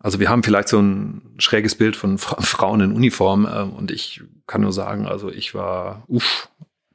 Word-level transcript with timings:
Also 0.00 0.20
wir 0.20 0.28
haben 0.28 0.42
vielleicht 0.42 0.68
so 0.68 0.80
ein 0.80 1.34
schräges 1.38 1.74
Bild 1.74 1.96
von 1.96 2.18
Frauen 2.18 2.80
in 2.80 2.92
Uniform 2.92 3.46
äh, 3.46 3.62
und 3.62 3.90
ich 3.90 4.22
kann 4.46 4.62
nur 4.62 4.72
sagen, 4.72 5.06
also 5.06 5.30
ich 5.30 5.54
war 5.54 6.04
uff, 6.06 6.48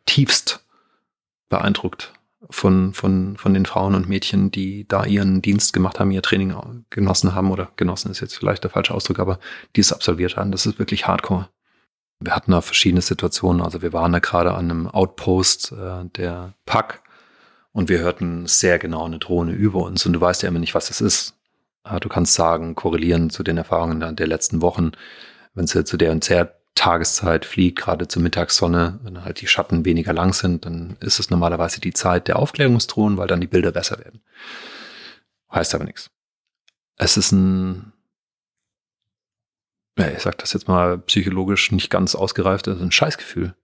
tiefst 0.06 0.66
beeindruckt 1.50 2.14
von, 2.50 2.94
von, 2.94 3.38
von 3.38 3.54
den 3.54 3.66
Frauen 3.66 3.96
und 3.96 4.10
Mädchen, 4.10 4.52
die 4.52 4.88
da 4.88 5.06
ihren 5.06 5.42
Dienst 5.42 5.74
gemacht 5.74 6.00
haben, 6.00 6.12
ihr 6.12 6.22
Training 6.22 6.56
genossen 6.90 7.36
haben 7.36 7.52
oder 7.52 7.72
genossen 7.76 8.12
ist 8.12 8.20
jetzt 8.20 8.36
vielleicht 8.36 8.64
der 8.64 8.72
falsche 8.72 8.94
Ausdruck, 8.94 9.20
aber 9.20 9.40
die 9.76 9.82
es 9.82 9.94
absolviert 9.94 10.36
haben. 10.38 10.52
Das 10.52 10.66
ist 10.66 10.80
wirklich 10.80 11.08
hardcore. 11.08 11.50
Wir 12.20 12.36
hatten 12.36 12.52
da 12.52 12.62
verschiedene 12.62 13.02
Situationen. 13.02 13.62
Also 13.62 13.82
wir 13.82 13.94
waren 13.94 14.12
da 14.12 14.20
gerade 14.20 14.54
an 14.54 14.72
einem 14.72 14.88
Outpost 14.88 15.74
äh, 15.74 16.06
der 16.16 16.54
PAK 16.66 17.02
und 17.72 17.90
wir 17.90 18.00
hörten 18.00 18.46
sehr 18.46 18.80
genau 18.80 19.06
eine 19.06 19.20
Drohne 19.20 19.52
über 19.52 19.80
uns 19.80 20.06
und 20.06 20.14
du 20.14 20.22
weißt 20.22 20.44
ja 20.44 20.50
immer 20.50 20.60
nicht, 20.60 20.76
was 20.76 20.88
das 20.88 21.02
ist. 21.02 21.36
Äh, 21.84 22.00
du 22.00 22.10
kannst 22.10 22.34
sagen, 22.34 22.76
korrelieren 22.76 23.30
zu 23.30 23.44
den 23.44 23.58
Erfahrungen 23.58 24.16
der 24.16 24.28
letzten 24.28 24.62
Wochen, 24.62 24.92
wenn 25.54 25.68
sie 25.68 25.84
zu 25.84 25.98
der 25.98 26.12
und 26.12 26.28
der 26.30 26.60
Tageszeit 26.76 27.46
fliegt, 27.46 27.80
gerade 27.80 28.08
zur 28.08 28.24
Mittagssonne, 28.24 29.00
wenn 29.04 29.24
halt 29.24 29.42
die 29.42 29.48
Schatten 29.48 29.86
weniger 29.86 30.12
lang 30.12 30.34
sind, 30.34 30.66
dann 30.66 30.98
ist 31.02 31.20
es 31.20 31.30
normalerweise 31.30 31.80
die 31.80 31.94
Zeit 31.94 32.28
der 32.28 32.40
Aufklärungsdrohnen, 32.40 33.18
weil 33.18 33.28
dann 33.28 33.42
die 33.42 33.48
Bilder 33.48 33.72
besser 33.72 34.00
werden. 34.00 34.22
Heißt 35.52 35.76
aber 35.76 35.84
nichts. 35.84 36.10
Es 36.98 37.16
ist 37.16 37.32
ein, 37.32 37.94
ja, 40.00 40.08
ich 40.08 40.24
sag 40.24 40.40
das 40.40 40.54
jetzt 40.54 40.68
mal 40.68 40.98
psychologisch 40.98 41.72
nicht 41.72 41.92
ganz 41.92 42.16
ausgereift, 42.16 42.68
es 42.68 42.78
ist 42.78 42.82
ein 42.82 42.92
Scheißgefühl. 42.92 43.56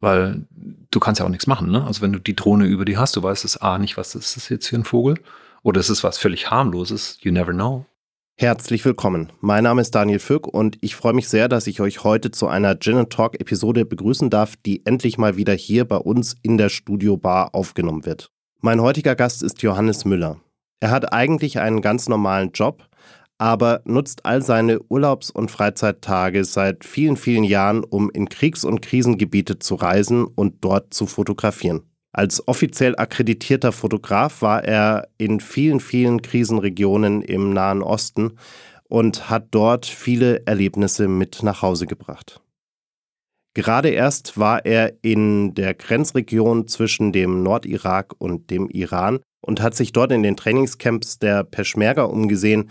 Weil 0.00 0.46
du 0.50 1.00
kannst 1.00 1.20
ja 1.20 1.24
auch 1.24 1.30
nichts 1.30 1.46
machen, 1.46 1.70
ne? 1.70 1.84
Also 1.86 2.02
wenn 2.02 2.12
du 2.12 2.18
die 2.18 2.34
Drohne 2.34 2.66
über 2.66 2.84
die 2.84 2.98
hast, 2.98 3.14
du 3.16 3.22
weißt 3.22 3.44
es 3.44 3.56
A 3.56 3.78
nicht, 3.78 3.96
was 3.96 4.14
ist 4.14 4.36
das 4.36 4.48
jetzt 4.48 4.68
für 4.68 4.76
ein 4.76 4.84
Vogel? 4.84 5.18
Oder 5.64 5.78
ist 5.80 5.90
es 5.90 6.02
was 6.02 6.18
völlig 6.18 6.50
harmloses? 6.50 7.18
You 7.20 7.30
never 7.30 7.52
know. 7.52 7.86
Herzlich 8.36 8.84
willkommen. 8.84 9.30
Mein 9.40 9.62
Name 9.62 9.80
ist 9.80 9.94
Daniel 9.94 10.18
Fück 10.18 10.48
und 10.48 10.76
ich 10.80 10.96
freue 10.96 11.12
mich 11.12 11.28
sehr, 11.28 11.48
dass 11.48 11.68
ich 11.68 11.80
euch 11.80 12.02
heute 12.02 12.32
zu 12.32 12.48
einer 12.48 12.80
Gin 12.80 13.08
Talk 13.08 13.40
Episode 13.40 13.84
begrüßen 13.84 14.30
darf, 14.30 14.56
die 14.56 14.84
endlich 14.84 15.18
mal 15.18 15.36
wieder 15.36 15.52
hier 15.52 15.84
bei 15.84 15.98
uns 15.98 16.34
in 16.42 16.58
der 16.58 16.68
Studiobar 16.68 17.54
aufgenommen 17.54 18.04
wird. 18.04 18.32
Mein 18.60 18.80
heutiger 18.80 19.14
Gast 19.14 19.42
ist 19.44 19.62
Johannes 19.62 20.04
Müller. 20.04 20.40
Er 20.80 20.90
hat 20.90 21.12
eigentlich 21.12 21.60
einen 21.60 21.80
ganz 21.80 22.08
normalen 22.08 22.50
Job, 22.52 22.88
aber 23.38 23.82
nutzt 23.84 24.26
all 24.26 24.42
seine 24.42 24.80
Urlaubs- 24.80 25.30
und 25.30 25.52
Freizeittage 25.52 26.44
seit 26.44 26.84
vielen, 26.84 27.16
vielen 27.16 27.44
Jahren, 27.44 27.84
um 27.84 28.10
in 28.10 28.28
Kriegs- 28.28 28.64
und 28.64 28.82
Krisengebiete 28.82 29.60
zu 29.60 29.76
reisen 29.76 30.24
und 30.24 30.64
dort 30.64 30.92
zu 30.92 31.06
fotografieren. 31.06 31.82
Als 32.12 32.46
offiziell 32.46 32.94
akkreditierter 32.96 33.72
Fotograf 33.72 34.42
war 34.42 34.64
er 34.64 35.08
in 35.16 35.40
vielen, 35.40 35.80
vielen 35.80 36.20
Krisenregionen 36.20 37.22
im 37.22 37.54
Nahen 37.54 37.82
Osten 37.82 38.32
und 38.84 39.30
hat 39.30 39.48
dort 39.52 39.86
viele 39.86 40.46
Erlebnisse 40.46 41.08
mit 41.08 41.42
nach 41.42 41.62
Hause 41.62 41.86
gebracht. 41.86 42.42
Gerade 43.54 43.88
erst 43.88 44.38
war 44.38 44.64
er 44.64 44.94
in 45.02 45.54
der 45.54 45.74
Grenzregion 45.74 46.68
zwischen 46.68 47.12
dem 47.12 47.42
Nordirak 47.42 48.14
und 48.18 48.50
dem 48.50 48.68
Iran 48.68 49.20
und 49.40 49.60
hat 49.60 49.74
sich 49.74 49.92
dort 49.92 50.12
in 50.12 50.22
den 50.22 50.36
Trainingscamps 50.36 51.18
der 51.18 51.44
Peschmerga 51.44 52.04
umgesehen, 52.04 52.70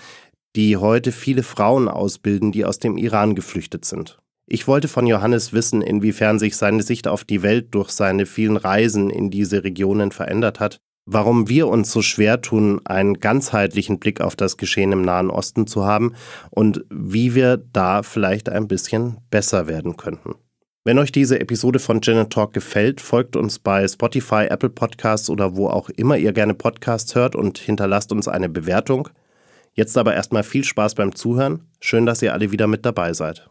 die 0.55 0.77
heute 0.77 1.11
viele 1.11 1.43
Frauen 1.43 1.87
ausbilden, 1.87 2.51
die 2.51 2.65
aus 2.65 2.79
dem 2.79 2.97
Iran 2.97 3.35
geflüchtet 3.35 3.85
sind. 3.85 4.20
Ich 4.47 4.67
wollte 4.67 4.87
von 4.87 5.07
Johannes 5.07 5.53
wissen, 5.53 5.81
inwiefern 5.81 6.39
sich 6.39 6.57
seine 6.57 6.83
Sicht 6.83 7.07
auf 7.07 7.23
die 7.23 7.41
Welt 7.41 7.73
durch 7.73 7.89
seine 7.89 8.25
vielen 8.25 8.57
Reisen 8.57 9.09
in 9.09 9.29
diese 9.29 9.63
Regionen 9.63 10.11
verändert 10.11 10.59
hat, 10.59 10.77
warum 11.05 11.47
wir 11.49 11.67
uns 11.67 11.91
so 11.91 12.01
schwer 12.01 12.41
tun, 12.41 12.81
einen 12.85 13.19
ganzheitlichen 13.19 13.99
Blick 13.99 14.21
auf 14.21 14.35
das 14.35 14.57
Geschehen 14.57 14.91
im 14.91 15.03
Nahen 15.03 15.29
Osten 15.29 15.67
zu 15.67 15.85
haben 15.85 16.13
und 16.49 16.83
wie 16.89 17.35
wir 17.35 17.57
da 17.57 18.03
vielleicht 18.03 18.49
ein 18.49 18.67
bisschen 18.67 19.17
besser 19.29 19.67
werden 19.67 19.97
könnten. 19.97 20.35
Wenn 20.83 20.97
euch 20.97 21.11
diese 21.11 21.39
Episode 21.39 21.77
von 21.77 22.01
Gin 22.01 22.27
Talk 22.29 22.53
gefällt, 22.53 23.01
folgt 23.01 23.35
uns 23.35 23.59
bei 23.59 23.87
Spotify, 23.87 24.47
Apple 24.49 24.71
Podcasts 24.71 25.29
oder 25.29 25.55
wo 25.55 25.67
auch 25.67 25.89
immer 25.89 26.17
ihr 26.17 26.33
gerne 26.33 26.55
Podcasts 26.55 27.13
hört 27.13 27.35
und 27.35 27.59
hinterlasst 27.59 28.11
uns 28.11 28.27
eine 28.27 28.49
Bewertung. 28.49 29.07
Jetzt 29.73 29.95
aber 29.95 30.15
erstmal 30.15 30.43
viel 30.43 30.63
Spaß 30.63 30.95
beim 30.95 31.13
Zuhören. 31.13 31.67
Schön, 31.79 32.07
dass 32.07 32.23
ihr 32.23 32.33
alle 32.33 32.51
wieder 32.51 32.65
mit 32.65 32.83
dabei 32.83 33.13
seid. 33.13 33.50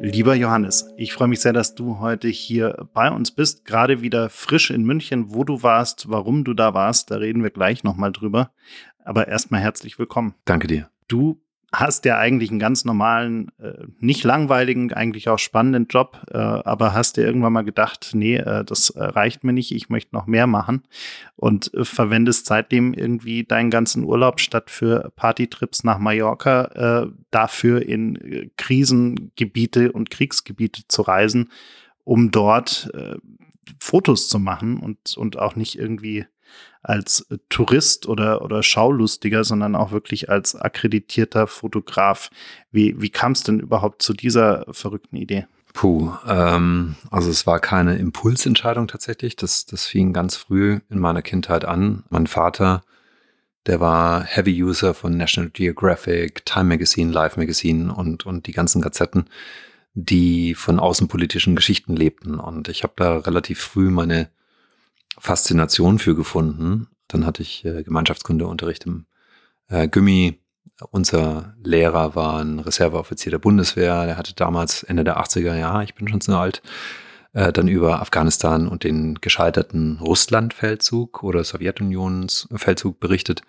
Lieber 0.00 0.36
Johannes, 0.36 0.88
ich 0.96 1.12
freue 1.12 1.26
mich 1.26 1.40
sehr, 1.40 1.52
dass 1.52 1.74
du 1.74 1.98
heute 1.98 2.28
hier 2.28 2.88
bei 2.94 3.10
uns 3.10 3.32
bist, 3.32 3.64
gerade 3.64 4.00
wieder 4.00 4.30
frisch 4.30 4.70
in 4.70 4.84
München, 4.84 5.34
wo 5.34 5.42
du 5.42 5.64
warst, 5.64 6.08
warum 6.08 6.44
du 6.44 6.54
da 6.54 6.72
warst, 6.72 7.10
da 7.10 7.16
reden 7.16 7.42
wir 7.42 7.50
gleich 7.50 7.82
nochmal 7.82 8.12
drüber. 8.12 8.52
Aber 9.04 9.26
erstmal 9.26 9.60
herzlich 9.60 9.98
willkommen. 9.98 10.34
Danke 10.44 10.68
dir. 10.68 10.88
Du 11.08 11.40
hast 11.70 12.06
ja 12.06 12.16
eigentlich 12.16 12.50
einen 12.50 12.58
ganz 12.58 12.86
normalen, 12.86 13.50
äh, 13.58 13.84
nicht 13.98 14.24
langweiligen, 14.24 14.92
eigentlich 14.92 15.28
auch 15.28 15.38
spannenden 15.38 15.86
Job, 15.88 16.22
äh, 16.30 16.38
aber 16.38 16.94
hast 16.94 17.18
dir 17.18 17.26
irgendwann 17.26 17.52
mal 17.52 17.64
gedacht, 17.64 18.10
nee, 18.14 18.36
äh, 18.36 18.64
das 18.64 18.94
reicht 18.96 19.44
mir 19.44 19.52
nicht, 19.52 19.72
ich 19.72 19.90
möchte 19.90 20.14
noch 20.14 20.26
mehr 20.26 20.46
machen 20.46 20.82
und 21.36 21.70
verwendest 21.82 22.46
seitdem 22.46 22.94
irgendwie 22.94 23.44
deinen 23.44 23.70
ganzen 23.70 24.04
Urlaub 24.04 24.40
statt 24.40 24.70
für 24.70 25.12
Partytrips 25.14 25.84
nach 25.84 25.98
Mallorca 25.98 27.08
dafür 27.30 27.82
in 27.82 28.50
Krisengebiete 28.56 29.92
und 29.92 30.10
Kriegsgebiete 30.10 30.82
zu 30.88 31.02
reisen, 31.02 31.50
um 32.04 32.30
dort 32.30 32.90
Fotos 33.78 34.28
zu 34.28 34.38
machen 34.38 34.78
und, 34.78 35.16
und 35.16 35.38
auch 35.38 35.56
nicht 35.56 35.78
irgendwie 35.78 36.26
als 36.82 37.26
Tourist 37.48 38.06
oder, 38.06 38.42
oder 38.42 38.62
Schaulustiger, 38.62 39.44
sondern 39.44 39.74
auch 39.74 39.90
wirklich 39.90 40.30
als 40.30 40.54
akkreditierter 40.54 41.46
Fotograf. 41.46 42.30
Wie, 42.70 43.00
wie 43.00 43.10
kam 43.10 43.32
es 43.32 43.42
denn 43.42 43.60
überhaupt 43.60 44.02
zu 44.02 44.14
dieser 44.14 44.64
verrückten 44.70 45.16
Idee? 45.16 45.46
Puh, 45.74 46.12
ähm, 46.26 46.96
also 47.10 47.30
es 47.30 47.46
war 47.46 47.60
keine 47.60 47.96
Impulsentscheidung 47.96 48.88
tatsächlich. 48.88 49.36
Das, 49.36 49.66
das 49.66 49.86
fing 49.86 50.12
ganz 50.12 50.36
früh 50.36 50.80
in 50.88 50.98
meiner 50.98 51.22
Kindheit 51.22 51.64
an. 51.64 52.04
Mein 52.10 52.26
Vater, 52.26 52.82
der 53.66 53.80
war 53.80 54.24
Heavy 54.24 54.62
User 54.62 54.94
von 54.94 55.16
National 55.16 55.50
Geographic, 55.50 56.44
Time 56.46 56.64
Magazine, 56.64 57.12
Life 57.12 57.38
Magazine 57.38 57.94
und, 57.94 58.24
und 58.24 58.46
die 58.46 58.52
ganzen 58.52 58.80
Gazetten, 58.80 59.26
die 59.94 60.54
von 60.54 60.80
außenpolitischen 60.80 61.54
Geschichten 61.54 61.94
lebten. 61.94 62.40
Und 62.40 62.68
ich 62.68 62.82
habe 62.82 62.94
da 62.96 63.18
relativ 63.18 63.60
früh 63.60 63.90
meine 63.90 64.30
Faszination 65.18 65.98
für 65.98 66.14
gefunden. 66.14 66.88
Dann 67.08 67.26
hatte 67.26 67.42
ich 67.42 67.64
äh, 67.64 67.82
Gemeinschaftskundeunterricht 67.82 68.86
im 68.86 69.06
äh, 69.68 69.88
Gummi. 69.88 70.38
Unser 70.90 71.54
Lehrer 71.62 72.14
war 72.14 72.40
ein 72.40 72.60
Reserveoffizier 72.60 73.30
der 73.30 73.38
Bundeswehr. 73.38 74.06
Der 74.06 74.16
hatte 74.16 74.34
damals 74.34 74.82
Ende 74.82 75.04
der 75.04 75.18
80er 75.18 75.56
Jahre, 75.56 75.84
ich 75.84 75.94
bin 75.94 76.08
schon 76.08 76.20
so 76.20 76.36
alt, 76.36 76.62
äh, 77.32 77.52
dann 77.52 77.68
über 77.68 78.00
Afghanistan 78.00 78.68
und 78.68 78.84
den 78.84 79.16
gescheiterten 79.16 79.98
Russlandfeldzug 80.00 81.22
oder 81.22 81.42
Sowjetunionsfeldzug 81.42 83.00
berichtet. 83.00 83.42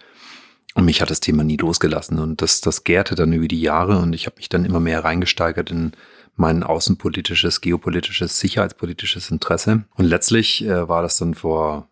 Und 0.75 0.85
mich 0.85 1.01
hat 1.01 1.09
das 1.09 1.19
Thema 1.19 1.43
nie 1.43 1.57
losgelassen. 1.57 2.19
Und 2.19 2.41
das, 2.41 2.61
das 2.61 2.83
gärte 2.83 3.15
dann 3.15 3.33
über 3.33 3.47
die 3.47 3.61
Jahre 3.61 3.99
und 3.99 4.13
ich 4.13 4.25
habe 4.25 4.37
mich 4.37 4.49
dann 4.49 4.65
immer 4.65 4.79
mehr 4.79 5.03
reingesteigert 5.03 5.71
in 5.71 5.91
mein 6.39 6.63
außenpolitisches, 6.63 7.59
geopolitisches, 7.59 8.39
sicherheitspolitisches 8.39 9.29
Interesse. 9.29 9.83
Und 9.95 10.05
letztlich 10.05 10.63
äh, 10.63 10.87
war 10.87 11.01
das 11.01 11.17
dann 11.17 11.33
vor 11.33 11.89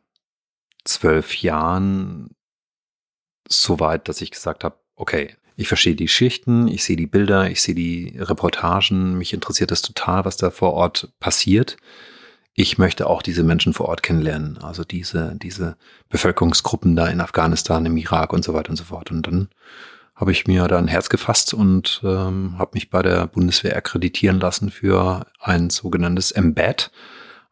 zwölf 0.85 1.35
Jahren 1.41 2.29
so 3.49 3.81
weit, 3.81 4.07
dass 4.07 4.21
ich 4.21 4.31
gesagt 4.31 4.63
habe, 4.63 4.77
okay, 4.95 5.35
ich 5.57 5.67
verstehe 5.67 5.95
die 5.95 6.07
Schichten, 6.07 6.69
ich 6.69 6.85
sehe 6.85 6.95
die 6.95 7.07
Bilder, 7.07 7.49
ich 7.49 7.61
sehe 7.61 7.75
die 7.75 8.17
Reportagen, 8.17 9.17
mich 9.17 9.33
interessiert 9.33 9.71
das 9.71 9.81
total, 9.81 10.23
was 10.23 10.37
da 10.37 10.49
vor 10.49 10.73
Ort 10.73 11.09
passiert. 11.19 11.75
Ich 12.53 12.77
möchte 12.77 13.07
auch 13.07 13.21
diese 13.21 13.43
Menschen 13.43 13.73
vor 13.73 13.89
Ort 13.89 14.01
kennenlernen, 14.01 14.59
also 14.59 14.85
diese, 14.85 15.35
diese 15.35 15.75
Bevölkerungsgruppen 16.09 16.95
da 16.95 17.07
in 17.07 17.19
Afghanistan, 17.19 17.85
im 17.85 17.97
Irak 17.97 18.31
und 18.31 18.45
so 18.45 18.53
weiter 18.53 18.69
und 18.69 18.77
so 18.77 18.85
fort. 18.85 19.11
Und 19.11 19.27
dann 19.27 19.49
habe 20.17 20.31
ich 20.31 20.47
mir 20.47 20.67
da 20.67 20.77
ein 20.79 20.87
Herz 20.87 21.09
gefasst 21.09 21.53
und 21.53 22.01
ähm, 22.03 22.55
habe 22.57 22.71
mich 22.73 22.89
bei 22.89 23.03
der 23.03 23.27
Bundeswehr 23.27 23.77
akkreditieren 23.77 24.39
lassen 24.39 24.71
für 24.71 25.27
ein 25.39 25.69
sogenanntes 25.69 26.31
Embed, 26.31 26.91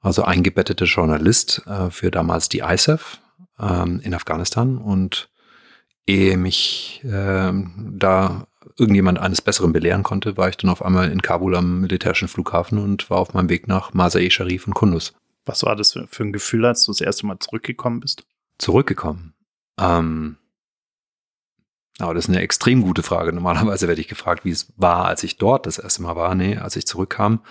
also 0.01 0.23
eingebettete 0.23 0.85
Journalist 0.85 1.61
äh, 1.67 1.91
für 1.91 2.09
damals 2.09 2.49
die 2.49 2.59
ISAF 2.59 3.19
ähm, 3.59 4.01
in 4.03 4.15
Afghanistan. 4.15 4.79
Und 4.79 5.29
ehe 6.07 6.37
mich 6.37 7.01
äh, 7.03 7.53
da 7.53 8.47
irgendjemand 8.77 9.19
eines 9.19 9.41
Besseren 9.41 9.71
belehren 9.71 10.01
konnte, 10.01 10.35
war 10.35 10.49
ich 10.49 10.57
dann 10.57 10.71
auf 10.71 10.83
einmal 10.83 11.11
in 11.11 11.21
Kabul 11.21 11.55
am 11.55 11.81
militärischen 11.81 12.27
Flughafen 12.27 12.79
und 12.79 13.11
war 13.11 13.19
auf 13.19 13.33
meinem 13.35 13.49
Weg 13.49 13.67
nach 13.67 13.93
Masai 13.93 14.31
Sharif 14.31 14.65
und 14.65 14.73
Kunduz. 14.73 15.13
Was 15.45 15.63
war 15.63 15.75
das 15.75 15.93
für, 16.09 16.23
ein 16.23 16.33
Gefühl, 16.33 16.65
als 16.65 16.85
du 16.85 16.91
das 16.91 17.01
erste 17.01 17.27
Mal 17.27 17.37
zurückgekommen 17.37 17.99
bist? 17.99 18.25
Zurückgekommen? 18.57 19.35
Ähm, 19.79 20.37
aber 21.99 22.13
das 22.13 22.25
ist 22.25 22.29
eine 22.29 22.41
extrem 22.41 22.81
gute 22.81 23.03
Frage. 23.03 23.31
Normalerweise 23.31 23.87
werde 23.87 24.01
ich 24.01 24.07
gefragt, 24.07 24.45
wie 24.45 24.51
es 24.51 24.73
war, 24.77 25.05
als 25.05 25.23
ich 25.23 25.37
dort 25.37 25.65
das 25.65 25.77
erste 25.77 26.01
Mal 26.01 26.15
war. 26.15 26.35
Nee, 26.35 26.57
als 26.57 26.75
ich 26.75 26.85
zurückkam, 26.85 27.41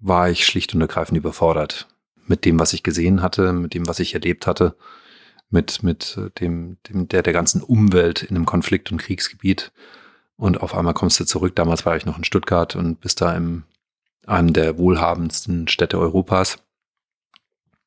war 0.00 0.30
ich 0.30 0.44
schlicht 0.44 0.74
und 0.74 0.80
ergreifend 0.80 1.16
überfordert 1.16 1.88
mit 2.26 2.44
dem, 2.44 2.58
was 2.58 2.72
ich 2.72 2.82
gesehen 2.82 3.22
hatte, 3.22 3.52
mit 3.52 3.74
dem, 3.74 3.86
was 3.86 3.98
ich 3.98 4.14
erlebt 4.14 4.46
hatte, 4.46 4.76
mit, 5.50 5.82
mit 5.82 6.18
dem, 6.40 6.78
dem 6.88 7.08
der, 7.08 7.22
der 7.22 7.32
ganzen 7.32 7.62
Umwelt 7.62 8.22
in 8.22 8.36
einem 8.36 8.46
Konflikt- 8.46 8.90
und 8.90 8.98
Kriegsgebiet. 8.98 9.72
Und 10.36 10.60
auf 10.60 10.74
einmal 10.74 10.94
kommst 10.94 11.20
du 11.20 11.24
zurück. 11.24 11.54
Damals 11.54 11.84
war 11.86 11.96
ich 11.96 12.06
noch 12.06 12.18
in 12.18 12.24
Stuttgart 12.24 12.74
und 12.74 13.00
bist 13.00 13.20
da 13.20 13.36
in 13.36 13.64
einem 14.26 14.52
der 14.52 14.78
wohlhabendsten 14.78 15.68
Städte 15.68 15.98
Europas. 15.98 16.58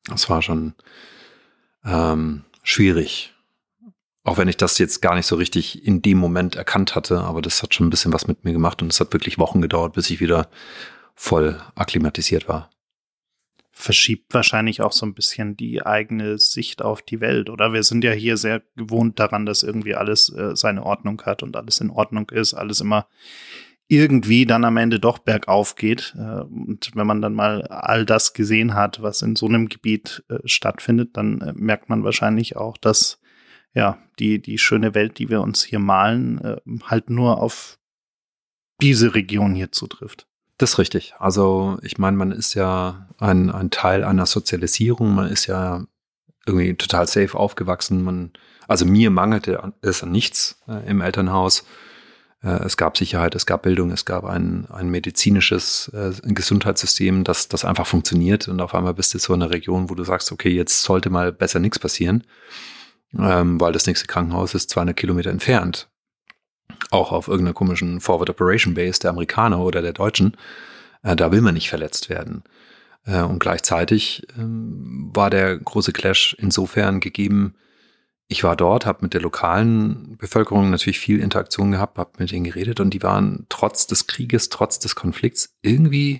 Das 0.04 0.30
war 0.30 0.42
schon 0.42 0.74
ähm, 1.84 2.44
schwierig. 2.62 3.34
Auch 4.26 4.38
wenn 4.38 4.48
ich 4.48 4.56
das 4.56 4.78
jetzt 4.78 5.02
gar 5.02 5.14
nicht 5.14 5.26
so 5.26 5.36
richtig 5.36 5.86
in 5.86 6.02
dem 6.02 6.18
Moment 6.18 6.56
erkannt 6.56 6.96
hatte, 6.96 7.20
aber 7.20 7.40
das 7.40 7.62
hat 7.62 7.74
schon 7.74 7.86
ein 7.86 7.90
bisschen 7.90 8.12
was 8.12 8.26
mit 8.26 8.42
mir 8.42 8.52
gemacht 8.52 8.82
und 8.82 8.92
es 8.92 8.98
hat 8.98 9.12
wirklich 9.12 9.38
Wochen 9.38 9.62
gedauert, 9.62 9.92
bis 9.92 10.10
ich 10.10 10.18
wieder 10.18 10.48
voll 11.14 11.62
akklimatisiert 11.76 12.48
war. 12.48 12.68
Verschiebt 13.70 14.34
wahrscheinlich 14.34 14.80
auch 14.80 14.90
so 14.90 15.06
ein 15.06 15.14
bisschen 15.14 15.56
die 15.56 15.86
eigene 15.86 16.38
Sicht 16.38 16.82
auf 16.82 17.02
die 17.02 17.20
Welt, 17.20 17.50
oder? 17.50 17.72
Wir 17.72 17.84
sind 17.84 18.02
ja 18.02 18.10
hier 18.10 18.36
sehr 18.36 18.62
gewohnt 18.74 19.20
daran, 19.20 19.46
dass 19.46 19.62
irgendwie 19.62 19.94
alles 19.94 20.28
äh, 20.30 20.56
seine 20.56 20.82
Ordnung 20.82 21.22
hat 21.22 21.44
und 21.44 21.56
alles 21.56 21.80
in 21.80 21.90
Ordnung 21.90 22.28
ist, 22.30 22.52
alles 22.52 22.80
immer 22.80 23.06
irgendwie 23.86 24.44
dann 24.44 24.64
am 24.64 24.76
Ende 24.76 24.98
doch 24.98 25.18
bergauf 25.18 25.76
geht. 25.76 26.16
Äh, 26.18 26.40
und 26.40 26.90
wenn 26.94 27.06
man 27.06 27.22
dann 27.22 27.34
mal 27.34 27.62
all 27.68 28.04
das 28.04 28.32
gesehen 28.32 28.74
hat, 28.74 29.02
was 29.02 29.22
in 29.22 29.36
so 29.36 29.46
einem 29.46 29.68
Gebiet 29.68 30.24
äh, 30.28 30.38
stattfindet, 30.46 31.16
dann 31.16 31.40
äh, 31.42 31.52
merkt 31.54 31.88
man 31.88 32.02
wahrscheinlich 32.02 32.56
auch, 32.56 32.76
dass 32.76 33.20
ja 33.76 33.98
die, 34.18 34.40
die 34.40 34.58
schöne 34.58 34.94
Welt, 34.94 35.18
die 35.18 35.28
wir 35.28 35.42
uns 35.42 35.62
hier 35.62 35.78
malen, 35.78 36.38
äh, 36.42 36.56
halt 36.84 37.10
nur 37.10 37.40
auf 37.40 37.78
diese 38.80 39.14
Region 39.14 39.54
hier 39.54 39.70
zutrifft. 39.70 40.26
Das 40.58 40.72
ist 40.72 40.78
richtig. 40.78 41.14
Also 41.18 41.78
ich 41.82 41.98
meine, 41.98 42.16
man 42.16 42.32
ist 42.32 42.54
ja 42.54 43.08
ein, 43.18 43.50
ein 43.50 43.70
Teil 43.70 44.02
einer 44.02 44.26
Sozialisierung, 44.26 45.14
man 45.14 45.28
ist 45.28 45.46
ja 45.46 45.84
irgendwie 46.46 46.74
total 46.74 47.06
safe 47.06 47.38
aufgewachsen. 47.38 48.02
Man, 48.02 48.32
also 48.66 48.86
mir 48.86 49.10
mangelte 49.10 49.72
es 49.82 50.02
an 50.02 50.10
nichts 50.10 50.62
äh, 50.66 50.88
im 50.88 51.02
Elternhaus. 51.02 51.66
Äh, 52.42 52.64
es 52.64 52.78
gab 52.78 52.96
Sicherheit, 52.96 53.34
es 53.34 53.44
gab 53.44 53.62
Bildung, 53.62 53.90
es 53.90 54.06
gab 54.06 54.24
ein, 54.24 54.66
ein 54.70 54.88
medizinisches 54.88 55.88
äh, 55.88 56.12
Gesundheitssystem, 56.22 57.24
das, 57.24 57.48
das 57.48 57.66
einfach 57.66 57.86
funktioniert. 57.86 58.48
Und 58.48 58.62
auf 58.62 58.74
einmal 58.74 58.94
bist 58.94 59.12
du 59.12 59.18
so 59.18 59.34
in 59.34 59.42
einer 59.42 59.52
Region, 59.52 59.90
wo 59.90 59.94
du 59.94 60.04
sagst, 60.04 60.32
okay, 60.32 60.50
jetzt 60.50 60.82
sollte 60.82 61.10
mal 61.10 61.32
besser 61.32 61.58
nichts 61.58 61.78
passieren, 61.78 62.24
ähm, 63.18 63.60
weil 63.60 63.72
das 63.72 63.86
nächste 63.86 64.06
Krankenhaus 64.06 64.54
ist 64.54 64.70
200 64.70 64.96
Kilometer 64.96 65.30
entfernt 65.30 65.88
auch 66.90 67.12
auf 67.12 67.28
irgendeiner 67.28 67.54
komischen 67.54 68.00
Forward 68.00 68.30
Operation 68.30 68.74
Base 68.74 69.00
der 69.00 69.10
Amerikaner 69.10 69.60
oder 69.60 69.82
der 69.82 69.92
Deutschen, 69.92 70.36
äh, 71.02 71.16
da 71.16 71.32
will 71.32 71.40
man 71.40 71.54
nicht 71.54 71.68
verletzt 71.68 72.08
werden. 72.08 72.42
Äh, 73.04 73.22
und 73.22 73.38
gleichzeitig 73.38 74.26
ähm, 74.38 75.10
war 75.14 75.30
der 75.30 75.56
große 75.56 75.92
Clash 75.92 76.36
insofern 76.38 77.00
gegeben, 77.00 77.54
ich 78.28 78.42
war 78.42 78.56
dort, 78.56 78.86
habe 78.86 78.98
mit 79.02 79.14
der 79.14 79.20
lokalen 79.20 80.16
Bevölkerung 80.16 80.70
natürlich 80.70 80.98
viel 80.98 81.20
Interaktion 81.20 81.70
gehabt, 81.70 81.96
habe 81.96 82.10
mit 82.18 82.32
denen 82.32 82.42
geredet 82.42 82.80
und 82.80 82.90
die 82.90 83.02
waren 83.02 83.46
trotz 83.48 83.86
des 83.86 84.08
Krieges, 84.08 84.48
trotz 84.48 84.80
des 84.80 84.96
Konflikts 84.96 85.54
irgendwie 85.62 86.18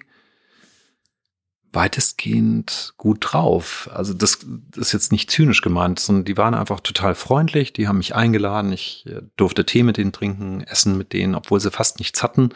weitestgehend 1.76 2.94
gut 2.96 3.19
drauf. 3.20 3.88
Also 3.93 4.14
das, 4.14 4.40
ist 4.75 4.93
jetzt 4.93 5.12
nicht 5.12 5.31
zynisch 5.31 5.62
gemeint, 5.62 6.00
sondern 6.00 6.25
die 6.25 6.37
waren 6.37 6.55
einfach 6.55 6.81
total 6.81 7.14
freundlich, 7.14 7.73
die 7.73 7.87
haben 7.87 7.99
mich 7.99 8.17
eingeladen, 8.17 8.73
ich 8.73 9.05
äh, 9.06 9.20
durfte 9.37 9.64
Tee 9.64 9.84
mit 9.84 9.99
denen 9.99 10.11
trinken, 10.11 10.62
essen 10.62 10.99
mit 10.99 11.12
denen, 11.12 11.37
obwohl 11.37 11.61
sie 11.61 11.70
fast 11.70 12.00
nichts 12.00 12.25
hatten. 12.25 12.49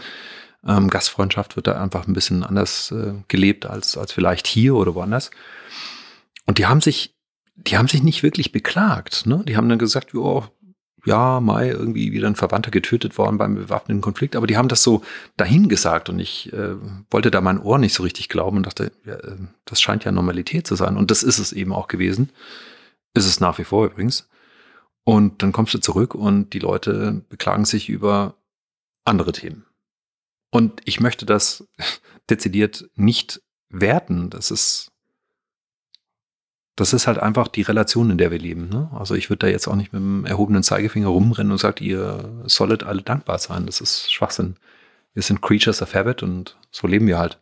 Ähm, 0.67 0.88
Gastfreundschaft 0.88 1.55
wird 1.55 1.69
da 1.69 1.81
einfach 1.81 2.08
ein 2.08 2.14
bisschen 2.14 2.43
anders 2.43 2.90
äh, 2.90 3.14
gelebt 3.28 3.67
als, 3.67 3.96
als 3.96 4.12
vielleicht 4.12 4.49
hier 4.49 4.75
oder 4.75 4.94
woanders. 4.94 5.31
Und 6.46 6.58
die 6.58 6.67
haben 6.67 6.81
sich, 6.81 7.14
die 7.55 7.78
haben 7.78 7.88
sich 7.88 8.02
nicht 8.02 8.22
wirklich 8.22 8.50
beklagt. 8.50 9.26
Ne? 9.26 9.44
Die 9.46 9.56
haben 9.56 9.69
dann 9.69 9.78
gesagt, 9.78 10.12
ja, 10.14 10.50
ja, 11.05 11.41
Mai 11.41 11.69
irgendwie 11.69 12.12
wieder 12.12 12.26
ein 12.26 12.37
Verwandter 12.37 12.70
getötet 12.70 13.17
worden 13.19 13.38
beim 13.38 13.55
bewaffneten 13.55 14.00
Konflikt, 14.00 14.37
aber 14.37 14.47
die 14.47 14.56
haben 14.56 14.69
das 14.69 14.82
so 14.82 15.02
dahingesagt 15.37 16.08
und 16.08 16.19
ich 16.19 16.52
äh, 16.52 16.75
wollte 17.11 17.31
da 17.31 17.41
mein 17.41 17.61
Ohr 17.61 17.79
nicht 17.79 17.94
so 17.94 18.02
richtig 18.02 18.29
glauben 18.29 18.58
und 18.58 18.67
dachte, 18.67 18.93
ja, 19.05 19.14
äh, 19.14 19.37
das 19.64 19.81
scheint 19.81 20.05
ja 20.05 20.12
Normalität 20.12 20.67
zu 20.67 20.76
sein 20.76 20.97
und 20.97 21.11
das 21.11 21.23
ist 21.23 21.38
es 21.38 21.52
eben 21.52 21.73
auch 21.73 21.88
gewesen. 21.88 22.31
Ist 23.14 23.26
es 23.26 23.41
nach 23.41 23.58
wie 23.58 23.64
vor 23.64 23.87
übrigens. 23.87 24.29
Und 25.05 25.43
dann 25.43 25.52
kommst 25.52 25.75
du 25.75 25.79
zurück 25.79 26.14
und 26.14 26.52
die 26.52 26.58
Leute 26.58 27.23
beklagen 27.29 27.64
sich 27.64 27.88
über 27.88 28.37
andere 29.05 29.32
Themen. 29.32 29.64
Und 30.50 30.81
ich 30.85 31.00
möchte 31.00 31.26
das 31.26 31.67
dezidiert 32.31 32.88
nicht 32.94 33.43
werten. 33.69 34.31
Das 34.31 34.50
ist 34.50 34.93
das 36.76 36.93
ist 36.93 37.06
halt 37.06 37.19
einfach 37.19 37.49
die 37.49 37.62
Relation, 37.62 38.11
in 38.11 38.19
der 38.19 38.31
wir 38.31 38.38
leben. 38.38 38.69
Ne? 38.69 38.90
Also 38.93 39.14
ich 39.14 39.28
würde 39.28 39.46
da 39.46 39.46
jetzt 39.49 39.69
auch 39.69 39.75
nicht 39.75 39.93
mit 39.93 40.00
dem 40.00 40.25
erhobenen 40.25 40.62
Zeigefinger 40.62 41.08
rumrennen 41.08 41.52
und 41.52 41.58
sagt, 41.58 41.81
ihr 41.81 42.43
solltet 42.46 42.84
alle 42.84 43.02
dankbar 43.02 43.38
sein. 43.38 43.67
Das 43.67 43.81
ist 43.81 44.12
Schwachsinn. 44.12 44.56
Wir 45.12 45.22
sind 45.22 45.43
Creatures 45.43 45.82
of 45.82 45.94
Habit 45.94 46.22
und 46.22 46.56
so 46.70 46.87
leben 46.87 47.06
wir 47.06 47.19
halt. 47.19 47.38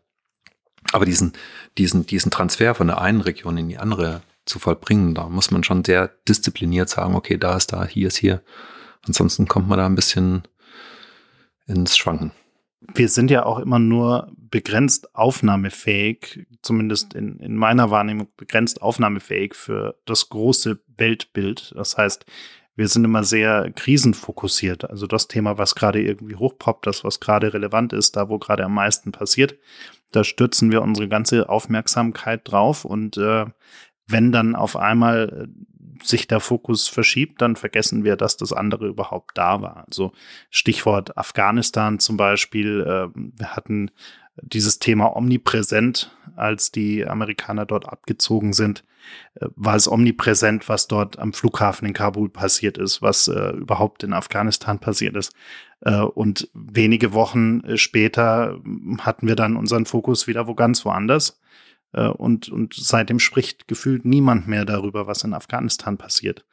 Aber 0.93 1.05
diesen, 1.05 1.35
diesen, 1.77 2.07
diesen 2.07 2.31
Transfer 2.31 2.75
von 2.75 2.87
der 2.87 3.01
einen 3.01 3.21
Region 3.21 3.59
in 3.59 3.69
die 3.69 3.79
andere 3.79 4.23
zu 4.47 4.59
vollbringen, 4.59 5.15
da 5.15 5.29
muss 5.29 5.51
man 5.51 5.63
schon 5.63 5.85
sehr 5.85 6.11
diszipliniert 6.27 6.89
sagen, 6.89 7.15
okay, 7.15 7.37
da 7.37 7.57
ist 7.57 7.73
da, 7.73 7.85
hier 7.85 8.09
ist 8.09 8.17
hier. 8.17 8.43
Ansonsten 9.07 9.47
kommt 9.47 9.69
man 9.69 9.79
da 9.79 9.87
ein 9.87 9.95
bisschen 9.95 10.43
ins 11.67 11.97
Schwanken 11.97 12.33
wir 12.95 13.09
sind 13.09 13.31
ja 13.31 13.45
auch 13.45 13.59
immer 13.59 13.79
nur 13.79 14.33
begrenzt 14.37 15.15
aufnahmefähig, 15.15 16.47
zumindest 16.63 17.15
in, 17.15 17.39
in 17.39 17.57
meiner 17.57 17.91
Wahrnehmung 17.91 18.29
begrenzt 18.37 18.83
aufnahmefähig 18.83 19.55
für 19.55 19.97
das 20.05 20.29
große 20.29 20.81
Weltbild. 20.97 21.73
Das 21.77 21.97
heißt, 21.97 22.27
wir 22.79 22.87
sind 22.89 23.05
immer 23.05 23.25
sehr 23.25 23.73
krisenfokussiert. 23.73 24.89
Also 24.89 25.07
das 25.07 25.27
Thema, 25.27 25.59
was 25.59 25.75
gerade 25.75 26.01
irgendwie 26.01 26.37
hochpoppt, 26.37 26.87
das, 26.87 27.03
was 27.03 27.19
gerade 27.19 27.53
relevant 27.53 27.93
ist, 27.93 28.17
da, 28.17 28.29
wo 28.29 28.39
gerade 28.39 28.65
am 28.65 28.75
meisten 28.75 29.11
passiert, 29.11 29.59
da 30.13 30.23
stürzen 30.23 30.71
wir 30.71 30.83
unsere 30.83 31.09
ganze 31.09 31.49
Aufmerksamkeit 31.49 32.43
drauf. 32.45 32.85
Und 32.85 33.17
äh, 33.17 33.47
wenn 34.07 34.31
dann 34.31 34.55
auf 34.55 34.77
einmal 34.77 35.49
sich 36.03 36.29
der 36.29 36.41
Fokus 36.41 36.87
verschiebt, 36.89 37.43
dann 37.43 37.57
vergessen 37.57 38.05
wir, 38.05 38.17
dass 38.17 38.37
das 38.37 38.53
andere 38.53 38.87
überhaupt 38.87 39.37
da 39.37 39.61
war. 39.61 39.85
Also 39.87 40.13
Stichwort 40.51 41.19
Afghanistan 41.19 41.99
zum 41.99 42.17
Beispiel. 42.17 42.83
Äh, 42.83 43.09
wir 43.15 43.57
hatten 43.57 43.91
dieses 44.43 44.79
Thema 44.79 45.17
omnipräsent, 45.17 46.17
als 46.37 46.71
die 46.71 47.07
Amerikaner 47.07 47.67
dort 47.67 47.89
abgezogen 47.89 48.53
sind, 48.53 48.85
äh, 49.35 49.47
war 49.57 49.77
es 49.77 49.91
omnipräsent, 49.91 50.69
was 50.69 50.87
dort 50.87 51.19
am 51.19 51.33
Flughafen 51.33 51.87
in 51.87 51.95
Kabul 51.95 52.29
passiert 52.29 52.79
ist, 52.79 53.03
was 53.03 53.29
äh, 53.29 53.51
überhaupt 53.51 54.03
in 54.03 54.13
Afghanistan 54.13 54.79
passiert 54.79 55.17
ist. 55.17 55.35
Äh, 55.81 56.01
und 56.01 56.49
wenige 56.55 57.13
Wochen 57.13 57.61
äh, 57.61 57.77
später 57.77 58.61
hatten 59.01 59.27
wir 59.27 59.37
dann 59.37 59.57
unseren 59.57 59.87
Fokus 59.87 60.27
wieder 60.27 60.47
wo 60.47 60.55
ganz 60.55 60.85
woanders. 60.85 61.41
Äh, 61.93 62.09
und, 62.09 62.49
und 62.49 62.75
seitdem 62.75 63.19
spricht 63.19 63.69
gefühlt 63.69 64.05
niemand 64.05 64.49
mehr 64.49 64.65
darüber, 64.65 65.07
was 65.07 65.25
in 65.25 65.35
Afghanistan 65.35 65.99
passiert. 65.99 66.45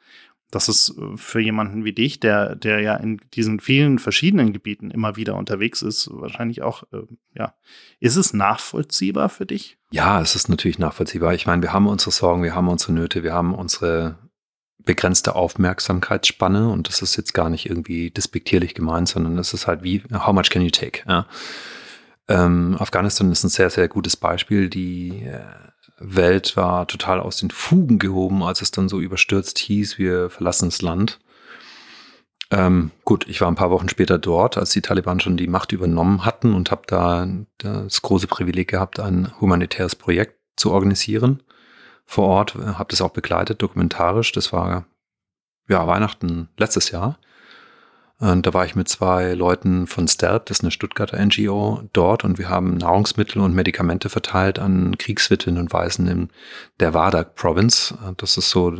Das 0.50 0.68
ist 0.68 0.96
äh, 0.96 1.16
für 1.16 1.40
jemanden 1.40 1.84
wie 1.84 1.92
dich, 1.92 2.20
der, 2.20 2.54
der 2.54 2.80
ja 2.80 2.96
in 2.96 3.20
diesen 3.34 3.60
vielen 3.60 3.98
verschiedenen 3.98 4.52
Gebieten 4.52 4.90
immer 4.90 5.16
wieder 5.16 5.36
unterwegs 5.36 5.82
ist, 5.82 6.08
wahrscheinlich 6.12 6.62
auch, 6.62 6.84
äh, 6.92 7.02
ja. 7.34 7.54
Ist 8.00 8.16
es 8.16 8.32
nachvollziehbar 8.32 9.28
für 9.28 9.46
dich? 9.46 9.78
Ja, 9.90 10.20
es 10.20 10.34
ist 10.34 10.48
natürlich 10.48 10.78
nachvollziehbar. 10.78 11.34
Ich 11.34 11.46
meine, 11.46 11.62
wir 11.62 11.72
haben 11.72 11.86
unsere 11.86 12.10
Sorgen, 12.10 12.42
wir 12.42 12.54
haben 12.54 12.68
unsere 12.68 12.92
Nöte, 12.92 13.22
wir 13.22 13.32
haben 13.32 13.54
unsere 13.54 14.18
begrenzte 14.84 15.34
Aufmerksamkeitsspanne 15.34 16.68
und 16.70 16.88
das 16.88 17.02
ist 17.02 17.16
jetzt 17.16 17.34
gar 17.34 17.50
nicht 17.50 17.68
irgendwie 17.68 18.10
despektierlich 18.10 18.74
gemeint, 18.74 19.08
sondern 19.08 19.36
es 19.38 19.52
ist 19.52 19.66
halt 19.66 19.82
wie, 19.82 20.02
how 20.12 20.32
much 20.32 20.48
can 20.50 20.62
you 20.62 20.70
take? 20.70 21.02
Ja? 21.08 21.26
Ähm, 22.28 22.76
Afghanistan 22.78 23.30
ist 23.30 23.44
ein 23.44 23.50
sehr, 23.50 23.70
sehr 23.70 23.88
gutes 23.88 24.16
Beispiel. 24.16 24.68
Die 24.68 25.24
äh, 25.24 25.40
Welt 25.98 26.56
war 26.56 26.86
total 26.86 27.20
aus 27.20 27.38
den 27.38 27.50
Fugen 27.50 27.98
gehoben, 27.98 28.42
als 28.42 28.62
es 28.62 28.70
dann 28.70 28.88
so 28.88 29.00
überstürzt 29.00 29.58
hieß, 29.58 29.98
wir 29.98 30.30
verlassen 30.30 30.68
das 30.68 30.82
Land. 30.82 31.18
Ähm, 32.50 32.92
gut, 33.04 33.26
ich 33.28 33.40
war 33.40 33.48
ein 33.48 33.56
paar 33.56 33.70
Wochen 33.70 33.88
später 33.88 34.18
dort, 34.18 34.56
als 34.56 34.70
die 34.70 34.82
Taliban 34.82 35.18
schon 35.20 35.36
die 35.36 35.48
Macht 35.48 35.72
übernommen 35.72 36.24
hatten 36.24 36.54
und 36.54 36.70
habe 36.70 36.82
da 36.86 37.26
das 37.58 38.02
große 38.02 38.28
Privileg 38.28 38.68
gehabt, 38.68 39.00
ein 39.00 39.32
humanitäres 39.40 39.96
Projekt 39.96 40.38
zu 40.56 40.70
organisieren 40.72 41.42
vor 42.04 42.28
Ort. 42.28 42.54
Habe 42.54 42.90
das 42.90 43.00
auch 43.00 43.10
begleitet, 43.10 43.62
dokumentarisch. 43.62 44.30
Das 44.32 44.52
war 44.52 44.86
ja, 45.68 45.86
Weihnachten 45.86 46.48
letztes 46.56 46.90
Jahr. 46.92 47.18
Und 48.18 48.46
da 48.46 48.54
war 48.54 48.64
ich 48.64 48.74
mit 48.74 48.88
zwei 48.88 49.34
Leuten 49.34 49.86
von 49.86 50.08
STELP, 50.08 50.46
das 50.46 50.58
ist 50.58 50.64
eine 50.64 50.70
Stuttgarter 50.70 51.22
NGO, 51.22 51.82
dort 51.92 52.24
und 52.24 52.38
wir 52.38 52.48
haben 52.48 52.78
Nahrungsmittel 52.78 53.42
und 53.42 53.54
Medikamente 53.54 54.08
verteilt 54.08 54.58
an 54.58 54.96
Kriegswitwen 54.96 55.58
und 55.58 55.72
Waisen 55.72 56.08
in 56.08 56.28
der 56.80 56.94
Wardak 56.94 57.34
Province. 57.34 57.94
Das 58.16 58.38
ist 58.38 58.48
so, 58.48 58.78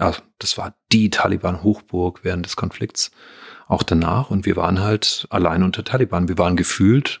ja, 0.00 0.14
das 0.38 0.58
war 0.58 0.74
die 0.90 1.10
Taliban-Hochburg 1.10 2.24
während 2.24 2.44
des 2.44 2.56
Konflikts, 2.56 3.12
auch 3.68 3.84
danach. 3.84 4.30
Und 4.30 4.46
wir 4.46 4.56
waren 4.56 4.80
halt 4.80 5.28
allein 5.30 5.62
unter 5.62 5.84
Taliban. 5.84 6.26
Wir 6.26 6.38
waren 6.38 6.56
gefühlt 6.56 7.20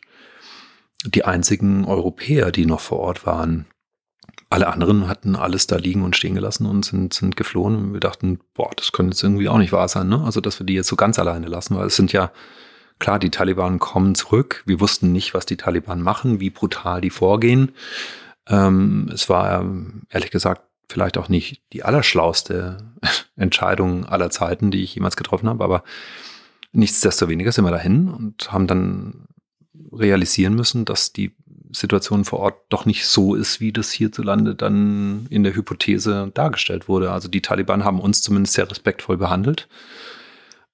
die 1.04 1.24
einzigen 1.24 1.84
Europäer, 1.84 2.50
die 2.50 2.66
noch 2.66 2.80
vor 2.80 2.98
Ort 2.98 3.24
waren. 3.24 3.66
Alle 4.52 4.66
anderen 4.66 5.08
hatten 5.08 5.34
alles 5.34 5.66
da 5.66 5.76
liegen 5.76 6.02
und 6.02 6.14
stehen 6.14 6.34
gelassen 6.34 6.66
und 6.66 6.84
sind, 6.84 7.14
sind 7.14 7.38
geflohen. 7.38 7.74
Und 7.74 7.92
wir 7.94 8.00
dachten, 8.00 8.38
boah, 8.52 8.68
das 8.76 8.92
könnte 8.92 9.14
jetzt 9.14 9.22
irgendwie 9.22 9.48
auch 9.48 9.56
nicht 9.56 9.72
wahr 9.72 9.88
sein, 9.88 10.10
ne? 10.10 10.22
Also, 10.22 10.42
dass 10.42 10.60
wir 10.60 10.66
die 10.66 10.74
jetzt 10.74 10.88
so 10.88 10.96
ganz 10.96 11.18
alleine 11.18 11.46
lassen, 11.46 11.74
weil 11.74 11.86
es 11.86 11.96
sind 11.96 12.12
ja, 12.12 12.30
klar, 12.98 13.18
die 13.18 13.30
Taliban 13.30 13.78
kommen 13.78 14.14
zurück. 14.14 14.62
Wir 14.66 14.78
wussten 14.78 15.10
nicht, 15.10 15.32
was 15.32 15.46
die 15.46 15.56
Taliban 15.56 16.02
machen, 16.02 16.38
wie 16.38 16.50
brutal 16.50 17.00
die 17.00 17.08
vorgehen. 17.08 17.72
Ähm, 18.46 19.10
es 19.14 19.30
war, 19.30 19.64
ehrlich 20.10 20.30
gesagt, 20.30 20.60
vielleicht 20.86 21.16
auch 21.16 21.30
nicht 21.30 21.62
die 21.72 21.82
allerschlauste 21.82 22.92
Entscheidung 23.36 24.04
aller 24.04 24.28
Zeiten, 24.28 24.70
die 24.70 24.82
ich 24.82 24.94
jemals 24.94 25.16
getroffen 25.16 25.48
habe, 25.48 25.64
aber 25.64 25.82
nichtsdestoweniger 26.72 27.52
sind 27.52 27.64
wir 27.64 27.70
dahin 27.70 28.08
und 28.08 28.52
haben 28.52 28.66
dann 28.66 29.24
realisieren 29.90 30.54
müssen, 30.54 30.84
dass 30.84 31.14
die 31.14 31.34
Situation 31.72 32.24
vor 32.24 32.40
Ort 32.40 32.54
doch 32.68 32.84
nicht 32.84 33.06
so 33.06 33.34
ist, 33.34 33.60
wie 33.60 33.72
das 33.72 33.90
hierzulande 33.90 34.54
dann 34.54 35.26
in 35.30 35.42
der 35.42 35.54
Hypothese 35.54 36.30
dargestellt 36.34 36.88
wurde. 36.88 37.10
Also 37.10 37.28
die 37.28 37.42
Taliban 37.42 37.84
haben 37.84 38.00
uns 38.00 38.22
zumindest 38.22 38.54
sehr 38.54 38.70
respektvoll 38.70 39.16
behandelt. 39.16 39.68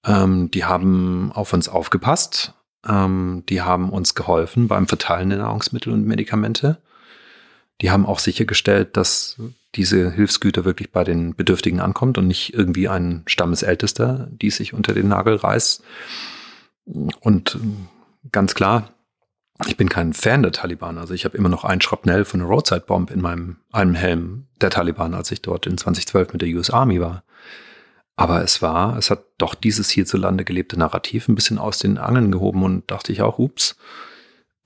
Ähm, 0.05 0.51
die 0.51 0.65
haben 0.65 1.33
auf 1.33 1.53
uns 1.53 1.69
aufgepasst. 1.69 2.55
Ähm, 2.87 3.45
die 3.49 3.63
haben 3.63 3.91
uns 3.91 4.15
geholfen 4.15 4.69
beim 4.69 4.87
Verteilen 4.87 5.31
der 5.31 5.39
Nahrungsmittel 5.39 5.93
und 5.93 6.07
Medikamente. 6.07 6.79
Die 7.81 7.91
haben 7.91 8.07
auch 8.07 8.19
sichergestellt, 8.19 8.97
dass 8.97 9.37
diese 9.75 10.11
Hilfsgüter 10.11 10.65
wirklich 10.65 10.91
bei 10.91 11.05
den 11.05 11.37
Bedürftigen 11.37 11.81
ankommt 11.81 12.19
und 12.19 12.27
nicht 12.27 12.55
irgendwie 12.55 12.89
ein 12.89 13.23
Stammesältester, 13.27 14.29
die 14.31 14.51
sich 14.51 14.75
unter 14.75 14.95
den 14.95 15.09
Nagel 15.09 15.37
reißt. 15.37 15.83
Und 17.21 17.59
ganz 18.33 18.55
klar, 18.55 18.91
ich 19.67 19.77
bin 19.77 19.89
kein 19.89 20.13
Fan 20.13 20.43
der 20.43 20.53
Taliban. 20.53 20.99
Also 20.99 21.15
ich 21.15 21.25
habe 21.25 21.37
immer 21.37 21.49
noch 21.49 21.65
ein 21.65 21.81
Schrapnell 21.81 22.25
von 22.25 22.41
einer 22.41 22.49
Roadside 22.49 22.85
Bomb 22.87 23.11
in 23.11 23.21
meinem 23.21 23.57
einem 23.73 23.95
Helm 23.95 24.47
der 24.61 24.71
Taliban, 24.71 25.15
als 25.15 25.31
ich 25.33 25.43
dort 25.43 25.67
in 25.67 25.77
2012 25.77 26.33
mit 26.33 26.43
der 26.43 26.49
US 26.51 26.71
Army 26.71 27.01
war. 27.01 27.25
Aber 28.17 28.43
es 28.43 28.63
war, 28.63 28.97
es 28.97 29.11
hat 29.11 29.25
doch 29.39 29.55
dieses 29.55 29.91
hierzulande 29.91 30.45
gelebte 30.45 30.79
Narrativ 30.79 31.29
ein 31.29 31.35
bisschen 31.35 31.59
aus 31.59 31.79
den 31.79 31.99
Angeln 31.99 32.33
gehoben 32.33 32.63
und 32.63 32.91
dachte 32.91 33.13
ich 33.13 33.23
auch, 33.23 33.39
ups, 33.39 33.77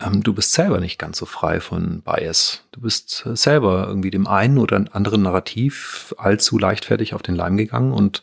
ähm, 0.00 0.22
du 0.22 0.32
bist 0.32 0.52
selber 0.52 0.80
nicht 0.80 0.98
ganz 0.98 1.18
so 1.18 1.26
frei 1.26 1.60
von 1.60 2.02
Bias. 2.02 2.64
Du 2.72 2.80
bist 2.80 3.24
äh, 3.26 3.36
selber 3.36 3.86
irgendwie 3.86 4.10
dem 4.10 4.26
einen 4.26 4.58
oder 4.58 4.84
anderen 4.92 5.22
Narrativ 5.22 6.14
allzu 6.18 6.58
leichtfertig 6.58 7.14
auf 7.14 7.22
den 7.22 7.34
Leim 7.34 7.56
gegangen 7.56 7.92
und 7.92 8.22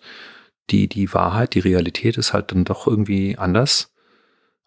die, 0.72 0.88
die 0.88 1.14
Wahrheit, 1.14 1.56
die 1.56 1.60
Realität 1.60 2.18
ist 2.18 2.34
halt 2.34 2.52
dann 2.52 2.66
doch 2.66 2.86
irgendwie 2.86 3.38
anders 3.38 3.92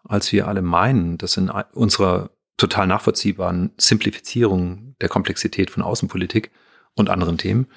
als 0.03 0.31
wir 0.31 0.47
alle 0.47 0.61
meinen, 0.61 1.17
dass 1.17 1.37
in 1.37 1.49
unserer 1.49 2.31
total 2.57 2.87
nachvollziehbaren 2.87 3.71
Simplifizierung 3.77 4.95
der 5.01 5.09
Komplexität 5.09 5.71
von 5.71 5.83
Außenpolitik 5.83 6.51
und 6.95 7.09
anderen 7.09 7.37
Themen. 7.37 7.67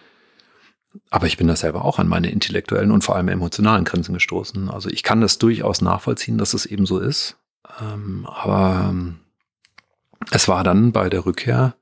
Aber 1.11 1.26
ich 1.26 1.37
bin 1.37 1.49
da 1.49 1.56
selber 1.56 1.85
auch 1.85 1.99
an 1.99 2.09
meine 2.09 2.30
intellektuellen 2.30 2.90
und 2.90 3.04
vor 3.04 3.16
allem 3.16 3.28
emotionalen 3.28 3.85
Grenzen 3.85 4.14
gestoßen. 4.14 4.71
Also 4.71 4.88
ich 4.88 5.02
kann 5.02 5.21
das 5.21 5.38
durchaus 5.38 5.80
nachvollziehen, 5.83 6.38
dass 6.38 6.54
es 6.54 6.66
eben 6.66 6.87
so 6.87 6.99
ist. 6.99 7.37
Ähm, 7.80 8.26
aber 8.26 8.88
ähm, 8.90 9.18
es 10.30 10.49
war 10.49 10.64
dann 10.64 10.92
bei 10.92 11.09
der 11.09 11.26
Rückkehr 11.26 11.75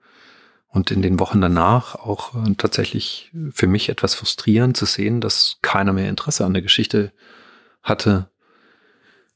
und 0.69 0.91
in 0.91 1.03
den 1.03 1.21
Wochen 1.21 1.41
danach 1.41 1.95
auch 1.95 2.35
äh, 2.35 2.55
tatsächlich 2.57 3.31
für 3.53 3.67
mich 3.67 3.89
etwas 3.89 4.15
frustrierend 4.15 4.77
zu 4.77 4.87
sehen, 4.87 5.21
dass 5.21 5.59
keiner 5.63 5.93
mehr 5.93 6.09
Interesse 6.09 6.45
an 6.45 6.53
der 6.53 6.63
Geschichte 6.63 7.13
hatte, 7.83 8.29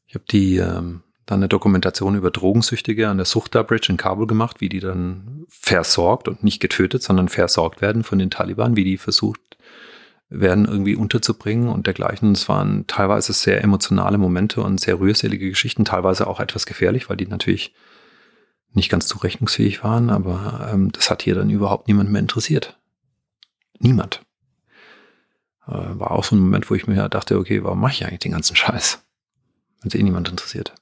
ich 0.08 0.14
habe 0.14 0.24
die 0.30 0.56
ähm, 0.56 1.02
dann 1.26 1.40
eine 1.40 1.48
Dokumentation 1.48 2.16
über 2.16 2.30
Drogensüchtige 2.30 3.08
an 3.08 3.18
der 3.18 3.26
Suchta 3.26 3.62
Bridge 3.62 3.88
in 3.90 3.98
Kabul 3.98 4.26
gemacht, 4.26 4.62
wie 4.62 4.70
die 4.70 4.80
dann 4.80 5.44
versorgt 5.48 6.26
und 6.26 6.42
nicht 6.42 6.60
getötet, 6.60 7.02
sondern 7.02 7.28
versorgt 7.28 7.82
werden 7.82 8.02
von 8.02 8.18
den 8.18 8.30
Taliban, 8.30 8.76
wie 8.76 8.84
die 8.84 8.96
versucht 8.96 9.40
werden 10.30 10.64
irgendwie 10.64 10.96
unterzubringen 10.96 11.68
und 11.68 11.86
dergleichen. 11.86 12.32
Es 12.32 12.48
waren 12.48 12.86
teilweise 12.86 13.34
sehr 13.34 13.62
emotionale 13.62 14.16
Momente 14.16 14.62
und 14.62 14.80
sehr 14.80 14.98
rührselige 15.00 15.50
Geschichten, 15.50 15.84
teilweise 15.84 16.26
auch 16.26 16.40
etwas 16.40 16.64
gefährlich, 16.64 17.10
weil 17.10 17.18
die 17.18 17.26
natürlich 17.26 17.74
nicht 18.72 18.90
ganz 18.90 19.06
zurechnungsfähig 19.06 19.84
waren, 19.84 20.10
aber 20.10 20.70
ähm, 20.72 20.92
das 20.92 21.10
hat 21.10 21.22
hier 21.22 21.34
dann 21.34 21.50
überhaupt 21.50 21.88
niemand 21.88 22.10
mehr 22.10 22.20
interessiert. 22.20 22.78
Niemand. 23.78 24.22
Äh, 25.66 25.72
war 25.72 26.12
auch 26.12 26.24
so 26.24 26.36
ein 26.36 26.40
Moment, 26.40 26.70
wo 26.70 26.74
ich 26.74 26.86
mir 26.86 27.08
dachte, 27.10 27.38
okay, 27.38 27.62
warum 27.64 27.80
mache 27.80 27.92
ich 27.92 28.04
eigentlich 28.06 28.20
den 28.20 28.32
ganzen 28.32 28.56
Scheiß? 28.56 29.02
Wenn 29.80 29.88
es 29.88 29.94
eh 29.94 30.02
niemand 30.02 30.28
interessiert. 30.28 30.74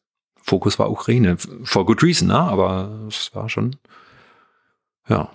Fokus 0.42 0.78
war 0.78 0.90
Ukraine. 0.90 1.36
For 1.64 1.84
good 1.84 2.02
reason, 2.02 2.28
ne? 2.28 2.38
aber 2.38 3.06
es 3.08 3.34
war 3.34 3.48
schon, 3.48 3.76
ja. 5.08 5.30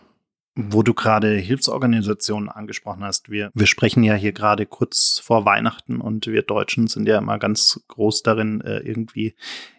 Wo 0.55 0.83
du 0.83 0.93
gerade 0.93 1.37
Hilfsorganisationen 1.37 2.49
angesprochen 2.49 3.05
hast, 3.05 3.29
wir, 3.29 3.51
wir 3.53 3.67
sprechen 3.67 4.03
ja 4.03 4.15
hier 4.15 4.33
gerade 4.33 4.65
kurz 4.65 5.17
vor 5.17 5.45
Weihnachten 5.45 6.01
und 6.01 6.27
wir 6.27 6.41
Deutschen 6.41 6.87
sind 6.87 7.07
ja 7.07 7.17
immer 7.17 7.39
ganz 7.39 7.79
groß 7.87 8.21
darin, 8.23 8.59
äh, 8.59 8.79
irgendwie 8.79 9.33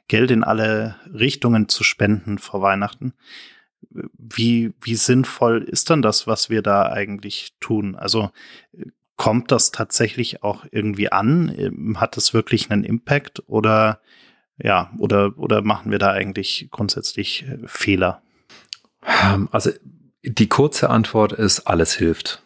Geld 0.09 0.31
in 0.31 0.45
alle 0.45 0.97
Richtungen 1.13 1.69
zu 1.69 1.85
spenden 1.85 2.39
vor 2.39 2.63
Weihnachten. 2.63 3.13
Wie, 3.91 4.73
wie 4.81 4.95
sinnvoll 4.95 5.63
ist 5.63 5.91
dann 5.91 6.01
das, 6.01 6.27
was 6.27 6.49
wir 6.49 6.63
da 6.63 6.87
eigentlich 6.87 7.53
tun? 7.61 7.95
Also 7.95 8.31
kommt 9.17 9.51
das 9.53 9.71
tatsächlich 9.71 10.43
auch 10.43 10.65
irgendwie 10.71 11.13
an? 11.13 11.55
Ähm, 11.57 12.01
hat 12.01 12.17
das 12.17 12.35
wirklich 12.35 12.71
einen 12.71 12.85
Impact 12.85 13.43
oder 13.47 14.01
ja, 14.59 14.93
oder, 14.99 15.39
oder 15.39 15.63
machen 15.63 15.91
wir 15.91 15.99
da 15.99 16.11
eigentlich 16.11 16.69
grundsätzlich 16.71 17.47
äh, 17.47 17.59
Fehler? 17.67 18.23
Ähm, 19.07 19.49
also 19.51 19.71
die 20.23 20.49
kurze 20.49 20.91
Antwort 20.91 21.33
ist, 21.33 21.61
alles 21.61 21.95
hilft. 21.95 22.43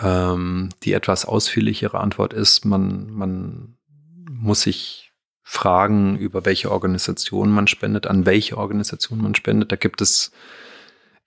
Ähm, 0.00 0.70
die 0.82 0.92
etwas 0.92 1.24
ausführlichere 1.24 2.00
Antwort 2.00 2.32
ist, 2.32 2.64
man, 2.64 3.10
man 3.10 3.76
muss 4.30 4.62
sich 4.62 5.12
fragen, 5.42 6.18
über 6.18 6.44
welche 6.44 6.70
Organisation 6.70 7.50
man 7.50 7.68
spendet, 7.68 8.06
an 8.06 8.26
welche 8.26 8.58
Organisation 8.58 9.22
man 9.22 9.34
spendet. 9.34 9.72
Da 9.72 9.76
gibt 9.76 10.00
es 10.00 10.32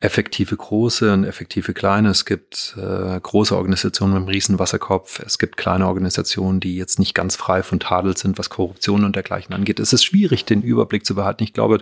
effektive 0.01 0.57
große 0.57 1.13
und 1.13 1.23
effektive 1.23 1.73
kleine. 1.73 2.09
Es 2.09 2.25
gibt 2.25 2.75
äh, 2.77 3.19
große 3.19 3.55
Organisationen 3.55 4.13
mit 4.13 4.21
einem 4.21 4.29
riesen 4.29 4.59
Wasserkopf. 4.59 5.19
Es 5.19 5.37
gibt 5.37 5.57
kleine 5.57 5.87
Organisationen, 5.87 6.59
die 6.59 6.75
jetzt 6.75 6.99
nicht 6.99 7.13
ganz 7.13 7.35
frei 7.35 7.61
von 7.61 7.79
Tadel 7.79 8.17
sind, 8.17 8.39
was 8.39 8.49
Korruption 8.49 9.05
und 9.05 9.15
dergleichen 9.15 9.53
angeht. 9.53 9.79
Es 9.79 9.93
ist 9.93 10.03
schwierig, 10.03 10.43
den 10.43 10.63
Überblick 10.63 11.05
zu 11.05 11.13
behalten. 11.13 11.43
Ich 11.43 11.53
glaube, 11.53 11.81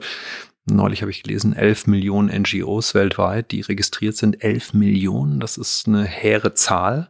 neulich 0.65 1.01
habe 1.01 1.11
ich 1.11 1.23
gelesen, 1.23 1.53
11 1.53 1.87
Millionen 1.87 2.41
NGOs 2.41 2.93
weltweit, 2.93 3.51
die 3.51 3.61
registriert 3.61 4.17
sind. 4.17 4.43
11 4.43 4.73
Millionen, 4.73 5.39
das 5.39 5.57
ist 5.57 5.87
eine 5.87 6.03
hehre 6.03 6.53
Zahl. 6.53 7.09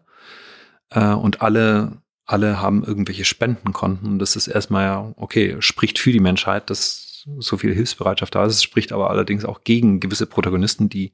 Äh, 0.91 1.13
und 1.13 1.41
alle 1.41 1.97
alle 2.29 2.61
haben 2.61 2.83
irgendwelche 2.83 3.25
Spendenkonten. 3.25 4.19
Das 4.19 4.35
ist 4.35 4.47
erstmal 4.47 4.85
ja, 4.85 5.13
okay, 5.15 5.55
spricht 5.61 5.97
für 5.97 6.11
die 6.11 6.19
Menschheit, 6.19 6.69
dass 6.69 7.08
so 7.39 7.57
viel 7.57 7.73
Hilfsbereitschaft 7.73 8.35
da 8.35 8.45
ist. 8.45 8.55
Es 8.55 8.63
spricht 8.63 8.91
aber 8.91 9.09
allerdings 9.09 9.45
auch 9.45 9.63
gegen 9.63 9.99
gewisse 9.99 10.25
Protagonisten, 10.25 10.89
die 10.89 11.11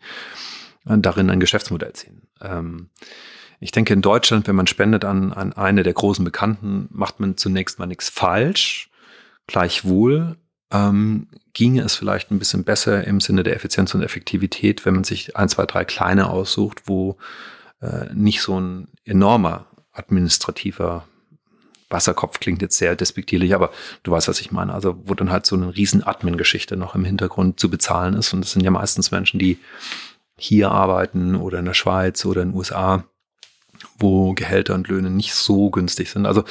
äh, 0.85 0.97
darin 0.97 1.29
ein 1.29 1.39
Geschäftsmodell 1.39 1.93
ziehen. 1.93 2.23
Ähm, 2.41 2.89
ich 3.59 3.71
denke, 3.71 3.93
in 3.93 4.01
Deutschland, 4.01 4.47
wenn 4.47 4.55
man 4.55 4.67
spendet 4.67 5.05
an, 5.05 5.31
an 5.31 5.53
eine 5.53 5.83
der 5.83 5.93
großen 5.93 6.25
Bekannten, 6.25 6.87
macht 6.91 7.19
man 7.19 7.37
zunächst 7.37 7.79
mal 7.79 7.85
nichts 7.85 8.09
falsch. 8.09 8.89
Gleichwohl 9.47 10.37
ähm, 10.71 11.27
ginge 11.53 11.81
es 11.81 11.95
vielleicht 11.95 12.31
ein 12.31 12.39
bisschen 12.39 12.63
besser 12.63 13.05
im 13.05 13.19
Sinne 13.21 13.43
der 13.43 13.55
Effizienz 13.55 13.93
und 13.93 14.01
Effektivität, 14.01 14.85
wenn 14.85 14.95
man 14.95 15.03
sich 15.03 15.35
ein, 15.37 15.49
zwei, 15.49 15.65
drei 15.65 15.85
kleine 15.85 16.29
aussucht, 16.29 16.83
wo 16.85 17.17
äh, 17.81 18.13
nicht 18.13 18.41
so 18.41 18.59
ein 18.59 18.89
enormer 19.05 19.67
administrativer 19.93 21.07
Wasserkopf 21.95 22.39
klingt 22.39 22.61
jetzt 22.61 22.77
sehr 22.77 22.95
despektierlich, 22.95 23.55
aber 23.55 23.71
du 24.03 24.11
weißt, 24.11 24.27
was 24.27 24.41
ich 24.41 24.51
meine. 24.51 24.73
Also, 24.73 24.97
wo 25.05 25.13
dann 25.13 25.31
halt 25.31 25.45
so 25.45 25.55
eine 25.55 25.75
riesen 25.75 26.03
Admin-Geschichte 26.03 26.75
noch 26.75 26.93
im 26.93 27.05
Hintergrund 27.05 27.59
zu 27.59 27.69
bezahlen 27.69 28.15
ist. 28.15 28.33
Und 28.33 28.41
das 28.41 28.51
sind 28.51 28.63
ja 28.63 28.71
meistens 28.71 29.11
Menschen, 29.11 29.39
die 29.39 29.57
hier 30.37 30.71
arbeiten 30.71 31.35
oder 31.35 31.59
in 31.59 31.65
der 31.65 31.73
Schweiz 31.73 32.25
oder 32.25 32.41
in 32.41 32.49
den 32.49 32.57
USA, 32.57 33.05
wo 33.97 34.33
Gehälter 34.33 34.75
und 34.75 34.89
Löhne 34.89 35.09
nicht 35.09 35.33
so 35.33 35.69
günstig 35.69 36.09
sind. 36.09 36.25
Also, 36.25 36.43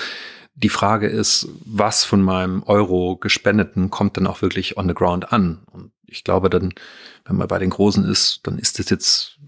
die 0.54 0.68
Frage 0.68 1.08
ist, 1.08 1.48
was 1.64 2.04
von 2.04 2.22
meinem 2.22 2.62
Euro 2.62 3.16
gespendeten 3.16 3.90
kommt 3.90 4.16
dann 4.16 4.26
auch 4.26 4.40
wirklich 4.40 4.76
on 4.76 4.88
the 4.88 4.94
ground 4.94 5.32
an? 5.32 5.60
Und 5.72 5.90
ich 6.06 6.24
glaube 6.24 6.48
dann, 6.48 6.72
wenn 7.24 7.36
man 7.36 7.48
bei 7.48 7.58
den 7.58 7.70
Großen 7.70 8.04
ist, 8.04 8.40
dann 8.44 8.58
ist 8.58 8.78
das 8.78 8.88
jetzt 8.88 9.38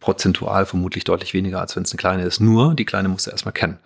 prozentual 0.00 0.66
vermutlich 0.66 1.04
deutlich 1.04 1.34
weniger, 1.34 1.60
als 1.60 1.76
wenn 1.76 1.82
es 1.82 1.92
eine 1.92 1.98
kleine 1.98 2.24
ist. 2.24 2.40
Nur, 2.40 2.74
die 2.74 2.84
kleine 2.84 3.08
musst 3.08 3.26
du 3.26 3.30
erstmal 3.30 3.52
kennen. 3.52 3.78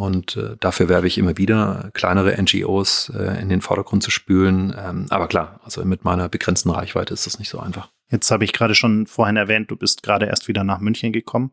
Und 0.00 0.38
äh, 0.38 0.56
dafür 0.58 0.88
werbe 0.88 1.06
ich 1.06 1.18
immer 1.18 1.36
wieder, 1.36 1.90
kleinere 1.92 2.34
NGOs 2.40 3.12
äh, 3.14 3.38
in 3.38 3.50
den 3.50 3.60
Vordergrund 3.60 4.02
zu 4.02 4.10
spülen. 4.10 4.74
Ähm, 4.74 5.04
aber 5.10 5.28
klar, 5.28 5.60
also 5.62 5.84
mit 5.84 6.04
meiner 6.04 6.30
begrenzten 6.30 6.70
Reichweite 6.70 7.12
ist 7.12 7.26
das 7.26 7.38
nicht 7.38 7.50
so 7.50 7.60
einfach. 7.60 7.90
Jetzt 8.10 8.30
habe 8.30 8.44
ich 8.44 8.54
gerade 8.54 8.74
schon 8.74 9.06
vorhin 9.06 9.36
erwähnt, 9.36 9.70
du 9.70 9.76
bist 9.76 10.02
gerade 10.02 10.24
erst 10.24 10.48
wieder 10.48 10.64
nach 10.64 10.80
München 10.80 11.12
gekommen. 11.12 11.50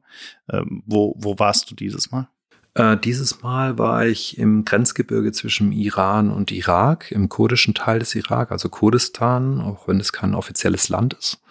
Ähm, 0.50 0.82
wo, 0.86 1.14
wo 1.18 1.38
warst 1.38 1.70
du 1.70 1.76
dieses 1.76 2.10
Mal? 2.10 2.30
Äh, 2.76 2.96
dieses 2.96 3.42
Mal 3.44 3.78
war 3.78 4.06
ich 4.06 4.38
im 4.38 4.64
Grenzgebirge 4.64 5.34
zwischen 5.34 5.74
Iran 5.74 6.32
und 6.32 6.50
Irak, 6.54 7.12
im 7.12 7.28
kurdischen 7.28 7.74
Teil 7.74 8.00
des 8.00 8.16
Irak, 8.16 8.54
also 8.54 8.70
Kurdistan, 8.70 9.60
auch 9.60 9.90
wenn 9.90 10.00
es 10.00 10.14
kein 10.14 10.34
offizielles 10.34 10.88
Land 10.88 11.16
ist. 11.16 11.42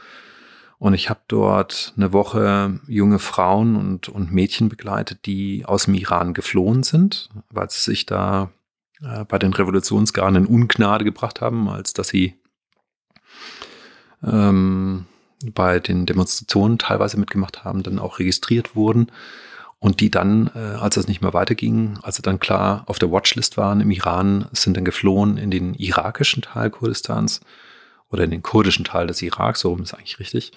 Und 0.79 0.95
ich 0.95 1.09
habe 1.09 1.21
dort 1.29 1.95
eine 1.97 2.13
Woche 2.13 2.81
junge 2.87 3.19
Frauen 3.19 3.77
und, 3.77 4.09
und 4.09 4.33
Mädchen 4.33 4.69
begleitet, 4.69 5.25
die 5.25 5.65
aus 5.65 5.87
dem 5.87 5.95
Iran 5.95 6.35
geflohen 6.35 6.83
sind, 6.83 7.31
weil 7.51 7.71
sie 7.71 7.81
sich 7.81 8.05
da 8.05 8.51
äh, 9.03 9.25
bei 9.25 9.39
den 9.39 9.55
Revolutionsgarden 9.55 10.45
in 10.45 10.47
Ungnade 10.47 11.05
gebracht 11.05 11.41
haben, 11.41 11.69
als 11.69 11.95
dass 11.95 12.09
sie 12.09 12.35
ähm, 14.23 15.07
bei 15.55 15.81
den 15.81 16.07
Demonstrationen 16.07 16.79
teilweise 16.79 17.19
mitgemacht 17.19 17.65
haben, 17.65 17.83
dann 17.83 17.99
auch 17.99 18.19
registriert 18.19 18.77
wurden 18.77 19.11
und 19.79 20.01
die 20.01 20.11
dann, 20.11 20.51
äh, 20.55 20.59
als 20.59 20.97
es 20.97 21.09
nicht 21.09 21.21
mehr 21.21 21.35
weiterging, 21.35 21.99
als 22.03 22.17
sie 22.17 22.23
dann 22.23 22.41
klar 22.41 22.85
auf 22.87 22.99
der 22.99 23.11
Watchlist 23.11 23.57
waren 23.57 23.81
im 23.81 23.91
Iran, 23.91 24.49
sind 24.53 24.77
dann 24.77 24.85
geflohen 24.85 25.37
in 25.37 25.51
den 25.51 25.75
irakischen 25.75 26.43
Teil 26.43 26.71
Kurdistans 26.71 27.41
oder 28.11 28.25
in 28.25 28.31
den 28.31 28.43
kurdischen 28.43 28.85
Teil 28.85 29.07
des 29.07 29.23
Iraks, 29.23 29.61
so 29.61 29.77
ist 29.77 29.95
eigentlich 29.95 30.19
richtig, 30.19 30.53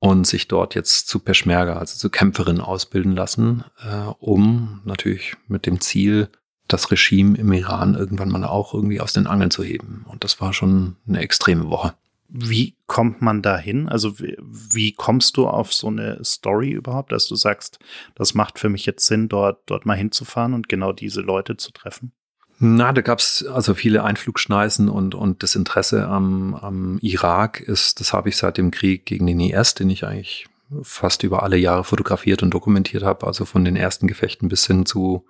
und 0.00 0.26
sich 0.26 0.48
dort 0.48 0.74
jetzt 0.74 1.08
zu 1.08 1.18
Peschmerga, 1.18 1.78
also 1.78 1.96
zu 1.96 2.10
Kämpferinnen 2.10 2.62
ausbilden 2.62 3.16
lassen, 3.16 3.64
äh, 3.78 4.10
um 4.20 4.80
natürlich 4.84 5.36
mit 5.48 5.66
dem 5.66 5.80
Ziel, 5.80 6.28
das 6.68 6.90
Regime 6.90 7.36
im 7.38 7.52
Iran 7.52 7.94
irgendwann 7.94 8.28
mal 8.28 8.44
auch 8.44 8.74
irgendwie 8.74 9.00
aus 9.00 9.14
den 9.14 9.26
Angeln 9.26 9.50
zu 9.50 9.64
heben. 9.64 10.04
Und 10.06 10.22
das 10.22 10.40
war 10.40 10.52
schon 10.52 10.96
eine 11.08 11.20
extreme 11.20 11.70
Woche. 11.70 11.94
Wie 12.28 12.76
kommt 12.86 13.22
man 13.22 13.40
da 13.40 13.56
hin? 13.56 13.88
Also 13.88 14.20
wie, 14.20 14.36
wie, 14.38 14.92
kommst 14.92 15.38
du 15.38 15.48
auf 15.48 15.72
so 15.72 15.86
eine 15.86 16.22
Story 16.22 16.70
überhaupt, 16.72 17.10
dass 17.10 17.26
du 17.26 17.36
sagst, 17.36 17.78
das 18.14 18.34
macht 18.34 18.58
für 18.58 18.68
mich 18.68 18.84
jetzt 18.84 19.06
Sinn, 19.06 19.30
dort, 19.30 19.62
dort 19.64 19.86
mal 19.86 19.96
hinzufahren 19.96 20.52
und 20.52 20.68
genau 20.68 20.92
diese 20.92 21.22
Leute 21.22 21.56
zu 21.56 21.72
treffen? 21.72 22.12
Na, 22.60 22.92
da 22.92 23.02
gab 23.02 23.20
es 23.20 23.46
also 23.46 23.74
viele 23.74 24.02
Einflugschneisen 24.02 24.88
und, 24.88 25.14
und 25.14 25.42
das 25.44 25.54
Interesse 25.54 26.08
am, 26.08 26.54
am 26.54 26.98
Irak 27.00 27.60
ist, 27.60 28.00
das 28.00 28.12
habe 28.12 28.28
ich 28.28 28.36
seit 28.36 28.58
dem 28.58 28.72
Krieg 28.72 29.06
gegen 29.06 29.26
den 29.26 29.38
IS, 29.38 29.74
den 29.74 29.90
ich 29.90 30.04
eigentlich 30.04 30.46
fast 30.82 31.22
über 31.22 31.44
alle 31.44 31.56
Jahre 31.56 31.84
fotografiert 31.84 32.42
und 32.42 32.50
dokumentiert 32.50 33.04
habe, 33.04 33.26
also 33.26 33.44
von 33.44 33.64
den 33.64 33.76
ersten 33.76 34.08
Gefechten 34.08 34.48
bis 34.48 34.66
hin 34.66 34.86
zu 34.86 35.24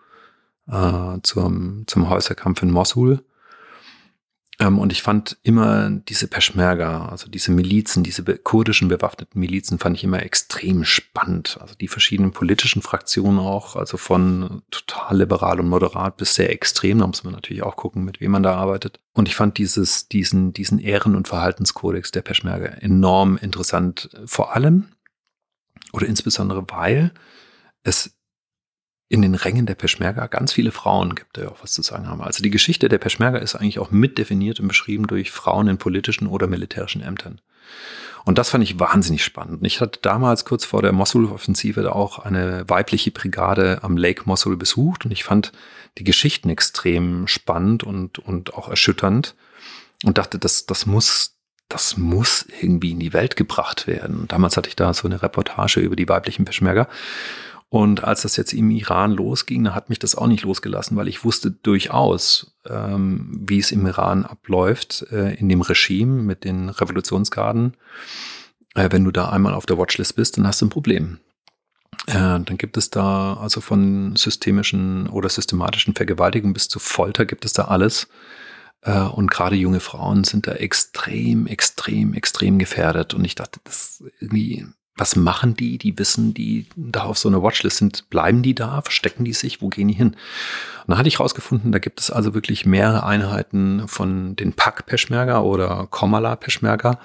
äh, 0.70 1.18
zum, 1.22 1.84
zum 1.86 2.08
Häuserkampf 2.08 2.62
in 2.62 2.70
Mosul. 2.70 3.22
Ähm, 4.60 4.78
und 4.78 4.92
ich 4.92 5.02
fand 5.02 5.38
immer 5.42 5.88
diese 5.90 6.26
Peschmerga, 6.26 7.06
also 7.06 7.28
diese 7.28 7.52
Milizen, 7.52 8.02
diese 8.02 8.24
kurdischen 8.24 8.88
bewaffneten 8.88 9.38
Milizen, 9.38 9.78
fand 9.78 9.96
ich 9.96 10.04
immer 10.04 10.22
extrem 10.22 10.84
spannend. 10.84 11.58
Also 11.60 11.74
die 11.74 11.88
verschiedenen 11.88 12.32
politischen 12.32 12.82
Fraktionen 12.82 13.38
auch, 13.38 13.76
also 13.76 13.96
von 13.96 14.62
total 14.70 15.18
liberal 15.18 15.60
und 15.60 15.68
moderat 15.68 16.16
bis 16.16 16.34
sehr 16.34 16.50
extrem. 16.50 16.98
Da 16.98 17.06
muss 17.06 17.24
man 17.24 17.34
natürlich 17.34 17.62
auch 17.62 17.76
gucken, 17.76 18.04
mit 18.04 18.20
wem 18.20 18.32
man 18.32 18.42
da 18.42 18.56
arbeitet. 18.56 19.00
Und 19.12 19.28
ich 19.28 19.36
fand 19.36 19.58
dieses, 19.58 20.08
diesen, 20.08 20.52
diesen 20.52 20.78
Ehren- 20.80 21.14
und 21.14 21.28
Verhaltenskodex 21.28 22.10
der 22.10 22.22
Peschmerga 22.22 22.66
enorm 22.66 23.36
interessant. 23.36 24.10
Vor 24.26 24.56
allem 24.56 24.88
oder 25.92 26.06
insbesondere, 26.06 26.64
weil 26.68 27.12
es 27.82 28.17
in 29.08 29.22
den 29.22 29.34
Rängen 29.34 29.66
der 29.66 29.74
Peschmerga 29.74 30.26
ganz 30.26 30.52
viele 30.52 30.70
Frauen 30.70 31.14
gibt, 31.14 31.36
die 31.36 31.46
auch 31.46 31.62
was 31.62 31.72
zu 31.72 31.82
sagen 31.82 32.08
haben. 32.08 32.20
Also 32.20 32.42
die 32.42 32.50
Geschichte 32.50 32.88
der 32.88 32.98
Peschmerga 32.98 33.38
ist 33.38 33.54
eigentlich 33.54 33.78
auch 33.78 33.90
mitdefiniert 33.90 34.60
und 34.60 34.68
beschrieben 34.68 35.06
durch 35.06 35.30
Frauen 35.30 35.68
in 35.68 35.78
politischen 35.78 36.26
oder 36.26 36.46
militärischen 36.46 37.02
Ämtern. 37.02 37.40
Und 38.24 38.36
das 38.36 38.50
fand 38.50 38.62
ich 38.62 38.78
wahnsinnig 38.78 39.24
spannend. 39.24 39.64
Ich 39.64 39.80
hatte 39.80 40.00
damals 40.02 40.44
kurz 40.44 40.66
vor 40.66 40.82
der 40.82 40.92
Mosul-Offensive 40.92 41.94
auch 41.94 42.18
eine 42.18 42.68
weibliche 42.68 43.10
Brigade 43.10 43.78
am 43.82 43.96
Lake 43.96 44.24
Mosul 44.26 44.58
besucht 44.58 45.06
und 45.06 45.12
ich 45.12 45.24
fand 45.24 45.52
die 45.96 46.04
Geschichten 46.04 46.50
extrem 46.50 47.26
spannend 47.26 47.84
und, 47.84 48.18
und 48.18 48.52
auch 48.52 48.68
erschütternd 48.68 49.34
und 50.04 50.18
dachte, 50.18 50.38
das, 50.38 50.66
das 50.66 50.84
muss, 50.84 51.36
das 51.70 51.96
muss 51.96 52.46
irgendwie 52.60 52.90
in 52.90 53.00
die 53.00 53.14
Welt 53.14 53.36
gebracht 53.36 53.86
werden. 53.86 54.26
Damals 54.28 54.58
hatte 54.58 54.68
ich 54.68 54.76
da 54.76 54.92
so 54.92 55.08
eine 55.08 55.22
Reportage 55.22 55.80
über 55.80 55.96
die 55.96 56.08
weiblichen 56.08 56.44
Peschmerga. 56.44 56.88
Und 57.70 58.02
als 58.02 58.22
das 58.22 58.36
jetzt 58.36 58.54
im 58.54 58.70
Iran 58.70 59.12
losging, 59.12 59.64
da 59.64 59.74
hat 59.74 59.90
mich 59.90 59.98
das 59.98 60.14
auch 60.14 60.26
nicht 60.26 60.42
losgelassen, 60.42 60.96
weil 60.96 61.08
ich 61.08 61.24
wusste 61.24 61.50
durchaus, 61.50 62.56
ähm, 62.66 63.44
wie 63.46 63.58
es 63.58 63.72
im 63.72 63.86
Iran 63.86 64.24
abläuft, 64.24 65.06
äh, 65.10 65.34
in 65.34 65.50
dem 65.50 65.60
Regime 65.60 66.22
mit 66.22 66.44
den 66.44 66.70
Revolutionsgarden. 66.70 67.76
Äh, 68.74 68.88
wenn 68.90 69.04
du 69.04 69.10
da 69.10 69.28
einmal 69.28 69.52
auf 69.52 69.66
der 69.66 69.76
Watchlist 69.76 70.16
bist, 70.16 70.38
dann 70.38 70.46
hast 70.46 70.62
du 70.62 70.66
ein 70.66 70.70
Problem. 70.70 71.18
Äh, 72.06 72.40
dann 72.40 72.56
gibt 72.56 72.78
es 72.78 72.88
da 72.88 73.34
also 73.34 73.60
von 73.60 74.16
systemischen 74.16 75.06
oder 75.08 75.28
systematischen 75.28 75.94
Vergewaltigungen 75.94 76.54
bis 76.54 76.68
zu 76.68 76.78
Folter 76.78 77.26
gibt 77.26 77.44
es 77.44 77.52
da 77.52 77.66
alles. 77.66 78.08
Äh, 78.80 79.00
und 79.00 79.30
gerade 79.30 79.56
junge 79.56 79.80
Frauen 79.80 80.24
sind 80.24 80.46
da 80.46 80.52
extrem, 80.52 81.46
extrem, 81.46 82.14
extrem 82.14 82.58
gefährdet. 82.58 83.12
Und 83.12 83.24
ich 83.26 83.34
dachte, 83.34 83.60
das 83.64 84.02
irgendwie 84.20 84.66
was 84.98 85.16
machen 85.16 85.54
die? 85.54 85.78
Die 85.78 85.98
wissen, 85.98 86.34
die 86.34 86.66
da 86.76 87.04
auf 87.04 87.18
so 87.18 87.28
einer 87.28 87.42
Watchlist 87.42 87.78
sind. 87.78 88.10
Bleiben 88.10 88.42
die 88.42 88.54
da? 88.54 88.82
Verstecken 88.82 89.24
die 89.24 89.32
sich? 89.32 89.62
Wo 89.62 89.68
gehen 89.68 89.88
die 89.88 89.94
hin? 89.94 90.08
Und 90.08 90.16
dann 90.88 90.98
hatte 90.98 91.08
ich 91.08 91.20
rausgefunden, 91.20 91.72
da 91.72 91.78
gibt 91.78 92.00
es 92.00 92.10
also 92.10 92.34
wirklich 92.34 92.66
mehrere 92.66 93.04
Einheiten 93.04 93.86
von 93.86 94.36
den 94.36 94.52
Pak 94.52 94.86
Peschmerga 94.86 95.40
oder 95.40 95.86
Komala 95.90 96.36
Peschmerga, 96.36 96.98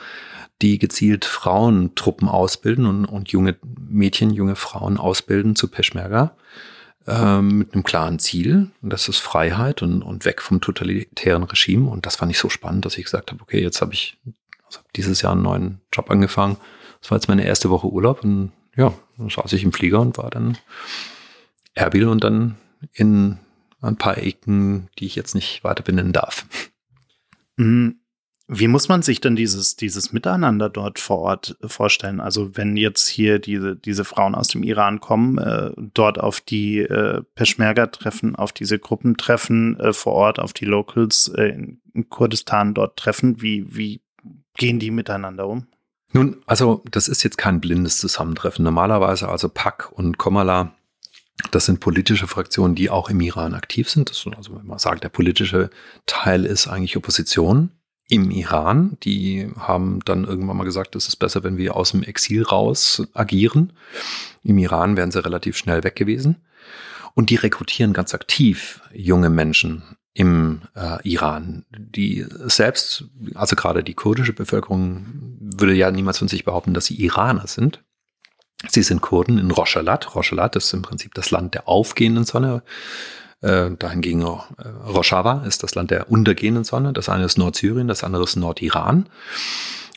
die 0.62 0.80
gezielt 0.80 1.26
Frauentruppen 1.26 2.28
ausbilden 2.28 2.86
und, 2.86 3.06
und 3.06 3.30
junge 3.30 3.56
Mädchen, 3.64 4.32
junge 4.32 4.56
Frauen 4.56 4.98
ausbilden 4.98 5.56
zu 5.56 5.68
Peschmerga 5.68 6.36
ähm, 7.08 7.58
mit 7.58 7.74
einem 7.74 7.84
klaren 7.84 8.20
Ziel. 8.20 8.72
Und 8.82 8.92
das 8.92 9.08
ist 9.10 9.20
Freiheit 9.20 9.82
und, 9.82 10.02
und 10.02 10.26
weg 10.26 10.42
vom 10.42 10.62
totalitären 10.62 11.44
Regime. 11.44 11.90
Und 11.90 12.06
das 12.06 12.16
fand 12.16 12.32
ich 12.32 12.40
so 12.40 12.50
spannend, 12.50 12.86
dass 12.86 12.98
ich 12.98 13.06
gesagt 13.06 13.32
habe, 13.32 13.42
okay, 13.42 13.62
jetzt 13.62 13.82
habe 13.82 13.94
ich 13.94 14.18
also 14.78 14.88
dieses 14.96 15.22
Jahr 15.22 15.34
einen 15.34 15.44
neuen 15.44 15.82
Job 15.92 16.10
angefangen 16.10 16.58
das 17.04 17.12
war 17.12 17.18
jetzt 17.18 17.28
meine 17.28 17.46
erste 17.46 17.70
Woche 17.70 17.88
Urlaub 17.88 18.24
und 18.24 18.54
ja, 18.78 18.94
dann 19.18 19.30
saß 19.30 19.52
ich 19.54 19.64
im 19.64 19.74
Flieger 19.74 20.00
und 20.00 20.18
war 20.18 20.30
dann 20.30 20.58
Erbil 21.76 22.08
und 22.08 22.24
dann 22.24 22.56
in 22.94 23.38
ein 23.82 23.98
paar 23.98 24.18
Ecken, 24.18 24.88
die 24.98 25.06
ich 25.06 25.16
jetzt 25.16 25.36
nicht 25.36 25.66
weiter 25.66 25.84
benennen 25.84 26.14
darf. 26.14 26.46
Mhm. 27.58 28.00
Wie 28.48 28.68
muss 28.68 28.88
man 28.88 29.02
sich 29.02 29.20
denn 29.20 29.36
dieses, 29.36 29.76
dieses 29.76 30.14
Miteinander 30.14 30.70
dort 30.70 31.00
vor 31.00 31.20
Ort 31.20 31.58
vorstellen? 31.66 32.20
Also 32.22 32.56
wenn 32.56 32.78
jetzt 32.78 33.08
hier 33.08 33.40
diese, 33.40 33.76
diese 33.76 34.06
Frauen 34.06 34.36
aus 34.36 34.48
dem 34.48 34.64
Iran 34.64 35.00
kommen, 35.00 35.38
äh, 35.38 35.72
dort 35.78 36.20
auf 36.20 36.40
die 36.40 36.80
äh, 36.80 37.22
Peschmerga 37.36 37.88
treffen, 37.88 38.36
auf 38.36 38.52
diese 38.54 38.80
Gruppen 38.80 39.18
treffen, 39.18 39.80
äh, 39.80 39.92
vor 39.92 40.14
Ort 40.14 40.40
auf 40.40 40.54
die 40.54 40.66
Locals 40.66 41.30
äh, 41.30 41.50
in 41.94 42.10
Kurdistan 42.10 42.74
dort 42.74 42.98
treffen, 42.98 43.42
wie, 43.42 43.66
wie 43.76 44.02
gehen 44.58 44.80
die 44.80 44.92
miteinander 44.92 45.48
um? 45.48 45.68
Nun, 46.12 46.42
also 46.46 46.84
das 46.92 47.08
ist 47.08 47.24
jetzt 47.24 47.38
kein 47.38 47.60
blindes 47.60 47.98
Zusammentreffen. 47.98 48.64
Normalerweise 48.64 49.28
also 49.28 49.50
PAK 49.50 49.92
und 49.92 50.18
Komala, 50.18 50.76
das 51.52 51.66
sind 51.66 51.80
politische 51.80 52.28
Fraktionen, 52.28 52.76
die 52.76 52.90
auch 52.90 53.10
im 53.10 53.20
Iran 53.20 53.56
aktiv 53.56 53.90
sind. 53.90 54.10
Das, 54.10 54.26
also 54.38 54.56
wenn 54.56 54.68
man 54.68 54.78
sagt, 54.78 55.04
der 55.04 55.10
politische 55.10 55.72
Teil 56.06 56.46
ist 56.46 56.68
eigentlich 56.68 56.96
Opposition 56.98 57.72
im 58.10 58.30
Iran. 58.30 58.98
Die 59.04 59.50
haben 59.58 60.00
dann 60.06 60.26
irgendwann 60.26 60.58
mal 60.58 60.64
gesagt, 60.66 60.96
es 60.96 61.08
ist 61.08 61.16
besser, 61.16 61.44
wenn 61.44 61.58
wir 61.58 61.76
aus 61.76 61.92
dem 61.92 62.04
Exil 62.04 62.44
raus 62.44 63.08
agieren. 63.14 63.74
Im 64.44 64.58
Iran 64.60 64.98
wären 64.98 65.12
sie 65.12 65.24
relativ 65.24 65.58
schnell 65.58 65.84
weg 65.84 65.96
gewesen. 65.96 66.44
Und 67.16 67.30
die 67.30 67.36
rekrutieren 67.36 67.94
ganz 67.94 68.14
aktiv 68.14 68.82
junge 68.94 69.30
Menschen 69.30 69.84
im 70.14 70.62
äh, 70.76 71.08
Iran. 71.08 71.66
Die 71.72 72.26
selbst, 72.46 73.06
also 73.36 73.56
gerade 73.56 73.84
die 73.84 73.96
kurdische 73.96 74.34
Bevölkerung, 74.34 75.06
würde 75.40 75.74
ja 75.74 75.90
niemals 75.92 76.20
von 76.20 76.28
sich 76.28 76.46
behaupten, 76.46 76.74
dass 76.74 76.86
sie 76.86 77.02
Iraner 77.02 77.48
sind. 77.48 77.84
Sie 78.68 78.84
sind 78.84 79.02
Kurden 79.02 79.40
in 79.40 79.52
Roshalat. 79.52 80.16
Roshalat 80.16 80.56
ist 80.56 80.74
im 80.74 80.84
Prinzip 80.84 81.14
das 81.14 81.32
Land 81.32 81.54
der 81.54 81.68
aufgehenden 81.68 82.24
Sonne. 82.24 82.64
Äh, 83.42 83.72
dahingegen 83.72 84.22
äh, 84.22 84.68
Rojava 84.88 85.44
ist 85.46 85.64
das 85.64 85.76
Land 85.76 85.92
der 85.92 86.10
untergehenden 86.10 86.64
Sonne. 86.64 86.94
Das 86.94 87.10
eine 87.10 87.26
ist 87.26 87.38
Nordsyrien, 87.38 87.88
das 87.88 88.04
andere 88.04 88.24
ist 88.24 88.38
Nordiran. 88.38 89.10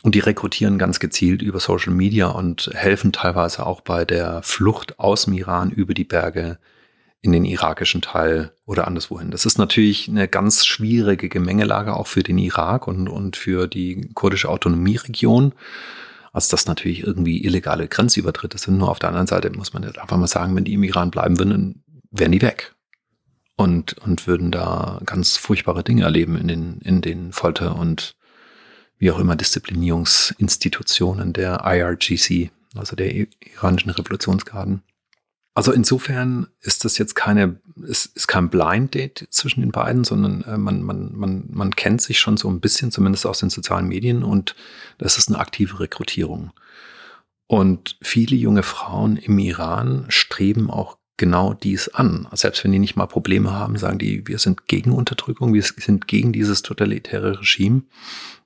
Und 0.02 0.14
die 0.14 0.20
rekrutieren 0.20 0.78
ganz 0.78 0.98
gezielt 0.98 1.42
über 1.42 1.60
Social 1.60 1.92
Media 1.92 2.26
und 2.28 2.70
helfen 2.74 3.12
teilweise 3.12 3.66
auch 3.66 3.82
bei 3.82 4.04
der 4.04 4.42
Flucht 4.42 4.98
aus 4.98 5.24
dem 5.24 5.34
Iran 5.34 5.70
über 5.70 5.94
die 5.94 6.04
Berge 6.04 6.58
in 7.22 7.32
den 7.32 7.44
irakischen 7.44 8.02
Teil 8.02 8.52
oder 8.66 8.86
anderswohin. 8.86 9.30
Das 9.30 9.46
ist 9.46 9.58
natürlich 9.58 10.08
eine 10.08 10.28
ganz 10.28 10.64
schwierige 10.64 11.28
Gemengelage 11.28 11.94
auch 11.94 12.06
für 12.06 12.22
den 12.22 12.38
Irak 12.38 12.86
und, 12.86 13.08
und 13.08 13.36
für 13.36 13.66
die 13.66 14.10
kurdische 14.14 14.48
Autonomieregion. 14.48 15.52
Also 16.32 16.50
das 16.50 16.66
natürlich 16.66 17.02
irgendwie 17.02 17.44
illegale 17.44 17.88
Grenzübertritte 17.88 18.58
sind. 18.58 18.78
Nur 18.78 18.90
auf 18.90 18.98
der 18.98 19.08
anderen 19.08 19.26
Seite 19.26 19.50
muss 19.50 19.72
man 19.72 19.82
jetzt 19.82 19.98
einfach 19.98 20.18
mal 20.18 20.26
sagen, 20.26 20.54
wenn 20.54 20.64
die 20.64 20.74
im 20.74 20.82
Iran 20.82 21.10
bleiben 21.10 21.38
würden, 21.38 21.82
wären 22.10 22.32
die 22.32 22.42
weg. 22.42 22.74
und, 23.56 23.94
und 23.98 24.26
würden 24.26 24.50
da 24.50 25.00
ganz 25.06 25.36
furchtbare 25.36 25.82
Dinge 25.82 26.04
erleben 26.04 26.36
in 26.36 26.48
den, 26.48 26.80
in 26.82 27.00
den 27.00 27.32
Folter- 27.32 27.76
und 27.76 28.16
wie 28.98 29.10
auch 29.10 29.18
immer 29.18 29.36
Disziplinierungsinstitutionen 29.36 31.32
der 31.32 31.62
IRGC, 31.64 32.50
also 32.76 32.96
der 32.96 33.14
iranischen 33.14 33.90
Revolutionsgarden. 33.90 34.82
Also 35.56 35.72
insofern 35.72 36.48
ist 36.60 36.84
das 36.84 36.98
jetzt 36.98 37.14
keine, 37.14 37.58
es 37.88 38.04
ist 38.04 38.28
kein 38.28 38.50
Blind 38.50 38.94
Date 38.94 39.26
zwischen 39.30 39.62
den 39.62 39.70
beiden, 39.72 40.04
sondern 40.04 40.42
äh, 40.42 40.58
man, 40.58 40.82
man, 40.82 41.16
man, 41.16 41.44
man 41.48 41.74
kennt 41.74 42.02
sich 42.02 42.18
schon 42.18 42.36
so 42.36 42.50
ein 42.50 42.60
bisschen, 42.60 42.90
zumindest 42.90 43.24
aus 43.24 43.38
den 43.38 43.48
sozialen 43.48 43.88
Medien, 43.88 44.22
und 44.22 44.54
das 44.98 45.16
ist 45.16 45.28
eine 45.28 45.38
aktive 45.38 45.80
Rekrutierung. 45.80 46.50
Und 47.46 47.96
viele 48.02 48.36
junge 48.36 48.62
Frauen 48.62 49.16
im 49.16 49.38
Iran 49.38 50.04
streben 50.10 50.70
auch 50.70 50.98
genau 51.16 51.54
dies 51.54 51.88
an. 51.88 52.28
Selbst 52.32 52.62
wenn 52.62 52.72
die 52.72 52.78
nicht 52.78 52.96
mal 52.96 53.06
Probleme 53.06 53.52
haben, 53.52 53.78
sagen 53.78 53.98
die, 53.98 54.28
wir 54.28 54.38
sind 54.38 54.68
gegen 54.68 54.92
Unterdrückung, 54.92 55.54
wir 55.54 55.62
sind 55.62 56.06
gegen 56.06 56.34
dieses 56.34 56.60
totalitäre 56.60 57.40
Regime. 57.40 57.84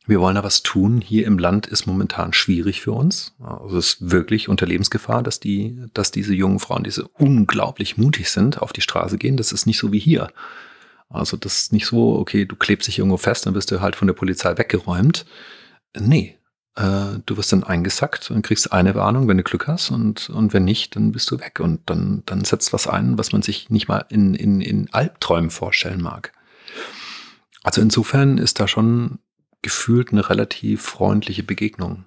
Wir 0.06 0.20
wollen 0.20 0.34
da 0.34 0.42
was 0.42 0.62
tun. 0.62 1.00
Hier 1.00 1.26
im 1.26 1.38
Land 1.38 1.66
ist 1.66 1.86
momentan 1.86 2.32
schwierig 2.32 2.80
für 2.80 2.92
uns. 2.92 3.34
Also 3.38 3.76
es 3.76 3.94
ist 3.94 4.10
wirklich 4.10 4.48
unter 4.48 4.66
Lebensgefahr, 4.66 5.22
dass 5.22 5.40
die, 5.40 5.82
dass 5.94 6.10
diese 6.10 6.34
jungen 6.34 6.58
Frauen, 6.58 6.84
diese 6.84 7.06
unglaublich 7.06 7.96
mutig 7.96 8.30
sind, 8.30 8.60
auf 8.60 8.72
die 8.72 8.80
Straße 8.80 9.18
gehen. 9.18 9.36
Das 9.36 9.52
ist 9.52 9.66
nicht 9.66 9.78
so 9.78 9.92
wie 9.92 9.98
hier. 9.98 10.32
Also 11.10 11.36
das 11.36 11.58
ist 11.58 11.72
nicht 11.72 11.86
so, 11.86 12.16
okay, 12.16 12.44
du 12.44 12.56
klebst 12.56 12.88
dich 12.88 12.98
irgendwo 12.98 13.18
fest, 13.18 13.46
dann 13.46 13.54
wirst 13.54 13.70
du 13.70 13.80
halt 13.80 13.96
von 13.96 14.06
der 14.06 14.14
Polizei 14.14 14.56
weggeräumt. 14.56 15.26
Nee, 15.98 16.38
äh, 16.76 17.18
du 17.26 17.36
wirst 17.36 17.52
dann 17.52 17.64
eingesackt 17.64 18.30
und 18.30 18.42
kriegst 18.42 18.72
eine 18.72 18.94
Warnung, 18.94 19.28
wenn 19.28 19.36
du 19.36 19.42
Glück 19.42 19.66
hast 19.66 19.90
und, 19.90 20.30
und 20.30 20.52
wenn 20.54 20.64
nicht, 20.64 20.94
dann 20.94 21.12
bist 21.12 21.30
du 21.30 21.40
weg 21.40 21.58
und 21.60 21.90
dann, 21.90 22.22
dann 22.26 22.44
setzt 22.44 22.72
was 22.72 22.86
ein, 22.86 23.18
was 23.18 23.32
man 23.32 23.42
sich 23.42 23.70
nicht 23.70 23.88
mal 23.88 24.06
in, 24.08 24.34
in, 24.34 24.60
in 24.60 24.88
Albträumen 24.92 25.50
vorstellen 25.50 26.00
mag. 26.00 26.32
Also 27.62 27.80
insofern 27.80 28.38
ist 28.38 28.60
da 28.60 28.68
schon 28.68 29.18
gefühlt 29.62 30.12
eine 30.12 30.28
relativ 30.28 30.82
freundliche 30.82 31.42
Begegnung. 31.42 32.06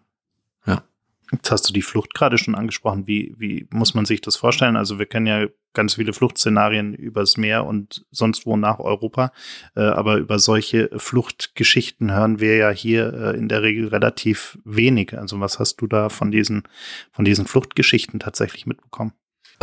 Ja. 0.66 0.84
Jetzt 1.32 1.50
hast 1.50 1.68
du 1.68 1.74
die 1.74 1.82
Flucht 1.82 2.14
gerade 2.14 2.38
schon 2.38 2.56
angesprochen. 2.56 3.08
Wie, 3.08 3.34
wie 3.38 3.68
muss 3.72 3.94
man 3.94 4.06
sich 4.06 4.22
das 4.22 4.36
vorstellen? 4.36 4.76
Also 4.76 5.00
wir 5.00 5.06
kennen 5.06 5.26
ja 5.26 5.48
ganz 5.74 5.96
viele 5.96 6.14
Fluchtszenarien 6.14 6.94
übers 6.94 7.38
Meer 7.38 7.66
und 7.66 8.06
sonst 8.12 8.46
wo 8.46 8.56
nach 8.56 8.80
Europa. 8.80 9.32
Äh, 9.76 9.82
aber 9.82 10.18
über 10.18 10.38
solche 10.38 10.90
Fluchtgeschichten 10.96 12.12
hören 12.12 12.40
wir 12.40 12.58
ja 12.58 12.70
hier 12.70 13.14
äh, 13.14 13.38
in 13.38 13.48
der 13.50 13.64
Regel 13.64 13.88
relativ 13.88 14.60
wenig. 14.64 15.18
Also 15.18 15.40
was 15.40 15.60
hast 15.60 15.78
du 15.78 15.88
da 15.88 16.10
von 16.10 16.30
diesen, 16.30 16.64
von 17.12 17.26
diesen 17.26 17.48
Fluchtgeschichten 17.48 18.20
tatsächlich 18.20 18.68
mitbekommen? 18.68 19.14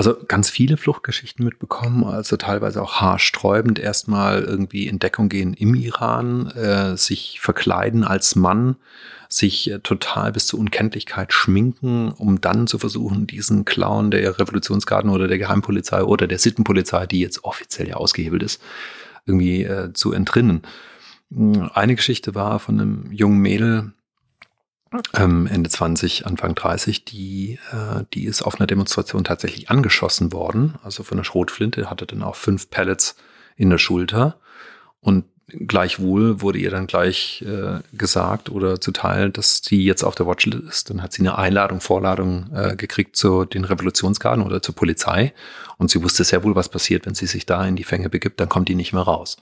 Also 0.01 0.17
ganz 0.29 0.49
viele 0.49 0.79
Fluchtgeschichten 0.79 1.45
mitbekommen, 1.45 2.05
also 2.05 2.39
teilweise 2.39 2.81
auch 2.81 3.03
haarsträubend 3.03 3.79
erstmal 3.79 4.43
irgendwie 4.43 4.87
in 4.87 4.99
Deckung 4.99 5.29
gehen 5.29 5.53
im 5.53 5.75
Iran, 5.75 6.47
äh, 6.53 6.97
sich 6.97 7.39
verkleiden 7.39 8.03
als 8.03 8.35
Mann, 8.35 8.77
sich 9.29 9.71
äh, 9.71 9.81
total 9.81 10.33
bis 10.33 10.47
zur 10.47 10.59
Unkenntlichkeit 10.59 11.35
schminken, 11.35 12.13
um 12.13 12.41
dann 12.41 12.67
zu 12.67 12.79
versuchen, 12.79 13.27
diesen 13.27 13.67
Clown 13.67 14.11
der 14.11 14.39
Revolutionsgarden 14.39 15.11
oder 15.11 15.29
der 15.29 15.37
Geheimpolizei 15.37 16.03
oder 16.03 16.27
der 16.27 16.39
Sittenpolizei, 16.39 17.07
die 17.07 17.21
jetzt 17.21 17.45
offiziell 17.45 17.89
ja 17.89 17.97
ausgehebelt 17.97 18.43
ist, 18.43 18.63
irgendwie 19.27 19.65
äh, 19.65 19.93
zu 19.93 20.15
entrinnen. 20.15 20.63
Eine 21.75 21.95
Geschichte 21.95 22.35
war 22.35 22.59
von 22.59 22.81
einem 22.81 23.13
jungen 23.13 23.41
Mädel, 23.41 23.93
ähm, 25.15 25.47
Ende 25.47 25.71
20, 25.71 26.27
Anfang 26.27 26.55
30, 26.55 27.05
die, 27.05 27.59
äh, 27.73 28.05
die 28.13 28.25
ist 28.25 28.43
auf 28.43 28.59
einer 28.59 28.67
Demonstration 28.67 29.25
tatsächlich 29.25 29.71
angeschossen 29.71 30.33
worden, 30.33 30.75
also 30.83 31.03
von 31.03 31.19
einer 31.19 31.25
Schrotflinte, 31.25 31.89
hatte 31.89 32.07
dann 32.07 32.23
auch 32.23 32.37
fünf 32.37 32.71
Pellets 32.71 33.17
in 33.57 33.71
der 33.71 33.79
Schulter. 33.79 34.41
Und 35.01 35.25
Gleichwohl 35.53 36.41
wurde 36.41 36.59
ihr 36.59 36.71
dann 36.71 36.87
gleich 36.87 37.45
äh, 37.47 37.81
gesagt 37.93 38.51
oder 38.51 38.81
zuteil, 38.81 39.31
dass 39.31 39.61
sie 39.65 39.83
jetzt 39.85 40.03
auf 40.05 40.15
der 40.15 40.27
Watchlist 40.27 40.65
ist. 40.69 40.91
Dann 40.91 41.03
hat 41.03 41.13
sie 41.13 41.23
eine 41.23 41.39
Einladung, 41.39 41.81
Vorladung 41.81 42.51
äh, 42.55 42.77
gekriegt 42.77 43.17
zu 43.17 43.45
den 43.45 43.65
Revolutionsgarden 43.65 44.45
oder 44.45 44.63
zur 44.63 44.75
Polizei. 44.75 45.33
Und 45.79 45.91
sie 45.91 46.03
wusste 46.03 46.25
sehr 46.25 46.45
wohl, 46.45 46.55
was 46.55 46.69
passiert, 46.69 47.07
wenn 47.07 47.15
sie 47.15 47.27
sich 47.27 47.47
da 47.47 47.65
in 47.65 47.77
die 47.77 47.85
Fänge 47.85 48.09
begibt, 48.09 48.41
dann 48.41 48.49
kommt 48.49 48.69
die 48.69 48.75
nicht 48.75 48.93
mehr 48.93 49.03
raus. 49.03 49.37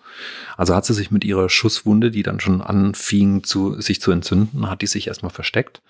Also 0.57 0.75
hat 0.75 0.87
sie 0.87 0.95
sich 0.95 1.11
mit 1.11 1.25
ihrer 1.25 1.49
Schusswunde, 1.49 2.11
die 2.11 2.23
dann 2.23 2.41
schon 2.41 2.63
anfing, 2.63 3.45
zu, 3.45 3.81
sich 3.81 4.01
zu 4.01 4.13
entzünden, 4.13 4.71
hat 4.71 4.83
die 4.83 4.87
sich 4.87 5.09
erstmal 5.09 5.33
versteckt 5.33 5.81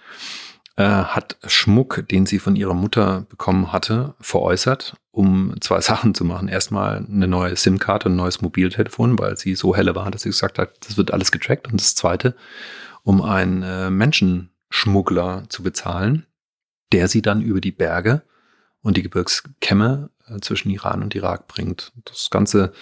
äh, 0.78 0.84
hat 0.84 1.36
Schmuck, 1.44 2.04
den 2.08 2.24
sie 2.24 2.38
von 2.38 2.54
ihrer 2.54 2.72
Mutter 2.72 3.26
bekommen 3.28 3.72
hatte, 3.72 4.14
veräußert, 4.20 4.96
um 5.10 5.54
zwei 5.60 5.80
Sachen 5.82 6.14
zu 6.14 6.24
machen. 6.24 6.46
Erstmal 6.46 7.04
eine 7.04 7.26
neue 7.26 7.56
SIM-Karte, 7.56 8.08
ein 8.08 8.16
neues 8.16 8.40
Mobiltelefon, 8.40 9.18
weil 9.18 9.36
sie 9.36 9.56
so 9.56 9.74
helle 9.74 9.96
war, 9.96 10.10
dass 10.12 10.22
sie 10.22 10.28
gesagt 10.30 10.58
hat, 10.58 10.74
das 10.86 10.96
wird 10.96 11.12
alles 11.12 11.32
getrackt. 11.32 11.66
Und 11.66 11.80
das 11.80 11.96
zweite, 11.96 12.36
um 13.02 13.22
einen 13.22 13.64
äh, 13.64 13.90
Menschenschmuggler 13.90 15.44
zu 15.48 15.64
bezahlen, 15.64 16.26
der 16.92 17.08
sie 17.08 17.22
dann 17.22 17.42
über 17.42 17.60
die 17.60 17.72
Berge 17.72 18.22
und 18.80 18.96
die 18.96 19.02
Gebirgskämme 19.02 20.10
äh, 20.28 20.38
zwischen 20.40 20.70
Iran 20.70 21.02
und 21.02 21.12
Irak 21.16 21.48
bringt. 21.48 21.90
Das 22.04 22.30
Ganze 22.30 22.72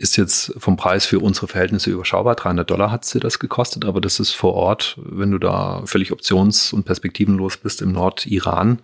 ist 0.00 0.16
jetzt 0.16 0.54
vom 0.56 0.78
Preis 0.78 1.04
für 1.04 1.18
unsere 1.18 1.46
Verhältnisse 1.46 1.90
überschaubar. 1.90 2.34
300 2.34 2.68
Dollar 2.68 2.90
hat 2.90 3.04
sie 3.04 3.20
das 3.20 3.38
gekostet, 3.38 3.84
aber 3.84 4.00
das 4.00 4.18
ist 4.18 4.32
vor 4.32 4.54
Ort, 4.54 4.98
wenn 5.04 5.30
du 5.30 5.38
da 5.38 5.82
völlig 5.84 6.10
options- 6.10 6.72
und 6.72 6.84
perspektivenlos 6.84 7.58
bist 7.58 7.82
im 7.82 7.92
Nordiran, 7.92 8.80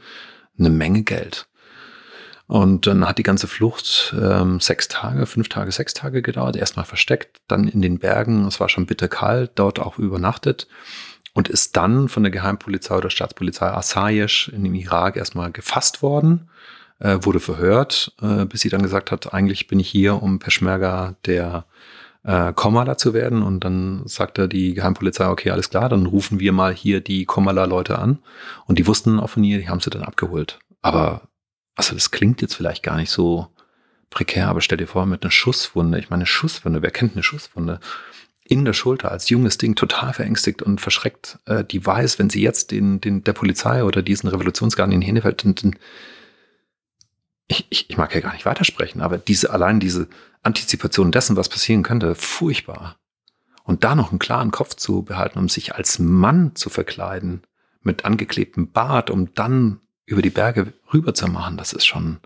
eine 0.58 0.68
Menge 0.68 1.04
Geld. 1.04 1.46
Und 2.48 2.86
dann 2.86 3.08
hat 3.08 3.16
die 3.16 3.22
ganze 3.22 3.48
Flucht 3.48 4.14
ähm, 4.20 4.60
sechs 4.60 4.88
Tage, 4.88 5.24
fünf 5.24 5.48
Tage, 5.48 5.72
sechs 5.72 5.94
Tage 5.94 6.20
gedauert. 6.20 6.54
Erstmal 6.54 6.84
versteckt, 6.84 7.38
dann 7.48 7.66
in 7.66 7.80
den 7.80 7.98
Bergen, 7.98 8.46
es 8.46 8.60
war 8.60 8.68
schon 8.68 8.84
bitterkalt, 8.84 9.52
dort 9.54 9.78
auch 9.78 9.98
übernachtet 9.98 10.68
und 11.32 11.48
ist 11.48 11.78
dann 11.78 12.10
von 12.10 12.24
der 12.24 12.30
Geheimpolizei 12.30 12.94
oder 12.94 13.08
Staatspolizei 13.08 13.68
Asayesh 13.68 14.48
in 14.48 14.64
dem 14.64 14.74
Irak 14.74 15.16
erstmal 15.16 15.50
gefasst 15.50 16.02
worden 16.02 16.50
äh, 16.98 17.18
wurde 17.22 17.40
verhört, 17.40 18.14
äh, 18.22 18.44
bis 18.44 18.60
sie 18.60 18.68
dann 18.68 18.82
gesagt 18.82 19.10
hat, 19.10 19.34
eigentlich 19.34 19.66
bin 19.66 19.80
ich 19.80 19.88
hier, 19.88 20.22
um 20.22 20.38
Peschmerga 20.38 21.16
der 21.26 21.66
äh, 22.24 22.52
Komala 22.52 22.96
zu 22.96 23.14
werden. 23.14 23.42
Und 23.42 23.64
dann 23.64 24.02
sagte 24.06 24.48
die 24.48 24.74
Geheimpolizei, 24.74 25.28
okay, 25.28 25.50
alles 25.50 25.70
klar, 25.70 25.88
dann 25.88 26.06
rufen 26.06 26.40
wir 26.40 26.52
mal 26.52 26.74
hier 26.74 27.00
die 27.00 27.24
Komala-Leute 27.24 27.98
an. 27.98 28.18
Und 28.66 28.78
die 28.78 28.86
wussten 28.86 29.20
auch 29.20 29.30
von 29.30 29.44
ihr, 29.44 29.58
die 29.58 29.68
haben 29.68 29.80
sie 29.80 29.90
dann 29.90 30.02
abgeholt. 30.02 30.58
Aber, 30.82 31.22
also 31.74 31.94
das 31.94 32.10
klingt 32.10 32.42
jetzt 32.42 32.54
vielleicht 32.54 32.82
gar 32.82 32.96
nicht 32.96 33.10
so 33.10 33.48
prekär, 34.10 34.48
aber 34.48 34.60
stell 34.60 34.78
dir 34.78 34.86
vor, 34.86 35.04
mit 35.06 35.22
einer 35.22 35.30
Schusswunde, 35.30 35.98
ich 35.98 36.10
meine, 36.10 36.26
Schusswunde, 36.26 36.82
wer 36.82 36.90
kennt 36.90 37.14
eine 37.14 37.22
Schusswunde? 37.22 37.80
in 38.48 38.64
der 38.64 38.74
Schulter 38.74 39.10
als 39.10 39.28
junges 39.28 39.58
Ding 39.58 39.74
total 39.74 40.12
verängstigt 40.12 40.62
und 40.62 40.80
verschreckt, 40.80 41.40
äh, 41.46 41.64
die 41.64 41.84
weiß, 41.84 42.20
wenn 42.20 42.30
sie 42.30 42.42
jetzt 42.42 42.70
den, 42.70 43.00
den 43.00 43.24
der 43.24 43.32
Polizei 43.32 43.82
oder 43.82 44.02
diesen 44.02 44.28
Revolutionsgarden 44.28 44.92
in 44.94 45.00
die 45.00 45.06
Hände 45.06 45.22
fällt, 45.22 45.44
dann, 45.44 45.56
dann 45.56 45.76
ich, 47.48 47.66
ich, 47.70 47.90
ich 47.90 47.96
mag 47.96 48.14
ja 48.14 48.20
gar 48.20 48.32
nicht 48.32 48.46
weitersprechen, 48.46 49.00
aber 49.00 49.18
diese, 49.18 49.50
allein 49.50 49.80
diese 49.80 50.08
Antizipation 50.42 51.12
dessen, 51.12 51.36
was 51.36 51.48
passieren 51.48 51.82
könnte, 51.82 52.14
furchtbar. 52.14 52.96
Und 53.64 53.84
da 53.84 53.94
noch 53.94 54.10
einen 54.10 54.18
klaren 54.18 54.52
Kopf 54.52 54.74
zu 54.74 55.02
behalten, 55.02 55.38
um 55.38 55.48
sich 55.48 55.74
als 55.74 55.98
Mann 55.98 56.54
zu 56.54 56.70
verkleiden, 56.70 57.42
mit 57.82 58.04
angeklebtem 58.04 58.72
Bart, 58.72 59.10
um 59.10 59.34
dann 59.34 59.80
über 60.06 60.22
die 60.22 60.30
Berge 60.30 60.72
rüber 60.92 61.14
zu 61.14 61.28
machen, 61.28 61.56
das 61.56 61.72
ist 61.72 61.86
schon 61.86 62.18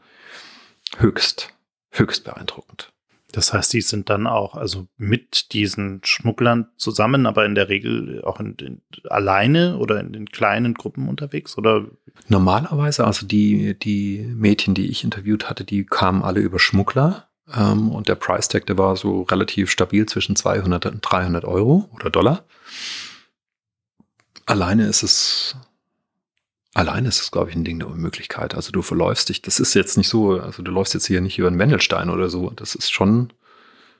höchst, 0.98 1.52
höchst 1.90 2.24
beeindruckend. 2.24 2.92
Das 3.32 3.52
heißt, 3.52 3.72
die 3.72 3.80
sind 3.80 4.10
dann 4.10 4.26
auch 4.26 4.54
also 4.54 4.86
mit 4.96 5.52
diesen 5.52 6.00
Schmugglern 6.04 6.66
zusammen, 6.76 7.26
aber 7.26 7.44
in 7.44 7.54
der 7.54 7.68
Regel 7.68 8.22
auch 8.24 8.40
in, 8.40 8.54
in, 8.60 8.82
alleine 9.08 9.78
oder 9.78 10.00
in 10.00 10.12
den 10.12 10.26
kleinen 10.26 10.74
Gruppen 10.74 11.08
unterwegs 11.08 11.56
oder? 11.56 11.86
Normalerweise, 12.28 13.04
also 13.04 13.26
die, 13.26 13.78
die 13.78 14.18
Mädchen, 14.34 14.74
die 14.74 14.88
ich 14.88 15.04
interviewt 15.04 15.48
hatte, 15.48 15.64
die 15.64 15.84
kamen 15.84 16.22
alle 16.22 16.40
über 16.40 16.58
Schmuggler. 16.58 17.28
Ähm, 17.54 17.90
und 17.90 18.08
der 18.08 18.14
Price 18.14 18.48
Tag, 18.48 18.66
der 18.66 18.78
war 18.78 18.96
so 18.96 19.22
relativ 19.22 19.70
stabil 19.70 20.06
zwischen 20.06 20.36
200 20.36 20.86
und 20.86 21.00
300 21.02 21.44
Euro 21.44 21.88
oder 21.94 22.10
Dollar. 22.10 22.44
Alleine 24.46 24.86
ist 24.86 25.02
es 25.02 25.56
Alleine 26.74 27.08
ist 27.08 27.20
es, 27.20 27.30
glaube 27.30 27.50
ich, 27.50 27.56
ein 27.56 27.64
Ding 27.64 27.80
der 27.80 27.88
Unmöglichkeit. 27.88 28.54
Also 28.54 28.70
du 28.70 28.82
verläufst 28.82 29.28
dich, 29.28 29.42
das 29.42 29.58
ist 29.58 29.74
jetzt 29.74 29.96
nicht 29.96 30.08
so, 30.08 30.40
also 30.40 30.62
du 30.62 30.70
läufst 30.70 30.94
jetzt 30.94 31.06
hier 31.06 31.20
nicht 31.20 31.38
über 31.38 31.48
einen 31.48 31.58
Wendelstein 31.58 32.10
oder 32.10 32.30
so. 32.30 32.50
Das 32.50 32.74
ist 32.74 32.90
schon, 32.90 33.32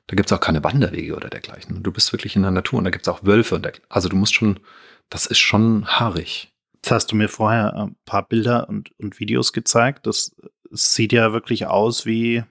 da 0.07 0.15
gibt 0.15 0.31
es 0.31 0.37
auch 0.37 0.41
keine 0.41 0.63
Wanderwege 0.63 1.17
oder 1.17 1.29
dergleichen. 1.29 1.83
Du 1.83 1.91
bist 1.91 2.13
wirklich 2.13 2.37
in 2.37 2.43
der 2.43 2.53
Natur 2.53 2.79
und 2.79 2.85
da 2.85 2.91
gibt 2.91 3.07
es 3.07 3.13
auch 3.13 3.25
Wölfe 3.25 3.57
und 3.57 3.65
der, 3.65 3.73
also 3.89 4.09
du 4.09 4.17
musst 4.17 4.35
schon, 4.35 4.61
das 5.09 5.27
ist 5.27 5.39
schon 5.39 5.87
haarig. 5.87 6.53
Jetzt 6.75 6.93
hast 6.93 7.13
du 7.13 7.17
mir 7.17 7.29
vorher 7.29 7.75
ein 7.75 7.97
paar 8.05 8.27
Bilder 8.27 8.69
und, 8.69 8.93
und 8.99 9.19
Videos 9.19 9.53
gezeigt. 9.53 10.07
Das 10.07 10.37
sieht 10.71 11.13
ja 11.13 11.33
wirklich 11.33 11.67
aus 11.67 12.07
wie, 12.07 12.45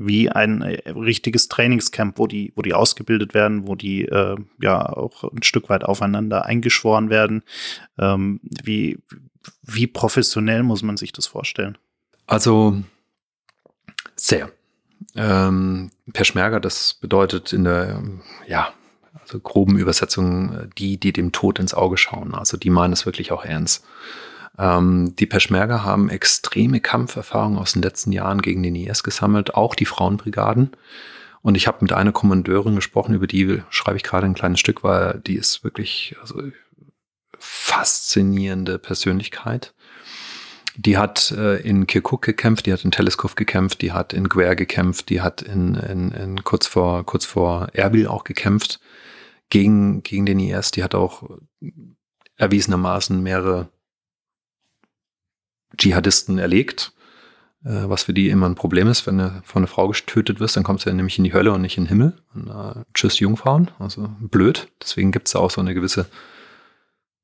wie 0.00 0.30
ein 0.30 0.62
äh, 0.62 0.90
richtiges 0.90 1.48
Trainingscamp, 1.48 2.18
wo 2.18 2.26
die, 2.26 2.52
wo 2.56 2.62
die 2.62 2.72
ausgebildet 2.72 3.34
werden, 3.34 3.66
wo 3.66 3.74
die 3.74 4.06
äh, 4.06 4.36
ja 4.60 4.88
auch 4.88 5.24
ein 5.24 5.42
Stück 5.42 5.68
weit 5.68 5.84
aufeinander 5.84 6.46
eingeschworen 6.46 7.10
werden. 7.10 7.42
Ähm, 7.98 8.40
wie, 8.64 8.98
wie 9.62 9.86
professionell 9.86 10.62
muss 10.62 10.82
man 10.82 10.96
sich 10.96 11.12
das 11.12 11.26
vorstellen? 11.26 11.76
Also 12.26 12.82
sehr. 14.16 14.50
Ähm, 15.14 15.90
Peschmerga, 16.12 16.60
das 16.60 16.94
bedeutet 16.94 17.52
in 17.52 17.64
der, 17.64 18.02
ja, 18.46 18.72
also 19.20 19.38
groben 19.38 19.76
Übersetzung, 19.76 20.70
die, 20.78 20.98
die 20.98 21.12
dem 21.12 21.32
Tod 21.32 21.58
ins 21.58 21.74
Auge 21.74 21.98
schauen. 21.98 22.34
Also 22.34 22.56
die 22.56 22.70
meinen 22.70 22.94
es 22.94 23.04
wirklich 23.04 23.32
auch 23.32 23.44
ernst. 23.44 23.84
Ähm, 24.60 25.16
die 25.16 25.26
Peschmerga 25.26 25.84
haben 25.84 26.10
extreme 26.10 26.80
Kampferfahrungen 26.80 27.58
aus 27.58 27.72
den 27.72 27.82
letzten 27.82 28.12
Jahren 28.12 28.42
gegen 28.42 28.62
den 28.62 28.74
IS 28.74 29.02
gesammelt, 29.02 29.54
auch 29.54 29.74
die 29.74 29.86
Frauenbrigaden. 29.86 30.72
Und 31.40 31.54
ich 31.54 31.66
habe 31.66 31.78
mit 31.80 31.94
einer 31.94 32.12
Kommandeurin 32.12 32.74
gesprochen, 32.74 33.14
über 33.14 33.26
die 33.26 33.62
schreibe 33.70 33.96
ich 33.96 34.02
gerade 34.02 34.26
ein 34.26 34.34
kleines 34.34 34.60
Stück, 34.60 34.84
weil 34.84 35.22
die 35.26 35.36
ist 35.36 35.64
wirklich 35.64 36.14
also, 36.20 36.42
faszinierende 37.38 38.78
Persönlichkeit. 38.78 39.72
Die 40.76 40.98
hat 40.98 41.32
äh, 41.32 41.56
in 41.62 41.86
Kirkuk 41.86 42.20
gekämpft, 42.20 42.66
die 42.66 42.72
hat 42.74 42.84
in 42.84 42.90
Teleskop 42.90 43.36
gekämpft, 43.36 43.80
die 43.80 43.92
hat 43.92 44.12
in 44.12 44.28
Guer 44.28 44.54
gekämpft, 44.54 45.08
die 45.08 45.22
hat 45.22 45.40
in, 45.40 45.74
in, 45.74 46.10
in 46.12 46.44
kurz 46.44 46.66
vor 46.66 47.04
kurz 47.06 47.24
vor 47.24 47.68
Erbil 47.72 48.06
auch 48.06 48.24
gekämpft 48.24 48.78
gegen 49.48 50.02
gegen 50.02 50.26
den 50.26 50.38
IS. 50.38 50.70
Die 50.70 50.84
hat 50.84 50.94
auch 50.94 51.38
erwiesenermaßen 52.36 53.22
mehrere 53.22 53.70
Dschihadisten 55.80 56.38
erlegt, 56.38 56.92
äh, 57.64 57.88
was 57.88 58.04
für 58.04 58.14
die 58.14 58.28
immer 58.28 58.48
ein 58.48 58.54
Problem 58.54 58.88
ist, 58.88 59.06
wenn 59.06 59.18
du 59.18 59.42
von 59.44 59.60
einer 59.60 59.66
Frau 59.66 59.88
getötet 59.88 60.40
wirst, 60.40 60.56
dann 60.56 60.64
kommst 60.64 60.86
du 60.86 60.90
ja 60.90 60.94
nämlich 60.94 61.18
in 61.18 61.24
die 61.24 61.32
Hölle 61.32 61.52
und 61.52 61.62
nicht 61.62 61.76
in 61.76 61.84
den 61.84 61.88
Himmel. 61.88 62.16
Und, 62.34 62.48
äh, 62.48 62.84
tschüss 62.94 63.18
Jungfrauen, 63.18 63.70
also 63.78 64.10
blöd. 64.20 64.68
Deswegen 64.80 65.12
gibt 65.12 65.28
es 65.28 65.36
auch 65.36 65.50
so 65.50 65.60
eine 65.60 65.74
gewisse, 65.74 66.06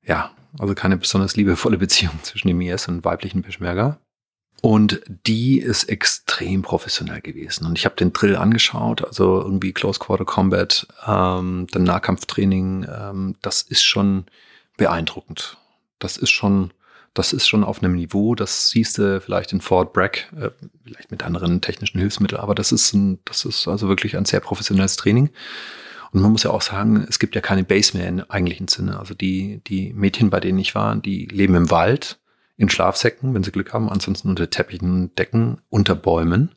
ja, 0.03 0.31
also 0.59 0.75
keine 0.75 0.97
besonders 0.97 1.37
liebevolle 1.37 1.79
Beziehung 1.79 2.19
zwischen 2.23 2.49
dem 2.49 2.61
IS 2.61 2.89
und 2.89 3.05
weiblichen 3.05 3.43
Peschmerga. 3.43 3.99
Und 4.63 5.03
die 5.27 5.59
ist 5.59 5.85
extrem 5.85 6.63
professionell 6.63 7.21
gewesen. 7.21 7.67
Und 7.67 7.79
ich 7.79 7.85
habe 7.85 7.95
den 7.95 8.13
Drill 8.13 8.37
angeschaut, 8.37 9.05
also 9.05 9.41
irgendwie 9.43 9.73
Close 9.73 10.01
Quarter 10.01 10.25
Combat, 10.25 10.87
ähm, 11.07 11.67
dann 11.71 11.85
Nahkampftraining, 11.85 12.87
ähm, 12.89 13.37
das 13.43 13.63
ist 13.63 13.85
schon 13.85 14.25
beeindruckend. 14.79 15.59
Das 15.99 16.17
ist 16.17 16.31
schon 16.31 16.73
das 17.19 17.33
ist 17.33 17.49
schon 17.49 17.65
auf 17.65 17.83
einem 17.83 17.95
Niveau, 17.95 18.35
das 18.35 18.69
siehst 18.69 18.99
du 18.99 19.21
vielleicht 19.21 19.53
in 19.53 19.61
Fort 19.61 19.93
Bragg, 19.93 20.29
äh, 20.37 20.51
vielleicht 20.85 21.11
mit 21.11 21.23
anderen 21.25 21.61
technischen 21.61 21.99
Hilfsmitteln, 21.99 22.41
aber 22.41 22.55
das 22.55 22.73
ist, 22.73 22.93
ein, 22.93 23.19
das 23.25 23.45
ist 23.45 23.67
also 23.67 23.89
wirklich 23.89 24.17
ein 24.17 24.25
sehr 24.25 24.41
professionelles 24.41 24.97
Training. 24.97 25.31
Und 26.13 26.23
man 26.23 26.33
muss 26.33 26.45
ja 26.45 26.51
auch 26.51 26.63
sagen, 26.63 27.05
es 27.09 27.19
gibt 27.19 27.35
ja 27.35 27.41
keine 27.41 27.65
Base 27.65 27.97
mehr 27.97 28.09
im 28.09 28.23
eigentlichen 28.29 28.69
Sinne. 28.69 28.99
Also 28.99 29.15
die, 29.15 29.61
die 29.67 29.93
Mädchen, 29.93 30.31
bei 30.31 30.41
denen 30.41 30.59
ich 30.59 30.75
war, 30.75 30.95
die 30.97 31.27
leben 31.27 31.55
im 31.55 31.71
Wald, 31.71 32.19
in 32.57 32.71
Schlafsäcken, 32.71 33.35
wenn 33.35 33.43
sie 33.43 33.51
Glück 33.51 33.73
haben, 33.73 33.91
ansonsten 33.91 34.29
unter 34.29 34.49
Teppichen 34.49 34.91
und 34.91 35.19
Decken, 35.19 35.59
unter 35.69 35.95
Bäumen, 35.95 36.55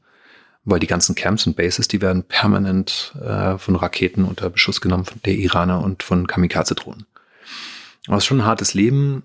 weil 0.64 0.80
die 0.80 0.88
ganzen 0.88 1.16
Camps 1.16 1.48
und 1.48 1.58
Bases, 1.58 1.88
die 1.88 2.02
werden 2.02 2.24
permanent 2.24 3.14
äh, 3.22 3.58
von 3.58 3.76
Raketen 3.76 4.24
unter 4.24 4.50
Beschuss 4.50 4.82
genommen, 4.82 5.06
von 5.06 5.20
der 5.26 5.36
Iraner 5.36 5.82
und 5.82 6.04
von 6.04 6.28
Kamikaze-Drohnen. 6.28 7.06
Aber 8.08 8.18
es 8.18 8.24
ist 8.24 8.28
schon 8.28 8.42
ein 8.42 8.46
hartes 8.46 8.74
Leben 8.74 9.24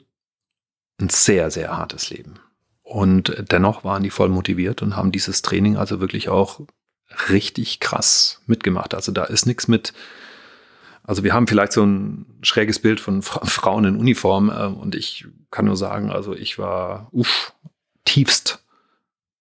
ein 0.98 1.08
sehr, 1.08 1.50
sehr 1.50 1.76
hartes 1.76 2.10
Leben. 2.10 2.38
Und 2.82 3.44
dennoch 3.50 3.82
waren 3.82 4.02
die 4.02 4.10
voll 4.10 4.28
motiviert 4.28 4.82
und 4.82 4.96
haben 4.96 5.10
dieses 5.10 5.42
Training 5.42 5.76
also 5.76 6.00
wirklich 6.00 6.28
auch 6.28 6.60
richtig 7.30 7.80
krass 7.80 8.42
mitgemacht. 8.46 8.94
Also 8.94 9.12
da 9.12 9.24
ist 9.24 9.46
nichts 9.46 9.68
mit, 9.68 9.94
also 11.02 11.24
wir 11.24 11.32
haben 11.32 11.46
vielleicht 11.46 11.72
so 11.72 11.84
ein 11.84 12.26
schräges 12.42 12.78
Bild 12.78 13.00
von 13.00 13.22
Frauen 13.22 13.84
in 13.84 13.96
Uniform 13.96 14.50
äh, 14.50 14.66
und 14.66 14.94
ich 14.94 15.26
kann 15.50 15.64
nur 15.64 15.76
sagen, 15.76 16.10
also 16.10 16.34
ich 16.34 16.58
war 16.58 17.08
uff, 17.12 17.52
tiefst 18.04 18.64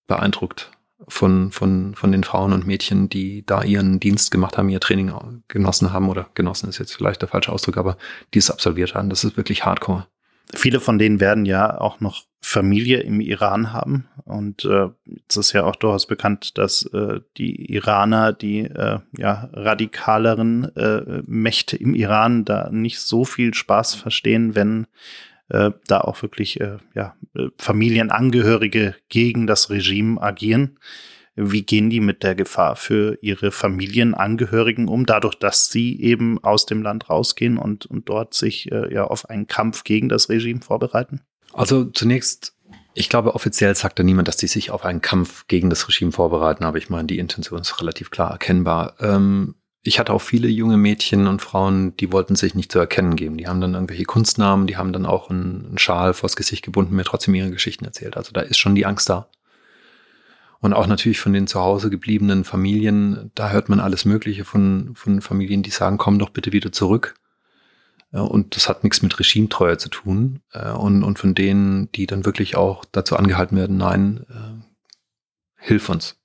beeindruckt 0.08 0.72
von, 1.08 1.52
von, 1.52 1.96
von 1.96 2.12
den 2.12 2.24
Frauen 2.24 2.54
und 2.54 2.66
Mädchen, 2.66 3.10
die 3.10 3.46
da 3.46 3.64
ihren 3.64 4.00
Dienst 4.00 4.32
gemacht 4.32 4.58
haben, 4.58 4.70
ihr 4.70 4.80
Training 4.80 5.12
genossen 5.48 5.92
haben 5.92 6.10
oder 6.10 6.30
genossen 6.34 6.70
ist 6.70 6.78
jetzt 6.78 6.94
vielleicht 6.94 7.22
der 7.22 7.30
falsche 7.30 7.52
Ausdruck, 7.52 7.78
aber 7.78 7.98
die 8.34 8.40
es 8.40 8.52
absolviert 8.52 8.96
haben. 8.96 9.10
Das 9.10 9.24
ist 9.24 9.36
wirklich 9.36 9.66
hardcore. 9.66 10.08
Viele 10.54 10.80
von 10.80 11.00
denen 11.00 11.20
werden 11.20 11.46
ja 11.46 11.80
auch 11.80 12.00
noch 12.00 12.24
Familie 12.42 13.00
im 13.00 13.22
Iran 13.22 13.72
haben. 13.72 14.08
Und 14.26 14.66
äh, 14.66 14.90
es 15.30 15.38
ist 15.38 15.54
ja 15.54 15.64
auch 15.64 15.78
durchaus 15.78 16.08
bekannt, 16.08 16.58
dass 16.58 16.84
äh, 16.94 17.22
die 17.38 17.72
Iraner, 17.74 18.34
die 18.34 18.60
äh, 18.60 19.00
ja, 19.18 19.50
radikaleren 19.54 20.76
äh, 20.76 21.24
Mächte 21.26 21.78
im 21.78 21.96
Iran 21.96 22.44
da 22.44 22.70
nicht 22.70 23.00
so 23.00 23.24
viel 23.24 23.54
Spaß 23.54 23.96
verstehen, 23.96 24.56
wenn 24.56 24.88
äh, 25.50 25.72
da 25.88 26.02
auch 26.02 26.22
wirklich 26.22 26.60
äh, 26.60 26.78
ja, 26.94 27.16
äh, 27.34 27.48
Familienangehörige 27.58 28.96
gegen 29.08 29.48
das 29.48 29.70
Regime 29.70 30.22
agieren. 30.22 30.78
Wie 31.36 31.64
gehen 31.64 31.90
die 31.90 32.00
mit 32.00 32.22
der 32.22 32.36
Gefahr 32.36 32.76
für 32.76 33.18
ihre 33.22 33.52
Familienangehörigen 33.52 34.88
um, 34.88 35.06
dadurch, 35.06 35.36
dass 35.36 35.70
sie 35.70 36.00
eben 36.00 36.44
aus 36.44 36.66
dem 36.66 36.84
Land 36.84 37.10
rausgehen 37.10 37.58
und, 37.58 37.86
und 37.88 38.08
dort 38.08 38.36
sich 38.36 38.72
äh, 38.72 38.94
ja 38.94 39.06
auf 39.06 39.30
einen 39.30 39.48
Kampf 39.48 39.84
gegen 39.84 40.10
das 40.10 40.30
Regime 40.30 40.62
vorbereiten? 40.62 41.22
Also 41.52 41.86
zunächst, 41.86 42.56
ich 42.94 43.10
glaube, 43.10 43.34
offiziell 43.34 43.76
sagt 43.76 43.98
da 43.98 44.04
niemand, 44.04 44.28
dass 44.28 44.38
die 44.38 44.48
sich 44.48 44.70
auf 44.70 44.86
einen 44.86 45.02
Kampf 45.02 45.48
gegen 45.48 45.72
das 45.72 45.88
Regime 45.88 46.12
vorbereiten, 46.12 46.66
aber 46.66 46.78
ich 46.78 46.90
meine, 46.90 47.08
die 47.08 47.20
Intention 47.20 47.62
ist 47.62 47.82
relativ 47.82 48.12
klar 48.12 48.32
erkennbar. 48.32 48.96
Ähm, 49.00 49.56
ich 49.82 50.00
hatte 50.00 50.14
auch 50.14 50.22
viele 50.22 50.48
junge 50.48 50.78
Mädchen 50.78 51.28
und 51.28 51.42
Frauen, 51.42 51.98
die 51.98 52.12
wollten 52.12 52.36
sich 52.36 52.56
nicht 52.56 52.72
zu 52.72 52.80
erkennen 52.80 53.16
geben. 53.18 53.38
Die 53.38 53.48
haben 53.48 53.60
dann 53.60 53.74
irgendwelche 53.74 54.06
Kunstnamen, 54.06 54.66
die 54.66 54.78
haben 54.78 54.94
dann 54.94 55.06
auch 55.06 55.30
einen 55.30 55.78
Schal 55.78 56.14
vors 56.14 56.36
Gesicht 56.36 56.64
gebunden, 56.64 56.96
mir 56.96 57.04
trotzdem 57.04 57.36
ihre 57.36 57.52
Geschichten 57.52 57.84
erzählt. 57.84 58.16
Also 58.16 58.32
da 58.32 58.42
ist 58.42 58.58
schon 58.58 58.76
die 58.76 58.86
Angst 58.86 59.10
da. 59.10 59.28
Und 60.64 60.72
auch 60.72 60.88
natürlich 60.88 61.20
von 61.20 61.34
den 61.34 61.46
zu 61.46 61.60
Hause 61.60 61.90
gebliebenen 61.90 62.46
Familien, 62.46 63.32
da 63.36 63.50
hört 63.50 63.68
man 63.68 63.82
alles 63.82 64.06
Mögliche 64.06 64.46
von, 64.46 64.96
von 64.96 65.20
Familien, 65.20 65.62
die 65.62 65.72
sagen, 65.72 65.98
komm 65.98 66.20
doch 66.20 66.30
bitte 66.30 66.54
wieder 66.54 66.72
zurück. 66.72 67.16
Und 68.12 68.56
das 68.56 68.70
hat 68.70 68.82
nichts 68.86 69.02
mit 69.02 69.20
Regimetreue 69.20 69.78
zu 69.78 69.90
tun. 69.90 70.40
Äh, 70.54 70.72
und, 70.72 71.04
und 71.04 71.20
von 71.20 71.36
denen, 71.36 71.92
die 71.92 72.08
dann 72.08 72.24
wirklich 72.24 72.56
auch 72.56 72.86
dazu 72.94 73.18
angehalten 73.18 73.58
werden, 73.58 73.76
nein, 73.76 74.26
äh, 74.30 75.66
hilf 75.66 75.90
uns. 75.90 76.16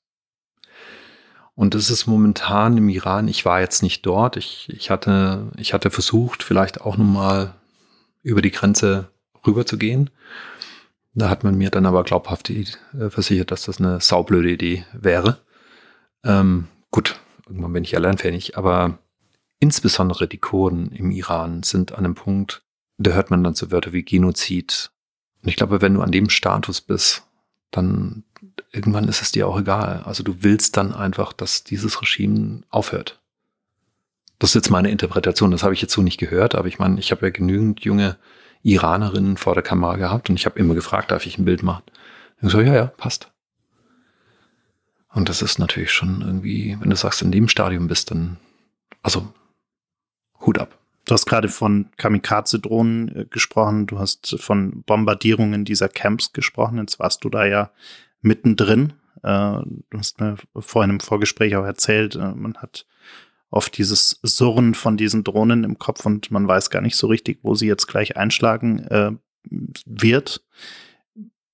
Und 1.57 1.75
das 1.75 1.91
ist 1.91 2.07
momentan 2.07 2.77
im 2.77 2.89
Iran, 2.89 3.27
ich 3.27 3.45
war 3.45 3.59
jetzt 3.59 3.83
nicht 3.83 4.07
dort, 4.07 4.37
ich, 4.37 4.69
ich, 4.73 4.89
hatte, 4.89 5.51
ich 5.57 5.75
hatte 5.75 5.91
versucht, 5.91 6.45
vielleicht 6.45 6.81
auch 6.81 6.97
nochmal 6.97 7.55
über 8.23 8.41
die 8.41 8.53
Grenze 8.53 9.09
rüber 9.45 9.67
zu 9.67 9.79
gehen. 9.79 10.11
Da 11.19 11.29
hat 11.29 11.43
man 11.43 11.59
mir 11.59 11.71
dann 11.71 11.85
aber 11.85 12.05
glaubhaft 12.05 12.49
äh, 12.49 12.65
versichert, 13.09 13.51
dass 13.51 13.65
das 13.65 13.81
eine 13.81 14.01
saublöde 14.01 14.51
Idee 14.51 14.85
wäre. 14.93 15.39
Ähm, 16.23 16.69
gut, 16.93 17.19
irgendwann 17.49 17.73
bin 17.73 17.83
ich 17.83 17.97
alleinfähig, 17.97 18.57
aber 18.57 18.99
insbesondere 19.59 20.29
die 20.29 20.39
Kurden 20.39 20.93
im 20.93 21.11
Iran 21.11 21.65
sind 21.65 21.91
an 21.91 22.05
einem 22.05 22.15
Punkt, 22.15 22.63
da 22.99 23.11
hört 23.11 23.33
man 23.33 23.43
dann 23.43 23.57
so 23.57 23.73
Wörter 23.73 23.93
wie 23.93 24.05
Genozid. 24.05 24.93
Und 25.43 25.49
ich 25.49 25.57
glaube, 25.57 25.83
wenn 25.83 25.95
du 25.95 26.03
an 26.03 26.13
dem 26.13 26.31
Status 26.31 26.81
bist, 26.81 27.25
dann 27.73 28.23
irgendwann 28.71 29.09
ist 29.09 29.21
es 29.21 29.33
dir 29.33 29.49
auch 29.49 29.59
egal. 29.59 30.05
Also 30.05 30.23
du 30.23 30.45
willst 30.45 30.77
dann 30.77 30.95
einfach, 30.95 31.33
dass 31.33 31.65
dieses 31.65 32.01
Regime 32.01 32.63
aufhört. 32.71 33.21
Das 34.39 34.51
ist 34.51 34.55
jetzt 34.55 34.71
meine 34.71 34.93
Interpretation, 34.93 35.51
das 35.51 35.65
habe 35.65 35.75
ich 35.75 35.83
jetzt 35.83 35.95
so 35.95 36.03
nicht 36.03 36.19
gehört, 36.19 36.55
aber 36.55 36.69
ich 36.69 36.79
meine, 36.79 37.01
ich 37.01 37.11
habe 37.11 37.27
ja 37.27 37.31
genügend 37.31 37.81
junge 37.81 38.17
Iranerinnen 38.63 39.37
vor 39.37 39.55
der 39.55 39.63
Kamera 39.63 39.97
gehabt 39.97 40.31
und 40.31 40.37
ich 40.37 40.47
habe 40.47 40.59
immer 40.59 40.75
gefragt, 40.75 41.11
darf 41.11 41.27
ich 41.27 41.39
ein 41.39 41.45
Bild 41.45 41.63
machen? 41.63 41.85
Und 42.41 42.51
so, 42.51 42.61
ja, 42.61 42.75
ja, 42.75 42.87
passt. 42.87 43.31
Und 45.13 45.29
das 45.29 45.43
ist 45.43 45.59
natürlich 45.59 45.91
schon 45.91 46.21
irgendwie, 46.21 46.77
wenn 46.81 46.91
du 46.91 46.97
sagst, 46.97 47.23
in 47.23 47.33
dem 47.33 47.49
Stadium 47.49 47.89
bist, 47.89 48.11
dann, 48.11 48.37
also 49.03 49.33
Hut 50.41 50.59
ab. 50.59 50.79
Du 51.07 51.15
hast 51.15 51.27
gerade 51.27 51.49
von 51.49 51.87
Kamikaze-Drohnen 51.97 53.17
äh, 53.17 53.25
gesprochen, 53.25 53.87
du 53.87 53.99
hast 53.99 54.37
von 54.39 54.83
Bombardierungen 54.83 55.65
dieser 55.65 55.89
Camps 55.89 56.33
gesprochen, 56.33 56.79
jetzt 56.79 56.99
warst 56.99 57.25
du 57.25 57.31
da 57.31 57.47
ja 57.47 57.71
mittendrin. 58.21 58.93
Äh, 59.23 59.63
du 59.63 59.99
hast 59.99 60.21
mir 60.21 60.37
vorhin 60.57 60.91
im 60.91 61.01
Vorgespräch 61.01 61.57
auch 61.57 61.65
erzählt, 61.65 62.15
äh, 62.15 62.33
man 62.35 62.59
hat 62.59 62.87
oft 63.51 63.77
dieses 63.79 64.21
Surren 64.23 64.75
von 64.75 64.97
diesen 64.97 65.25
Drohnen 65.25 65.65
im 65.65 65.79
Kopf 65.79 66.05
und 66.07 66.31
man 66.31 66.47
weiß 66.47 66.71
gar 66.71 66.83
nicht 66.83 66.97
so 66.97 67.07
richtig, 67.07 67.41
wo 67.43 67.55
sie 67.55 67.67
jetzt 67.67 67.87
gleich 67.87 68.17
einschlagen 68.17 68.81
äh, 68.89 69.13
wird. 69.87 70.45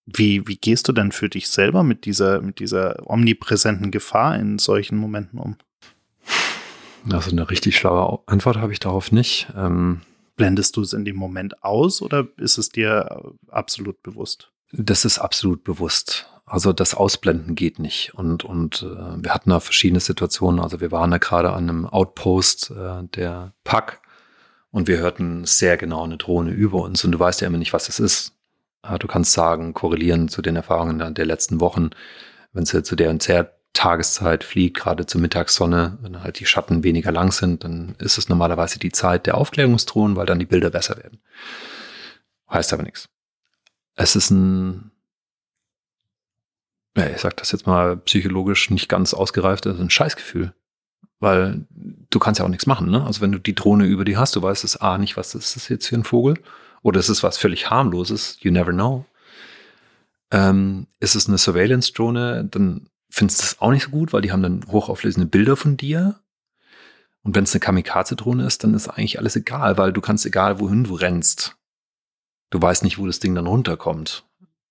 Wie, 0.06 0.46
wie 0.46 0.56
gehst 0.56 0.88
du 0.88 0.92
denn 0.92 1.12
für 1.12 1.28
dich 1.28 1.48
selber 1.48 1.82
mit 1.82 2.04
dieser, 2.04 2.42
mit 2.42 2.58
dieser 2.58 3.08
omnipräsenten 3.08 3.90
Gefahr 3.90 4.38
in 4.38 4.58
solchen 4.58 4.98
Momenten 4.98 5.38
um? 5.38 5.56
Also 7.10 7.30
eine 7.30 7.48
richtig 7.50 7.76
schlaue 7.76 8.20
Antwort 8.26 8.56
habe 8.58 8.72
ich 8.72 8.80
darauf 8.80 9.12
nicht. 9.12 9.48
Ähm, 9.56 10.00
Blendest 10.36 10.76
du 10.76 10.80
es 10.80 10.92
in 10.92 11.04
dem 11.04 11.16
Moment 11.16 11.62
aus 11.62 12.02
oder 12.02 12.26
ist 12.38 12.58
es 12.58 12.68
dir 12.68 13.34
absolut 13.48 14.02
bewusst? 14.02 14.50
Das 14.72 15.04
ist 15.04 15.18
absolut 15.18 15.62
bewusst. 15.62 16.28
Also 16.46 16.72
das 16.72 16.94
Ausblenden 16.94 17.54
geht 17.54 17.78
nicht. 17.78 18.14
Und, 18.14 18.44
und 18.44 18.82
äh, 18.82 19.22
wir 19.22 19.32
hatten 19.32 19.50
da 19.50 19.60
verschiedene 19.60 20.00
Situationen. 20.00 20.60
Also 20.60 20.80
wir 20.80 20.92
waren 20.92 21.10
da 21.10 21.18
gerade 21.18 21.52
an 21.52 21.68
einem 21.68 21.86
Outpost 21.86 22.70
äh, 22.70 23.04
der 23.14 23.52
Pack 23.64 24.00
und 24.70 24.86
wir 24.88 24.98
hörten 24.98 25.44
sehr 25.44 25.76
genau 25.76 26.04
eine 26.04 26.18
Drohne 26.18 26.50
über 26.50 26.82
uns. 26.82 27.04
Und 27.04 27.12
du 27.12 27.18
weißt 27.18 27.40
ja 27.40 27.46
immer 27.46 27.58
nicht, 27.58 27.72
was 27.72 27.88
es 27.88 27.98
ist. 27.98 28.32
Äh, 28.82 28.98
du 28.98 29.06
kannst 29.06 29.32
sagen, 29.32 29.72
korrelieren 29.72 30.28
zu 30.28 30.42
den 30.42 30.56
Erfahrungen 30.56 31.14
der, 31.14 31.26
letzten 31.26 31.60
Wochen, 31.60 31.90
wenn 32.52 32.66
sie 32.66 32.82
zu 32.82 32.94
der 32.94 33.10
und 33.10 33.26
der, 33.26 33.54
Tageszeit 33.74 34.44
fliegt, 34.44 34.78
gerade 34.78 35.04
zur 35.04 35.20
Mittagssonne, 35.20 35.98
wenn 36.00 36.22
halt 36.22 36.38
die 36.38 36.46
Schatten 36.46 36.84
weniger 36.84 37.12
lang 37.12 37.32
sind, 37.32 37.64
dann 37.64 37.96
ist 37.98 38.18
es 38.18 38.28
normalerweise 38.28 38.78
die 38.78 38.92
Zeit 38.92 39.26
der 39.26 39.36
Aufklärungsdrohnen, 39.36 40.16
weil 40.16 40.26
dann 40.26 40.38
die 40.38 40.46
Bilder 40.46 40.70
besser 40.70 40.96
werden. 40.96 41.18
Heißt 42.48 42.72
aber 42.72 42.84
nichts. 42.84 43.08
Es 43.96 44.14
ist 44.14 44.30
ein, 44.30 44.92
ich 46.96 47.20
sag 47.20 47.36
das 47.36 47.52
jetzt 47.52 47.66
mal 47.66 47.96
psychologisch 47.96 48.70
nicht 48.70 48.88
ganz 48.88 49.14
ausgereift, 49.14 49.66
es 49.66 49.76
ist 49.76 49.80
ein 49.80 49.90
Scheißgefühl. 49.90 50.54
Weil 51.20 51.64
du 51.70 52.18
kannst 52.18 52.38
ja 52.38 52.44
auch 52.44 52.50
nichts 52.50 52.66
machen, 52.66 52.90
ne? 52.90 53.04
Also 53.04 53.20
wenn 53.20 53.32
du 53.32 53.38
die 53.38 53.54
Drohne 53.54 53.86
über 53.86 54.04
die 54.04 54.16
hast, 54.16 54.36
du 54.36 54.42
weißt 54.42 54.64
es 54.64 54.76
A 54.76 54.98
nicht, 54.98 55.16
was 55.16 55.34
ist 55.34 55.56
das 55.56 55.68
jetzt 55.68 55.88
für 55.88 55.96
ein 55.96 56.04
Vogel? 56.04 56.38
Oder 56.82 57.00
ist 57.00 57.08
es 57.08 57.22
was 57.22 57.38
völlig 57.38 57.70
harmloses? 57.70 58.36
You 58.40 58.52
never 58.52 58.72
know. 58.72 59.06
Ähm, 60.30 60.86
ist 61.00 61.14
es 61.14 61.28
eine 61.28 61.38
Surveillance-Drohne, 61.38 62.44
dann 62.50 62.88
findest 63.10 63.40
du 63.40 63.44
das 63.44 63.60
auch 63.60 63.70
nicht 63.70 63.84
so 63.84 63.90
gut, 63.90 64.12
weil 64.12 64.22
die 64.22 64.32
haben 64.32 64.42
dann 64.42 64.66
hochauflösende 64.66 65.26
Bilder 65.26 65.56
von 65.56 65.76
dir. 65.76 66.20
Und 67.22 67.34
wenn 67.34 67.44
es 67.44 67.54
eine 67.54 67.60
Kamikaze-Drohne 67.60 68.44
ist, 68.44 68.64
dann 68.64 68.74
ist 68.74 68.88
eigentlich 68.88 69.18
alles 69.18 69.36
egal, 69.36 69.78
weil 69.78 69.92
du 69.92 70.00
kannst 70.00 70.26
egal 70.26 70.60
wohin 70.60 70.84
du 70.84 70.94
rennst. 70.94 71.56
Du 72.50 72.60
weißt 72.60 72.84
nicht, 72.84 72.98
wo 72.98 73.06
das 73.06 73.20
Ding 73.20 73.34
dann 73.34 73.46
runterkommt. 73.46 74.24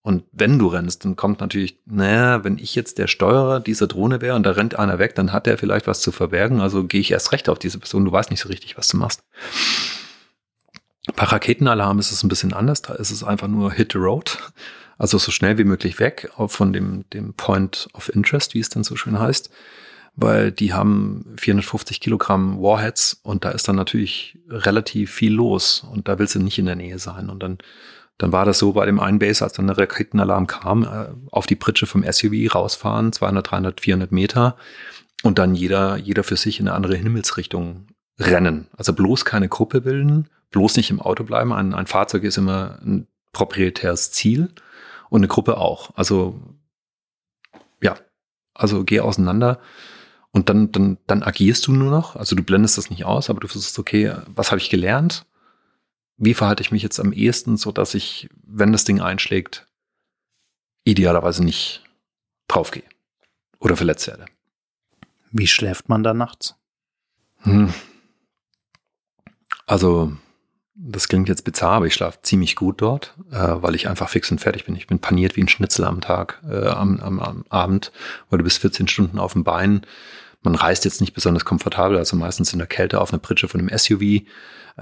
Und 0.04 0.26
wenn 0.34 0.60
du 0.60 0.68
rennst, 0.68 1.06
dann 1.06 1.16
kommt 1.16 1.40
natürlich, 1.40 1.80
naja, 1.86 2.44
wenn 2.44 2.58
ich 2.58 2.76
jetzt 2.76 2.98
der 2.98 3.08
Steuerer 3.08 3.62
dieser 3.62 3.88
Drohne 3.88 4.20
wäre 4.20 4.36
und 4.36 4.44
da 4.44 4.52
rennt 4.52 4.78
einer 4.78 5.00
weg, 5.00 5.16
dann 5.16 5.32
hat 5.32 5.46
der 5.46 5.58
vielleicht 5.58 5.88
was 5.88 6.02
zu 6.02 6.12
verbergen. 6.12 6.60
Also 6.60 6.84
gehe 6.84 7.00
ich 7.00 7.12
erst 7.12 7.32
recht 7.32 7.48
auf 7.48 7.58
diese 7.58 7.80
Person. 7.80 8.04
Du 8.04 8.12
weißt 8.12 8.30
nicht 8.30 8.42
so 8.42 8.50
richtig, 8.50 8.78
was 8.78 8.90
du 8.90 8.98
machst. 8.98 9.24
Bei 11.16 11.24
Raketenalarm 11.24 12.00
ist 12.00 12.12
es 12.12 12.22
ein 12.22 12.28
bisschen 12.28 12.54
anders. 12.54 12.82
Da 12.82 12.96
ist 12.96 13.12
es 13.12 13.24
einfach 13.24 13.48
nur 13.48 13.72
Hit 13.72 13.94
the 13.94 13.98
Road. 13.98 14.38
Also 14.98 15.18
so 15.18 15.32
schnell 15.32 15.58
wie 15.58 15.64
möglich 15.64 16.00
weg 16.00 16.30
von 16.48 16.74
dem, 16.74 17.10
dem 17.12 17.34
Point 17.34 17.88
of 17.94 18.14
Interest, 18.14 18.54
wie 18.54 18.60
es 18.60 18.70
dann 18.70 18.84
so 18.84 18.98
schön 18.98 19.18
heißt. 19.18 19.50
Weil 20.16 20.52
die 20.52 20.74
haben 20.74 21.34
450 21.38 22.02
Kilogramm 22.02 22.62
Warheads 22.62 23.22
und 23.24 23.46
da 23.46 23.52
ist 23.52 23.70
dann 23.70 23.78
natürlich 23.78 24.38
relativ 24.50 25.12
viel 25.12 25.34
los 25.34 25.86
und 25.90 26.10
da 26.10 26.20
willst 26.20 26.36
du 26.36 26.40
nicht 26.40 26.60
in 26.60 26.66
der 26.66 26.76
Nähe 26.76 27.00
sein. 27.00 27.30
Und 27.30 27.42
dann, 27.42 27.58
dann 28.24 28.32
war 28.32 28.46
das 28.46 28.58
so 28.58 28.72
bei 28.72 28.86
dem 28.86 29.02
einen 29.02 29.20
Base, 29.20 29.44
als 29.44 29.52
dann 29.52 29.68
der 29.68 29.78
Raketenalarm 29.78 30.48
kam, 30.48 30.84
äh, 30.84 31.08
auf 31.30 31.46
die 31.46 31.58
Pritsche 31.58 31.88
vom 31.88 32.10
SUV 32.10 32.56
rausfahren, 32.56 33.12
200, 33.12 33.52
300, 33.52 33.82
400 33.82 34.14
Meter 34.14 34.56
und 35.24 35.40
dann 35.40 35.56
jeder, 35.56 35.98
jeder 35.98 36.24
für 36.24 36.38
sich 36.38 36.62
in 36.62 36.70
eine 36.70 36.76
andere 36.78 36.96
Himmelsrichtung 36.96 37.88
rennen. 38.18 38.68
Also 38.78 38.94
bloß 38.94 39.26
keine 39.26 39.50
Gruppe 39.50 39.82
bilden, 39.82 40.30
bloß 40.52 40.78
nicht 40.78 40.90
im 40.90 41.02
Auto 41.02 41.26
bleiben. 41.26 41.52
Ein, 41.52 41.74
ein 41.74 41.86
Fahrzeug 41.86 42.24
ist 42.24 42.38
immer 42.38 42.80
ein 42.82 43.08
proprietäres 43.34 44.14
Ziel 44.14 44.54
und 45.10 45.20
eine 45.20 45.28
Gruppe 45.28 45.58
auch. 45.58 45.92
Also 45.96 46.40
ja, 47.82 47.98
also 48.54 48.86
geh 48.86 49.02
auseinander 49.02 49.60
und 50.32 50.48
dann, 50.48 50.72
dann, 50.72 50.98
dann 51.08 51.24
agierst 51.24 51.68
du 51.68 51.74
nur 51.74 51.92
noch. 51.92 52.16
Also 52.16 52.38
du 52.38 52.44
blendest 52.44 52.78
das 52.78 52.90
nicht 52.90 53.04
aus, 53.04 53.30
aber 53.30 53.42
du 53.42 53.50
versuchst, 53.50 53.78
okay, 53.78 54.14
was 54.34 54.52
habe 54.52 54.62
ich 54.62 54.70
gelernt? 54.70 55.26
Wie 56.26 56.34
verhalte 56.34 56.62
ich 56.62 56.72
mich 56.72 56.84
jetzt 56.84 57.00
am 57.00 57.12
ehesten, 57.12 57.58
so 57.58 57.72
dass 57.72 57.94
ich, 57.94 58.30
wenn 58.46 58.72
das 58.72 58.84
Ding 58.86 59.02
einschlägt, 59.02 59.68
idealerweise 60.86 61.44
nicht 61.44 61.84
draufgehe 62.48 62.84
oder 63.60 63.76
verletzt 63.76 64.08
werde. 64.08 64.26
Wie 65.32 65.48
schläft 65.48 65.90
man 65.90 66.04
da 66.04 66.14
nachts? 66.14 66.56
Hm. 67.40 67.74
Also 69.66 70.14
das 70.76 71.08
klingt 71.08 71.30
jetzt 71.30 71.44
bizarr, 71.44 71.74
aber 71.74 71.88
ich 71.88 71.94
schlafe 71.94 72.20
ziemlich 72.24 72.56
gut 72.56 72.82
dort, 72.82 73.16
äh, 73.32 73.36
weil 73.36 73.76
ich 73.76 73.88
einfach 73.88 74.10
fix 74.10 74.32
und 74.32 74.40
fertig 74.40 74.66
bin. 74.66 74.76
Ich 74.76 74.88
bin 74.88 75.00
paniert 75.00 75.36
wie 75.36 75.42
ein 75.42 75.48
Schnitzel 75.48 75.86
am 75.86 76.02
Tag, 76.02 76.42
äh, 76.50 76.68
am, 76.68 77.00
am, 77.00 77.20
am 77.20 77.46
Abend, 77.50 77.92
weil 78.30 78.38
du 78.38 78.44
bist 78.44 78.60
14 78.60 78.88
Stunden 78.88 79.20
auf 79.20 79.34
dem 79.34 79.44
Bein. 79.44 79.86
Man 80.44 80.56
reist 80.56 80.86
jetzt 80.86 81.02
nicht 81.02 81.14
besonders 81.14 81.46
komfortabel, 81.46 81.98
also 81.98 82.16
meistens 82.16 82.54
in 82.54 82.60
der 82.60 82.68
Kälte 82.68 83.02
auf 83.02 83.12
einer 83.12 83.20
Pritsche 83.20 83.48
von 83.48 83.60
einem 83.60 83.78
SUV. 83.78 84.02
Äh, 84.02 84.22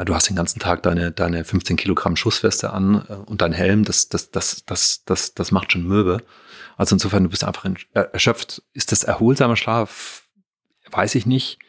du 0.06 0.16
hast 0.16 0.30
den 0.30 0.36
ganzen 0.36 0.60
Tag 0.60 0.84
deine, 0.84 1.12
deine 1.12 1.44
15 1.44 1.78
Kilogramm 1.78 2.16
Schussweste 2.16 2.72
an 2.72 3.06
äh, 3.08 3.14
und 3.14 3.42
dein 3.42 3.54
Helm, 3.54 3.84
das, 3.84 4.10
das, 4.10 4.32
das, 4.32 4.66
das, 4.66 5.04
das, 5.06 5.34
das 5.34 5.52
macht 5.52 5.72
schon 5.72 5.84
Möbe. 5.88 6.24
Also 6.78 6.96
insofern, 6.96 7.24
du 7.24 7.30
bist 7.30 7.44
einfach 7.44 7.66
äh, 7.66 8.00
erschöpft. 8.12 8.64
Ist 8.74 8.92
das 8.92 9.04
erholsamer 9.04 9.56
Schlaf? 9.56 10.24
Weiß 10.92 11.16
ich 11.16 11.26
nicht 11.26 11.60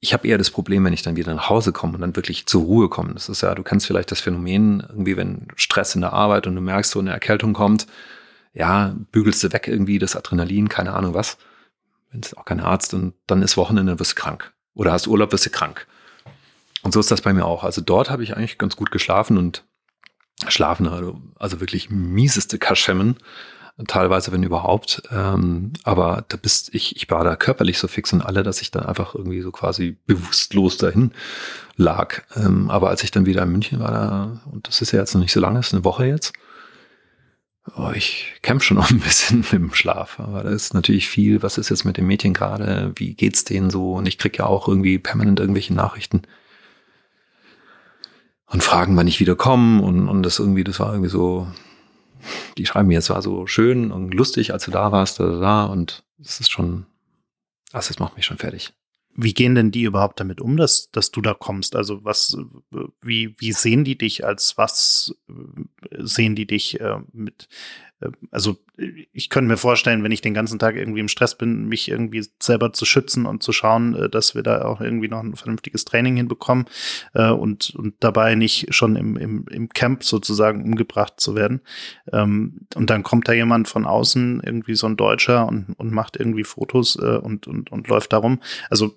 ich 0.00 0.12
habe 0.12 0.28
eher 0.28 0.38
das 0.38 0.50
Problem, 0.50 0.84
wenn 0.84 0.92
ich 0.92 1.02
dann 1.02 1.16
wieder 1.16 1.34
nach 1.34 1.48
Hause 1.48 1.72
komme 1.72 1.94
und 1.94 2.00
dann 2.00 2.16
wirklich 2.16 2.46
zur 2.46 2.62
Ruhe 2.62 2.88
komme. 2.88 3.14
Das 3.14 3.28
ist 3.28 3.40
ja, 3.40 3.54
du 3.54 3.62
kennst 3.62 3.86
vielleicht 3.86 4.10
das 4.10 4.20
Phänomen, 4.20 4.84
irgendwie, 4.88 5.16
wenn 5.16 5.48
Stress 5.56 5.94
in 5.94 6.02
der 6.02 6.12
Arbeit 6.12 6.46
und 6.46 6.54
du 6.54 6.60
merkst, 6.60 6.92
so 6.92 7.00
eine 7.00 7.10
Erkältung 7.10 7.52
kommt, 7.52 7.86
ja, 8.54 8.94
bügelst 9.12 9.42
du 9.42 9.52
weg 9.52 9.66
irgendwie 9.66 9.98
das 9.98 10.16
Adrenalin, 10.16 10.68
keine 10.68 10.94
Ahnung 10.94 11.14
was. 11.14 11.36
Wenn 12.10 12.20
es 12.20 12.34
auch 12.34 12.44
kein 12.44 12.60
Arzt 12.60 12.94
und 12.94 13.14
dann 13.26 13.42
ist 13.42 13.56
Wochenende, 13.56 13.98
wirst 13.98 14.12
du 14.12 14.16
krank. 14.16 14.52
Oder 14.74 14.92
hast 14.92 15.06
Urlaub, 15.06 15.32
wirst 15.32 15.46
du 15.46 15.50
krank. 15.50 15.86
Und 16.82 16.92
so 16.92 17.00
ist 17.00 17.10
das 17.10 17.20
bei 17.20 17.32
mir 17.32 17.44
auch. 17.44 17.64
Also 17.64 17.80
dort 17.80 18.10
habe 18.10 18.22
ich 18.22 18.36
eigentlich 18.36 18.58
ganz 18.58 18.76
gut 18.76 18.90
geschlafen 18.90 19.36
und 19.36 19.64
schlafen, 20.46 20.86
also, 20.86 21.20
also 21.38 21.60
wirklich 21.60 21.90
mieseste 21.90 22.58
Kaschemmen 22.58 23.16
teilweise, 23.86 24.32
wenn 24.32 24.42
überhaupt. 24.42 25.02
Ähm, 25.12 25.72
aber 25.84 26.24
da 26.28 26.36
bist 26.36 26.74
ich, 26.74 26.96
ich 26.96 27.08
war 27.10 27.22
da 27.22 27.36
körperlich 27.36 27.78
so 27.78 27.86
fix 27.86 28.12
und 28.12 28.22
alle, 28.22 28.42
dass 28.42 28.60
ich 28.60 28.70
dann 28.70 28.84
einfach 28.84 29.14
irgendwie 29.14 29.40
so 29.40 29.52
quasi 29.52 29.96
bewusstlos 30.06 30.78
dahin 30.78 31.12
lag. 31.76 32.22
Ähm, 32.34 32.70
aber 32.70 32.88
als 32.90 33.04
ich 33.04 33.12
dann 33.12 33.26
wieder 33.26 33.42
in 33.42 33.52
München 33.52 33.78
war, 33.78 33.90
da, 33.92 34.40
und 34.50 34.66
das 34.66 34.82
ist 34.82 34.90
ja 34.90 34.98
jetzt 34.98 35.14
noch 35.14 35.20
nicht 35.20 35.32
so 35.32 35.40
lange, 35.40 35.60
ist 35.60 35.72
eine 35.72 35.84
Woche 35.84 36.06
jetzt, 36.06 36.32
oh, 37.76 37.90
ich 37.94 38.34
kämpfe 38.42 38.66
schon 38.66 38.76
noch 38.78 38.90
ein 38.90 39.00
bisschen 39.00 39.40
mit 39.40 39.52
dem 39.52 39.74
Schlaf. 39.74 40.20
Aber 40.20 40.42
da 40.42 40.50
ist 40.50 40.74
natürlich 40.74 41.08
viel, 41.08 41.42
was 41.42 41.58
ist 41.58 41.70
jetzt 41.70 41.84
mit 41.84 41.96
den 41.96 42.06
Mädchen 42.06 42.34
gerade, 42.34 42.92
wie 42.96 43.14
geht's 43.14 43.44
denen 43.44 43.70
so? 43.70 43.94
Und 43.94 44.06
ich 44.06 44.18
krieg 44.18 44.38
ja 44.38 44.46
auch 44.46 44.68
irgendwie 44.68 44.98
permanent 44.98 45.40
irgendwelche 45.40 45.74
Nachrichten 45.74 46.22
und 48.46 48.62
fragen, 48.62 48.96
wann 48.96 49.08
ich 49.08 49.20
wieder 49.20 49.36
komme. 49.36 49.82
Und, 49.82 50.08
und 50.08 50.22
das 50.22 50.38
irgendwie, 50.38 50.64
das 50.64 50.80
war 50.80 50.92
irgendwie 50.92 51.10
so, 51.10 51.46
die 52.56 52.66
schreiben 52.66 52.88
mir, 52.88 52.98
es 52.98 53.10
war 53.10 53.22
so 53.22 53.46
schön 53.46 53.92
und 53.92 54.14
lustig, 54.14 54.52
als 54.52 54.64
du 54.64 54.70
da 54.70 54.92
warst, 54.92 55.20
da, 55.20 55.26
da, 55.26 55.38
da 55.38 55.64
und 55.64 56.04
das 56.18 56.40
ist 56.40 56.50
schon, 56.50 56.86
also 57.72 57.88
das 57.88 57.98
macht 57.98 58.16
mich 58.16 58.26
schon 58.26 58.38
fertig. 58.38 58.72
Wie 59.20 59.34
gehen 59.34 59.56
denn 59.56 59.72
die 59.72 59.82
überhaupt 59.82 60.20
damit 60.20 60.40
um, 60.40 60.56
dass, 60.56 60.92
dass 60.92 61.10
du 61.10 61.20
da 61.20 61.34
kommst? 61.34 61.74
Also 61.74 62.04
was, 62.04 62.36
wie, 63.02 63.34
wie 63.38 63.50
sehen 63.50 63.82
die 63.82 63.98
dich 63.98 64.24
als 64.24 64.56
was 64.56 65.12
sehen 65.98 66.36
die 66.36 66.46
dich 66.46 66.80
äh, 66.80 67.00
mit, 67.12 67.48
äh, 67.50 67.87
also 68.30 68.56
ich 69.12 69.28
könnte 69.28 69.48
mir 69.48 69.56
vorstellen, 69.56 70.04
wenn 70.04 70.12
ich 70.12 70.20
den 70.20 70.34
ganzen 70.34 70.58
Tag 70.58 70.76
irgendwie 70.76 71.00
im 71.00 71.08
Stress 71.08 71.36
bin, 71.36 71.66
mich 71.66 71.90
irgendwie 71.90 72.24
selber 72.40 72.72
zu 72.72 72.84
schützen 72.84 73.26
und 73.26 73.42
zu 73.42 73.52
schauen, 73.52 73.94
äh, 73.94 74.08
dass 74.08 74.34
wir 74.34 74.42
da 74.42 74.64
auch 74.64 74.80
irgendwie 74.80 75.08
noch 75.08 75.20
ein 75.20 75.34
vernünftiges 75.34 75.84
Training 75.84 76.16
hinbekommen 76.16 76.66
äh, 77.14 77.30
und, 77.30 77.74
und 77.74 77.94
dabei 78.00 78.36
nicht 78.36 78.72
schon 78.72 78.94
im, 78.94 79.16
im, 79.16 79.46
im 79.50 79.68
Camp 79.70 80.04
sozusagen 80.04 80.62
umgebracht 80.62 81.14
zu 81.16 81.34
werden. 81.34 81.60
Ähm, 82.12 82.60
und 82.76 82.90
dann 82.90 83.02
kommt 83.02 83.28
da 83.28 83.32
jemand 83.32 83.68
von 83.68 83.84
außen, 83.84 84.42
irgendwie 84.44 84.76
so 84.76 84.86
ein 84.86 84.96
Deutscher 84.96 85.46
und, 85.48 85.74
und 85.76 85.92
macht 85.92 86.16
irgendwie 86.16 86.44
Fotos 86.44 86.96
und, 86.96 87.46
und, 87.46 87.70
und 87.70 87.88
läuft 87.88 88.12
darum. 88.12 88.40
Also 88.70 88.94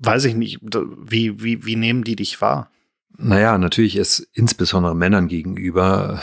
weiß 0.00 0.24
ich 0.24 0.34
nicht, 0.34 0.58
wie, 0.62 1.42
wie, 1.42 1.64
wie 1.64 1.76
nehmen 1.76 2.04
die 2.04 2.16
dich 2.16 2.40
wahr? 2.40 2.70
Naja, 3.16 3.58
natürlich 3.58 3.96
ist 3.96 4.28
insbesondere 4.32 4.94
Männern 4.94 5.28
gegenüber 5.28 6.20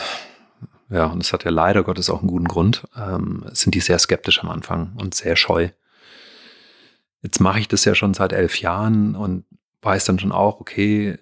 ja, 0.92 1.06
und 1.06 1.22
es 1.22 1.32
hat 1.32 1.44
ja 1.44 1.50
leider 1.50 1.82
Gottes 1.84 2.10
auch 2.10 2.20
einen 2.20 2.28
guten 2.28 2.48
Grund, 2.48 2.86
ähm, 2.96 3.44
sind 3.52 3.74
die 3.74 3.80
sehr 3.80 3.98
skeptisch 3.98 4.42
am 4.42 4.50
Anfang 4.50 4.92
und 4.96 5.14
sehr 5.14 5.36
scheu. 5.36 5.70
Jetzt 7.22 7.40
mache 7.40 7.60
ich 7.60 7.68
das 7.68 7.84
ja 7.86 7.94
schon 7.94 8.12
seit 8.12 8.32
elf 8.32 8.60
Jahren 8.60 9.16
und 9.16 9.44
weiß 9.80 10.04
dann 10.04 10.18
schon 10.18 10.32
auch, 10.32 10.60
okay, 10.60 11.18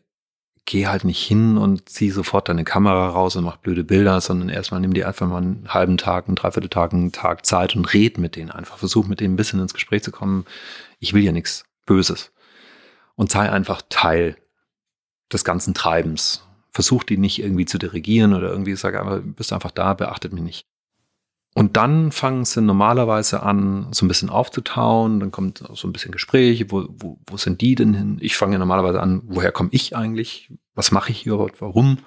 geh 0.64 0.87
halt 0.88 1.04
nicht 1.04 1.24
hin 1.24 1.56
und 1.56 1.88
zieh 1.88 2.11
sofort 2.11 2.48
deine 2.48 2.64
Kamera 2.64 3.11
raus 3.11 3.37
und 3.37 3.44
mach 3.44 3.59
blöde 3.59 3.85
Bilder, 3.85 4.20
sondern 4.20 4.48
erstmal 4.48 4.80
nimm 4.80 4.92
dir 4.92 5.07
einfach 5.07 5.28
mal 5.28 5.38
einen 5.38 5.68
halben 5.68 5.99
Tag, 5.99 6.26
einen 6.26 6.36
Dreivierteltag, 6.36 6.92
einen 6.92 7.12
Tag 7.12 7.47
Zeit 7.47 7.76
und 7.76 7.92
red 7.94 8.18
mit 8.18 8.34
denen 8.34 8.51
einfach. 8.51 8.78
Versuch 8.78 9.07
mit 9.07 9.20
denen 9.20 9.34
ein 9.34 9.36
bisschen 9.36 9.61
ins 9.61 9.74
Gespräch 9.74 10.03
zu 10.03 10.11
kommen. 10.11 10.47
Ich 10.99 11.12
will 11.12 11.22
ja 11.22 11.32
nichts 11.32 11.64
Böses. 11.86 12.32
Und 13.14 13.30
sei 13.30 13.51
einfach 13.51 13.82
Teil 13.88 14.36
des 15.32 15.44
ganzen 15.44 15.74
Treibens 15.74 16.42
versucht 16.72 17.08
die 17.08 17.16
nicht 17.16 17.40
irgendwie 17.40 17.66
zu 17.66 17.78
dirigieren 17.78 18.34
oder 18.34 18.50
irgendwie 18.50 18.74
sage 18.76 19.00
aber 19.00 19.20
bist 19.20 19.52
einfach 19.52 19.70
da, 19.70 19.94
beachtet 19.94 20.32
mich 20.32 20.42
nicht. 20.42 20.66
Und 21.54 21.76
dann 21.76 22.12
fangen 22.12 22.44
sie 22.44 22.62
normalerweise 22.62 23.42
an, 23.42 23.88
so 23.92 24.04
ein 24.04 24.08
bisschen 24.08 24.30
aufzutauen, 24.30 25.18
dann 25.18 25.32
kommt 25.32 25.64
so 25.72 25.88
ein 25.88 25.92
bisschen 25.92 26.12
Gespräch, 26.12 26.70
wo, 26.70 26.86
wo, 26.90 27.18
wo 27.26 27.36
sind 27.36 27.60
die 27.60 27.74
denn 27.74 27.92
hin? 27.92 28.18
Ich 28.20 28.36
fange 28.36 28.58
normalerweise 28.58 29.00
an, 29.00 29.22
woher 29.24 29.50
komme 29.50 29.70
ich 29.72 29.96
eigentlich? 29.96 30.52
Was 30.74 30.92
mache 30.92 31.10
ich 31.10 31.22
hier 31.22 31.34
überhaupt? 31.34 31.60
Warum? 31.60 31.98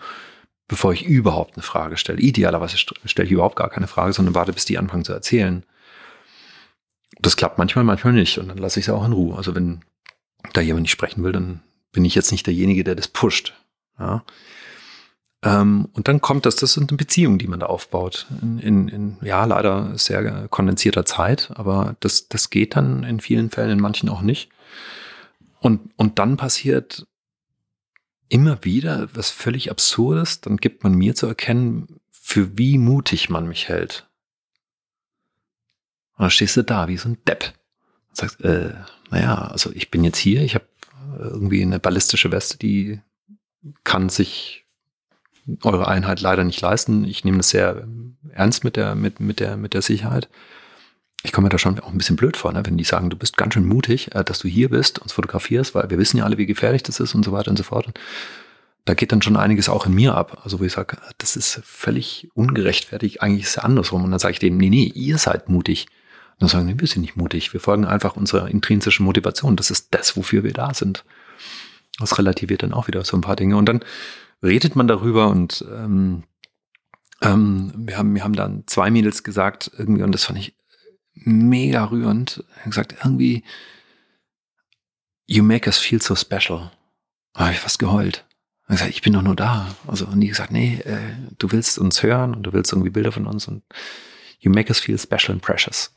Bevor 0.70 0.94
ich 0.94 1.06
überhaupt 1.06 1.56
eine 1.56 1.64
Frage 1.64 1.98
stelle. 1.98 2.20
Idealerweise 2.20 2.78
stelle 2.78 3.26
ich 3.26 3.32
überhaupt 3.32 3.58
gar 3.58 3.70
keine 3.70 3.88
Frage, 3.88 4.14
sondern 4.14 4.34
warte, 4.34 4.54
bis 4.54 4.64
die 4.64 4.78
anfangen 4.78 5.04
zu 5.04 5.12
erzählen. 5.12 5.66
Das 7.20 7.36
klappt 7.36 7.58
manchmal, 7.58 7.84
manchmal 7.84 8.14
nicht. 8.14 8.38
Und 8.38 8.48
dann 8.48 8.58
lasse 8.58 8.80
ich 8.80 8.86
sie 8.86 8.96
auch 8.96 9.06
in 9.06 9.12
Ruhe. 9.12 9.36
Also 9.36 9.56
wenn 9.56 9.82
da 10.54 10.62
jemand 10.62 10.84
nicht 10.84 10.92
sprechen 10.92 11.22
will, 11.22 11.34
dann 11.34 11.62
bin 11.92 12.06
ich 12.06 12.16
jetzt 12.16 12.32
nicht 12.32 12.48
derjenige, 12.48 12.86
der 12.86 12.96
das 12.96 13.10
pusht. 13.10 13.54
Ja. 14.00 14.24
Ähm, 15.44 15.90
und 15.94 16.08
dann 16.08 16.22
kommt 16.22 16.46
das, 16.46 16.56
das 16.56 16.74
sind 16.74 16.90
eine 16.90 16.98
Beziehung, 16.98 17.38
die 17.38 17.48
man 17.48 17.60
da 17.60 17.66
aufbaut. 17.66 18.28
In, 18.42 18.60
in, 18.60 18.88
in, 18.88 19.18
ja, 19.22 19.44
leider 19.46 19.98
sehr 19.98 20.48
kondensierter 20.48 21.06
Zeit, 21.06 21.52
aber 21.56 21.96
das, 22.00 22.30
das 22.30 22.50
geht 22.50 22.76
dann 22.76 23.04
in 23.04 23.20
vielen 23.20 23.50
Fällen, 23.50 23.72
in 23.72 23.80
manchen 23.82 24.10
auch 24.10 24.22
nicht. 24.22 24.50
Und, 25.60 25.92
und 25.98 26.20
dann 26.20 26.38
passiert 26.38 27.08
immer 28.30 28.64
wieder 28.64 29.10
was 29.14 29.30
völlig 29.30 29.70
Absurdes. 29.70 30.42
Dann 30.42 30.58
gibt 30.58 30.84
man 30.84 30.94
mir 30.94 31.14
zu 31.16 31.28
erkennen, 31.28 32.00
für 32.10 32.58
wie 32.58 32.78
mutig 32.78 33.30
man 33.30 33.48
mich 33.48 33.68
hält. 33.68 34.08
Und 36.16 36.24
dann 36.24 36.32
stehst 36.32 36.58
du 36.58 36.64
da 36.64 36.88
wie 36.88 36.98
so 36.98 37.10
ein 37.10 37.18
Depp 37.28 37.54
und 38.10 38.18
sagst, 38.18 38.42
äh, 38.42 38.74
naja, 39.10 39.36
also 39.36 39.72
ich 39.74 39.92
bin 39.92 40.04
jetzt 40.04 40.18
hier, 40.18 40.42
ich 40.42 40.56
habe 40.56 40.66
irgendwie 41.20 41.62
eine 41.62 41.80
ballistische 41.80 42.32
Weste, 42.32 42.58
die 42.58 43.02
kann 43.84 44.10
sich 44.10 44.66
eure 45.64 45.88
Einheit 45.88 46.22
leider 46.22 46.44
nicht 46.44 46.62
leisten. 46.62 47.06
Ich 47.06 47.24
nehme 47.26 47.38
das 47.38 47.50
sehr 47.50 47.88
ernst 48.32 48.64
mit 48.64 48.76
der, 48.76 48.96
mit, 48.96 49.20
mit 49.20 49.40
der, 49.40 49.58
mit 49.58 49.74
der 49.74 49.82
Sicherheit. 49.82 50.30
Ich 51.24 51.32
komme 51.32 51.46
mir 51.46 51.50
da 51.50 51.58
schon 51.58 51.80
auch 51.80 51.92
ein 51.92 51.98
bisschen 51.98 52.18
blöd 52.18 52.36
vor, 52.36 52.52
ne? 52.52 52.66
wenn 52.66 52.78
die 52.78 52.84
sagen, 52.84 53.10
du 53.10 53.18
bist 53.18 53.38
ganz 53.38 53.54
schön 53.54 53.66
mutig, 53.66 54.14
äh, 54.14 54.24
dass 54.24 54.40
du 54.40 54.48
hier 54.48 54.70
bist, 54.70 55.00
uns 55.00 55.14
fotografierst, 55.14 55.74
weil 55.74 55.90
wir 55.90 55.98
wissen 55.98 56.18
ja 56.18 56.26
alle, 56.26 56.38
wie 56.38 56.46
gefährlich 56.46 56.84
das 56.84 57.00
ist 57.00 57.16
und 57.16 57.24
so 57.24 57.32
weiter 57.32 57.50
und 57.50 57.58
so 57.58 57.64
fort. 57.64 57.88
Und 57.88 58.00
da 58.86 58.94
geht 58.94 59.14
dann 59.14 59.22
schon 59.22 59.38
einiges 59.38 59.70
auch 59.70 59.86
in 59.86 59.94
mir 59.94 60.16
ab. 60.16 60.42
Also 60.44 60.60
wo 60.60 60.64
ich 60.66 60.74
sage, 60.74 60.98
das 61.18 61.38
ist 61.38 61.62
völlig 61.64 62.30
ungerechtfertigt, 62.34 63.22
eigentlich 63.22 63.44
ist 63.44 63.58
es 63.58 63.58
andersrum. 63.58 64.04
Und 64.04 64.12
dann 64.12 64.20
sage 64.20 64.34
ich 64.34 64.40
dem, 64.40 64.58
nee, 64.58 64.70
nee, 64.70 64.92
ihr 64.94 65.18
seid 65.18 65.48
mutig. 65.48 65.88
Und 66.34 66.42
dann 66.42 66.50
sagen, 66.50 66.66
nee, 66.66 66.76
wir 66.78 66.88
sind 66.88 67.02
nicht 67.02 67.16
mutig. 67.16 67.54
Wir 67.54 67.62
folgen 67.62 67.86
einfach 67.86 68.18
unserer 68.18 68.50
intrinsischen 68.50 69.06
Motivation. 69.06 69.56
Das 69.56 69.72
ist 69.72 69.90
das, 69.92 70.18
wofür 70.18 70.44
wir 70.44 70.54
da 70.54 70.74
sind. 70.74 71.06
Das 72.00 72.18
relativiert 72.18 72.64
dann 72.64 72.74
auch 72.74 72.88
wieder 72.88 73.04
so 73.06 73.18
ein 73.18 73.22
paar 73.22 73.36
Dinge. 73.36 73.58
Und 73.58 73.66
dann 73.66 73.84
redet 74.42 74.76
man 74.76 74.88
darüber 74.88 75.30
und 75.30 75.64
ähm, 75.72 76.24
ähm, 77.22 77.72
wir, 77.76 77.98
haben, 77.98 78.14
wir 78.14 78.24
haben 78.24 78.36
dann 78.36 78.64
zwei 78.68 78.92
Mädels 78.92 79.24
gesagt, 79.24 79.72
irgendwie, 79.78 80.04
und 80.04 80.12
das 80.12 80.26
fand 80.26 80.40
ich 80.40 80.56
mega 81.14 81.86
rührend. 81.86 82.44
Gesagt, 82.66 82.96
irgendwie, 83.04 83.44
you 85.26 85.44
make 85.44 85.68
us 85.68 85.78
feel 85.78 86.02
so 86.02 86.16
special. 86.16 86.72
Da 87.34 87.42
habe 87.46 87.54
ich 87.54 87.60
fast 87.60 87.80
geheult. 87.80 88.26
Hat 88.64 88.78
gesagt, 88.78 88.92
ich 88.92 89.02
bin 89.02 89.14
doch 89.14 89.22
nur 89.22 89.36
da. 89.36 89.76
Also, 89.88 90.06
und 90.06 90.20
die 90.20 90.28
gesagt, 90.28 90.52
nee, 90.52 90.80
äh, 90.86 91.16
du 91.38 91.52
willst 91.52 91.78
uns 91.80 92.04
hören 92.04 92.36
und 92.36 92.44
du 92.44 92.54
willst 92.54 92.72
irgendwie 92.72 92.90
Bilder 92.90 93.12
von 93.12 93.26
uns 93.26 93.48
und 93.48 93.64
you 94.40 94.52
make 94.52 94.70
us 94.70 94.80
feel 94.80 94.98
special 94.98 95.32
and 95.32 95.42
precious. 95.42 95.94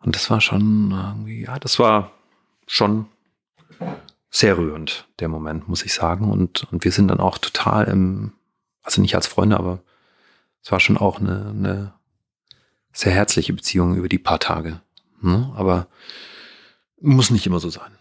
Und 0.00 0.14
das 0.16 0.28
war 0.30 0.40
schon 0.40 0.90
irgendwie, 0.90 1.42
ja, 1.42 1.58
das 1.58 1.78
war 1.78 2.12
schon 2.66 3.06
sehr 4.32 4.56
rührend, 4.56 5.06
der 5.20 5.28
Moment, 5.28 5.68
muss 5.68 5.84
ich 5.84 5.92
sagen. 5.92 6.30
Und, 6.30 6.66
und 6.72 6.84
wir 6.84 6.90
sind 6.90 7.08
dann 7.08 7.20
auch 7.20 7.38
total 7.38 7.84
im, 7.84 8.32
also 8.82 9.00
nicht 9.00 9.14
als 9.14 9.26
Freunde, 9.26 9.58
aber 9.58 9.80
es 10.64 10.72
war 10.72 10.80
schon 10.80 10.96
auch 10.96 11.20
eine, 11.20 11.50
eine 11.50 11.92
sehr 12.92 13.12
herzliche 13.12 13.52
Beziehung 13.52 13.94
über 13.94 14.08
die 14.08 14.18
paar 14.18 14.40
Tage. 14.40 14.80
Ne? 15.20 15.52
Aber 15.54 15.86
muss 17.00 17.30
nicht 17.30 17.46
immer 17.46 17.60
so 17.60 17.68
sein. 17.68 17.92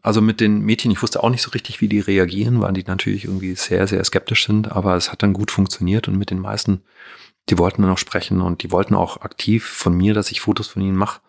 Also 0.00 0.22
mit 0.22 0.40
den 0.40 0.60
Mädchen, 0.60 0.90
ich 0.92 1.02
wusste 1.02 1.22
auch 1.22 1.28
nicht 1.28 1.42
so 1.42 1.50
richtig, 1.50 1.80
wie 1.80 1.88
die 1.88 2.00
reagieren, 2.00 2.60
weil 2.60 2.72
die 2.72 2.84
natürlich 2.84 3.24
irgendwie 3.24 3.54
sehr, 3.54 3.86
sehr 3.86 4.02
skeptisch 4.04 4.46
sind, 4.46 4.70
aber 4.72 4.96
es 4.96 5.12
hat 5.12 5.22
dann 5.22 5.32
gut 5.32 5.50
funktioniert 5.50 6.08
und 6.08 6.16
mit 6.16 6.30
den 6.30 6.38
meisten, 6.38 6.82
die 7.48 7.58
wollten 7.58 7.82
dann 7.82 7.90
auch 7.90 7.98
sprechen 7.98 8.40
und 8.40 8.62
die 8.62 8.70
wollten 8.70 8.94
auch 8.94 9.20
aktiv 9.20 9.66
von 9.66 9.94
mir, 9.94 10.14
dass 10.14 10.30
ich 10.30 10.40
Fotos 10.40 10.68
von 10.68 10.82
ihnen 10.82 10.96
mache. 10.96 11.20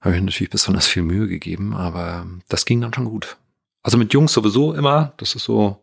Habe 0.00 0.16
ich 0.16 0.22
natürlich 0.22 0.50
besonders 0.50 0.86
viel 0.86 1.02
Mühe 1.02 1.28
gegeben, 1.28 1.74
aber 1.74 2.26
das 2.48 2.64
ging 2.64 2.80
dann 2.80 2.94
schon 2.94 3.04
gut. 3.04 3.36
Also 3.82 3.98
mit 3.98 4.12
Jungs 4.12 4.32
sowieso 4.32 4.74
immer, 4.74 5.12
das 5.18 5.34
ist 5.34 5.44
so, 5.44 5.82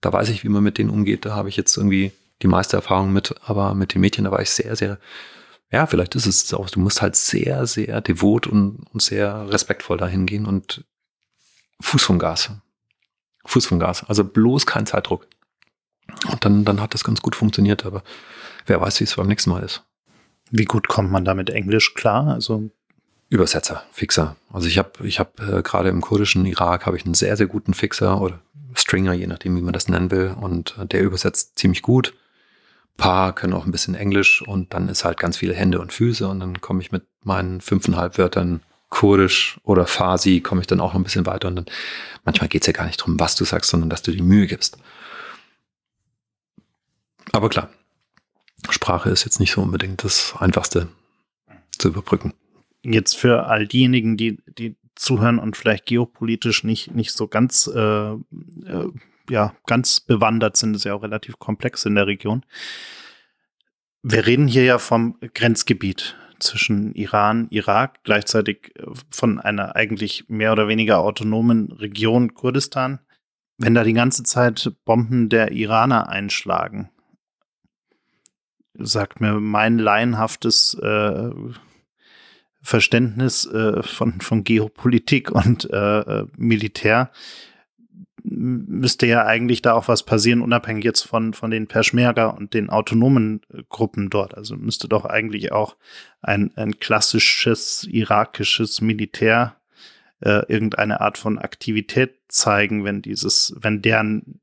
da 0.00 0.12
weiß 0.12 0.28
ich, 0.28 0.44
wie 0.44 0.48
man 0.48 0.62
mit 0.62 0.78
denen 0.78 0.90
umgeht, 0.90 1.24
da 1.24 1.34
habe 1.34 1.48
ich 1.48 1.56
jetzt 1.56 1.76
irgendwie 1.76 2.12
die 2.42 2.48
meiste 2.48 2.76
Erfahrung 2.76 3.12
mit, 3.12 3.34
aber 3.42 3.74
mit 3.74 3.94
den 3.94 4.00
Mädchen, 4.00 4.24
da 4.24 4.30
war 4.30 4.40
ich 4.40 4.50
sehr, 4.50 4.76
sehr 4.76 4.98
ja, 5.72 5.86
vielleicht 5.86 6.16
ist 6.16 6.26
es 6.26 6.52
auch, 6.52 6.68
du 6.68 6.80
musst 6.80 7.00
halt 7.00 7.14
sehr, 7.14 7.66
sehr 7.66 8.00
devot 8.00 8.46
und, 8.46 8.86
und 8.92 9.02
sehr 9.02 9.48
respektvoll 9.48 9.98
dahin 9.98 10.26
gehen 10.26 10.46
und 10.46 10.84
Fuß 11.80 12.02
vom 12.02 12.18
Gas. 12.18 12.50
Fuß 13.46 13.66
vom 13.66 13.78
Gas. 13.78 14.04
Also 14.04 14.24
bloß 14.24 14.66
kein 14.66 14.86
Zeitdruck. 14.86 15.28
Und 16.30 16.44
dann, 16.44 16.64
dann 16.64 16.80
hat 16.80 16.92
das 16.92 17.04
ganz 17.04 17.22
gut 17.22 17.36
funktioniert, 17.36 17.86
aber 17.86 18.02
wer 18.66 18.80
weiß, 18.80 18.98
wie 19.00 19.04
es 19.04 19.14
beim 19.14 19.28
nächsten 19.28 19.50
Mal 19.50 19.62
ist. 19.62 19.84
Wie 20.50 20.64
gut 20.64 20.88
kommt 20.88 21.12
man 21.12 21.24
da 21.24 21.34
mit 21.34 21.50
Englisch 21.50 21.94
klar? 21.94 22.26
Also 22.26 22.70
Übersetzer, 23.30 23.84
Fixer. 23.92 24.36
Also 24.52 24.68
ich 24.68 24.76
habe 24.76 25.06
ich 25.06 25.18
hab, 25.18 25.40
äh, 25.40 25.62
gerade 25.62 25.88
im 25.88 26.02
kurdischen 26.02 26.44
Irak 26.44 26.84
habe 26.84 26.96
ich 26.98 27.04
einen 27.06 27.14
sehr, 27.14 27.36
sehr 27.36 27.46
guten 27.46 27.72
Fixer 27.72 28.20
oder 28.20 28.40
Stringer, 28.74 29.14
je 29.14 29.26
nachdem, 29.26 29.56
wie 29.56 29.62
man 29.62 29.72
das 29.72 29.88
nennen 29.88 30.10
will. 30.10 30.36
Und 30.38 30.76
äh, 30.78 30.86
der 30.86 31.02
übersetzt 31.02 31.58
ziemlich 31.58 31.80
gut 31.80 32.12
paar 33.00 33.34
können 33.34 33.54
auch 33.54 33.64
ein 33.64 33.72
bisschen 33.72 33.94
Englisch 33.94 34.42
und 34.42 34.74
dann 34.74 34.88
ist 34.88 35.04
halt 35.04 35.18
ganz 35.18 35.38
viele 35.38 35.54
Hände 35.54 35.80
und 35.80 35.90
Füße 35.92 36.28
und 36.28 36.38
dann 36.38 36.60
komme 36.60 36.82
ich 36.82 36.92
mit 36.92 37.02
meinen 37.24 37.62
fünfeinhalb 37.62 38.18
Wörtern 38.18 38.60
Kurdisch 38.90 39.58
oder 39.64 39.86
Farsi, 39.86 40.40
komme 40.40 40.60
ich 40.60 40.66
dann 40.66 40.80
auch 40.80 40.92
noch 40.92 41.00
ein 41.00 41.04
bisschen 41.04 41.24
weiter 41.24 41.48
und 41.48 41.56
dann 41.56 41.66
manchmal 42.24 42.48
geht 42.48 42.62
es 42.62 42.66
ja 42.66 42.72
gar 42.74 42.84
nicht 42.84 43.00
darum, 43.00 43.18
was 43.18 43.36
du 43.36 43.44
sagst, 43.44 43.70
sondern 43.70 43.88
dass 43.88 44.02
du 44.02 44.12
die 44.12 44.20
Mühe 44.20 44.46
gibst. 44.46 44.76
Aber 47.32 47.48
klar, 47.48 47.70
Sprache 48.68 49.08
ist 49.08 49.24
jetzt 49.24 49.40
nicht 49.40 49.52
so 49.52 49.62
unbedingt 49.62 50.04
das 50.04 50.34
Einfachste 50.38 50.88
zu 51.78 51.88
überbrücken. 51.88 52.34
Jetzt 52.82 53.16
für 53.16 53.46
all 53.46 53.66
diejenigen, 53.66 54.16
die, 54.16 54.38
die 54.46 54.76
zuhören 54.94 55.38
und 55.38 55.56
vielleicht 55.56 55.86
geopolitisch 55.86 56.64
nicht, 56.64 56.94
nicht 56.94 57.12
so 57.12 57.28
ganz 57.28 57.70
äh, 57.72 58.12
äh 58.12 58.90
ja 59.28 59.54
ganz 59.66 60.00
bewandert 60.00 60.56
sind, 60.56 60.74
ist 60.74 60.84
ja 60.84 60.94
auch 60.94 61.02
relativ 61.02 61.38
komplex 61.38 61.84
in 61.84 61.94
der 61.94 62.06
Region. 62.06 62.44
Wir 64.02 64.26
reden 64.26 64.48
hier 64.48 64.64
ja 64.64 64.78
vom 64.78 65.18
Grenzgebiet 65.34 66.16
zwischen 66.40 66.94
Iran, 66.94 67.46
Irak, 67.50 68.02
gleichzeitig 68.02 68.72
äh, 68.76 68.86
von 69.10 69.38
einer 69.38 69.76
eigentlich 69.76 70.28
mehr 70.28 70.52
oder 70.52 70.68
weniger 70.68 70.98
autonomen 70.98 71.70
Region 71.72 72.34
Kurdistan. 72.34 72.98
Wenn 73.58 73.74
da 73.74 73.84
die 73.84 73.92
ganze 73.92 74.22
Zeit 74.22 74.72
Bomben 74.84 75.28
der 75.28 75.52
Iraner 75.52 76.08
einschlagen, 76.08 76.90
sagt 78.74 79.20
mir 79.20 79.38
mein 79.38 79.78
laienhaftes 79.78 80.74
äh, 80.82 81.30
Verständnis 82.62 83.46
äh, 83.46 83.82
von, 83.82 84.20
von 84.20 84.44
Geopolitik 84.44 85.30
und 85.30 85.70
äh, 85.70 86.00
äh 86.00 86.26
Militär, 86.36 87.10
müsste 88.22 89.06
ja 89.06 89.24
eigentlich 89.24 89.62
da 89.62 89.72
auch 89.72 89.88
was 89.88 90.04
passieren, 90.04 90.42
unabhängig 90.42 90.84
jetzt 90.84 91.02
von, 91.02 91.34
von 91.34 91.50
den 91.50 91.66
Peschmerga 91.66 92.26
und 92.26 92.54
den 92.54 92.70
autonomen 92.70 93.40
äh, 93.52 93.62
Gruppen 93.68 94.10
dort. 94.10 94.36
Also 94.36 94.56
müsste 94.56 94.88
doch 94.88 95.04
eigentlich 95.04 95.52
auch 95.52 95.76
ein, 96.20 96.50
ein 96.56 96.78
klassisches 96.78 97.86
irakisches 97.90 98.80
Militär 98.80 99.56
äh, 100.20 100.44
irgendeine 100.52 101.00
Art 101.00 101.18
von 101.18 101.38
Aktivität 101.38 102.14
zeigen, 102.28 102.84
wenn 102.84 103.02
dieses, 103.02 103.54
wenn 103.58 103.82
deren 103.82 104.39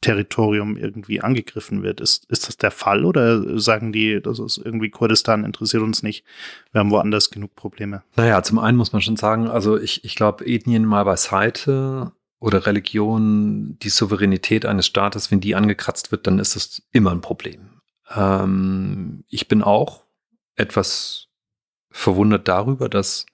Territorium 0.00 0.76
irgendwie 0.76 1.20
angegriffen 1.20 1.82
wird. 1.82 2.00
Ist, 2.00 2.24
ist 2.30 2.48
das 2.48 2.56
der 2.56 2.70
Fall 2.70 3.04
oder 3.04 3.58
sagen 3.58 3.92
die, 3.92 4.20
das 4.20 4.38
ist 4.38 4.58
irgendwie 4.58 4.90
Kurdistan 4.90 5.44
interessiert 5.44 5.82
uns 5.82 6.02
nicht, 6.02 6.24
wir 6.72 6.80
haben 6.80 6.90
woanders 6.90 7.30
genug 7.30 7.54
Probleme? 7.54 8.02
Naja, 8.16 8.42
zum 8.42 8.58
einen 8.58 8.78
muss 8.78 8.92
man 8.92 9.02
schon 9.02 9.16
sagen, 9.16 9.48
also 9.48 9.78
ich, 9.78 10.04
ich 10.04 10.14
glaube, 10.14 10.46
Ethnien 10.46 10.84
mal 10.84 11.04
beiseite, 11.04 12.12
oder 12.40 12.66
Religion, 12.66 13.78
die 13.80 13.90
Souveränität 13.90 14.64
eines 14.64 14.86
Staates, 14.86 15.30
wenn 15.30 15.40
die 15.40 15.54
angekratzt 15.54 16.10
wird, 16.10 16.26
dann 16.26 16.38
ist 16.38 16.56
das 16.56 16.82
immer 16.90 17.12
ein 17.12 17.20
Problem. 17.20 17.82
Ähm, 18.10 19.24
ich 19.28 19.46
bin 19.46 19.62
auch 19.62 20.04
etwas 20.56 21.28
verwundert 21.90 22.48
darüber, 22.48 22.88
dass 22.88 23.26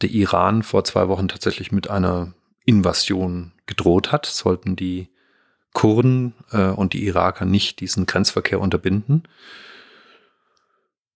der 0.00 0.10
Iran 0.10 0.62
vor 0.62 0.84
zwei 0.84 1.08
Wochen 1.08 1.28
tatsächlich 1.28 1.70
mit 1.70 1.90
einer 1.90 2.32
Invasion 2.64 3.52
gedroht 3.66 4.10
hat. 4.10 4.26
Sollten 4.26 4.74
die 4.74 5.10
Kurden 5.72 6.34
äh, 6.50 6.68
und 6.68 6.92
die 6.92 7.06
Iraker 7.06 7.44
nicht 7.44 7.80
diesen 7.80 8.06
Grenzverkehr 8.06 8.60
unterbinden. 8.60 9.24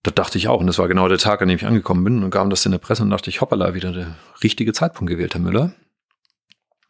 Da 0.03 0.11
dachte 0.11 0.37
ich 0.39 0.49
auch, 0.49 0.61
und 0.61 0.67
das 0.67 0.79
war 0.79 0.89
genau 0.89 1.09
der 1.09 1.19
Tag, 1.19 1.43
an 1.43 1.49
dem 1.49 1.57
ich 1.57 1.67
angekommen 1.67 2.05
bin, 2.05 2.25
und 2.25 2.31
kam 2.31 2.51
das 2.51 2.67
in 2.67 2.73
der 2.73 2.79
Presse 2.79 3.03
und 3.03 3.11
dachte 3.11 3.31
ich, 3.31 3.41
hoppala, 3.41 3.75
wieder 3.75 3.93
der 3.93 4.17
richtige 4.43 4.73
Zeitpunkt 4.73 5.11
gewählt, 5.11 5.35
Herr 5.35 5.41
Müller. 5.41 5.73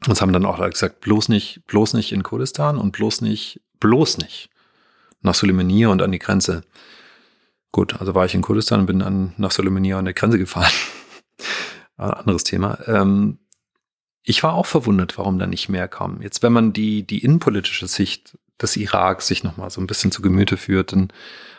Das 0.07 0.21
haben 0.21 0.33
dann 0.33 0.47
auch 0.47 0.59
gesagt, 0.71 1.01
bloß 1.01 1.29
nicht, 1.29 1.63
bloß 1.67 1.95
nicht 1.95 2.13
in 2.13 2.23
Kurdistan 2.23 2.79
und 2.79 2.93
bloß 2.93 3.21
nicht, 3.21 3.61
bloß 3.79 4.19
nicht 4.19 4.51
nach 5.21 5.35
Suleimania 5.35 5.89
und 5.89 6.03
an 6.03 6.13
die 6.13 6.19
Grenze. 6.19 6.65
Gut, 7.71 8.01
also 8.01 8.15
war 8.15 8.25
ich 8.25 8.35
in 8.35 8.43
Kurdistan 8.43 8.81
und 8.81 8.87
bin 8.87 8.99
dann 8.99 9.33
nach 9.37 9.51
Suleimania 9.51 9.99
an 9.99 10.05
der 10.05 10.15
Grenze 10.15 10.39
gefahren. 10.39 10.73
anderes 11.97 12.45
Thema. 12.45 12.79
Ähm, 12.87 13.39
ich 14.23 14.43
war 14.43 14.55
auch 14.55 14.67
verwundert, 14.67 15.19
warum 15.19 15.39
da 15.39 15.47
nicht 15.47 15.69
mehr 15.69 15.89
kam. 15.89 16.23
Jetzt, 16.23 16.43
wenn 16.43 16.53
man 16.53 16.73
die, 16.73 17.07
die 17.07 17.25
innenpolitische 17.25 17.89
Sicht 17.89 18.39
des 18.61 18.77
Irak 18.77 19.23
sich 19.23 19.43
nochmal 19.43 19.71
so 19.71 19.81
ein 19.81 19.87
bisschen 19.87 20.13
zu 20.13 20.23
Gemüte 20.23 20.57
führt, 20.57 20.93
dann 20.93 21.13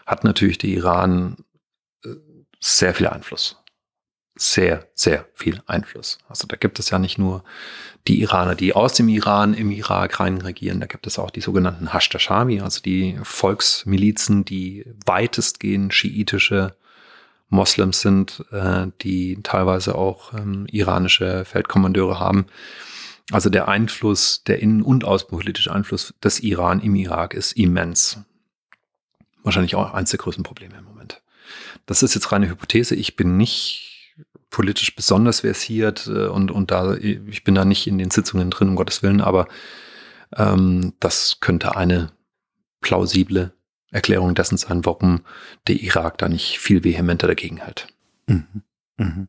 hat 0.06 0.24
natürlich 0.24 0.58
der 0.58 0.70
Iran 0.70 1.38
äh, 2.06 2.10
sehr 2.60 2.94
viel 2.94 3.08
Einfluss. 3.08 3.58
sehr, 4.36 4.88
sehr 4.96 5.28
viel 5.36 5.62
Einfluss. 5.68 6.18
Also 6.28 6.48
da 6.48 6.56
gibt 6.56 6.80
es 6.80 6.90
ja 6.90 6.98
nicht 6.98 7.18
nur 7.18 7.44
die 8.08 8.22
Iraner, 8.22 8.56
die 8.56 8.74
aus 8.74 8.94
dem 8.94 9.08
Iran 9.08 9.54
im 9.54 9.72
Irak 9.72 10.20
rein 10.20 10.42
regieren, 10.42 10.80
da 10.80 10.88
gibt 10.88 11.06
es 11.08 11.20
auch 11.20 11.30
die 11.30 11.42
sogenannten 11.42 11.94
Hashtashami, 11.94 12.62
also 12.62 12.82
die 12.82 13.18
Volksmilizen, 13.22 14.44
die 14.44 14.86
weitestgehend 15.06 15.94
schiitische 15.94 16.76
Moslems 17.54 18.02
sind, 18.02 18.44
äh, 18.52 18.88
die 19.02 19.42
teilweise 19.44 19.96
auch 19.96 20.34
ähm, 20.34 20.66
iranische 20.72 21.46
Feldkommandeure 21.46 22.20
haben. 22.20 22.48
Also 23.32 23.50
der 23.50 23.68
Einfluss, 23.68 24.44
der 24.44 24.60
innen- 24.60 24.82
und 24.82 25.06
außenpolitische 25.06 25.74
Einfluss 25.74 26.14
des 26.22 26.42
Iran 26.42 26.82
im 26.82 26.96
Irak 26.96 27.34
ist 27.34 27.54
immens. 27.54 28.20
Wahrscheinlich 29.44 29.76
auch 29.76 29.94
eins 29.94 30.10
der 30.10 30.20
größten 30.20 30.44
Probleme 30.44 30.76
im 30.78 30.84
Moment. 30.84 31.22
Das 31.86 32.04
ist 32.04 32.16
jetzt 32.16 32.32
reine 32.32 32.50
Hypothese. 32.50 32.96
Ich 32.96 33.16
bin 33.16 33.38
nicht 33.38 34.16
politisch 34.50 34.96
besonders 34.96 35.42
versiert 35.42 36.08
äh, 36.08 36.28
und, 36.28 36.52
und 36.52 36.72
da, 36.72 36.96
ich 36.96 37.44
bin 37.44 37.56
da 37.56 37.66
nicht 37.66 37.88
in 37.88 37.98
den 37.98 38.12
Sitzungen 38.12 38.50
drin, 38.50 38.70
um 38.70 38.76
Gottes 38.76 39.04
Willen, 39.04 39.22
aber 39.22 39.48
ähm, 40.36 40.94
das 41.00 41.40
könnte 41.40 41.76
eine 41.76 42.12
plausible 42.82 43.54
Erklärung 43.94 44.36
dessen 44.36 44.58
sein, 44.58 44.86
warum 44.86 45.22
der 45.68 45.76
Irak 45.82 46.18
da 46.18 46.28
nicht 46.28 46.60
viel 46.60 46.84
vehementer 46.84 47.28
dagegen 47.28 47.58
hält. 47.58 47.88
Mhm. 48.28 48.64
Mhm. 48.98 49.28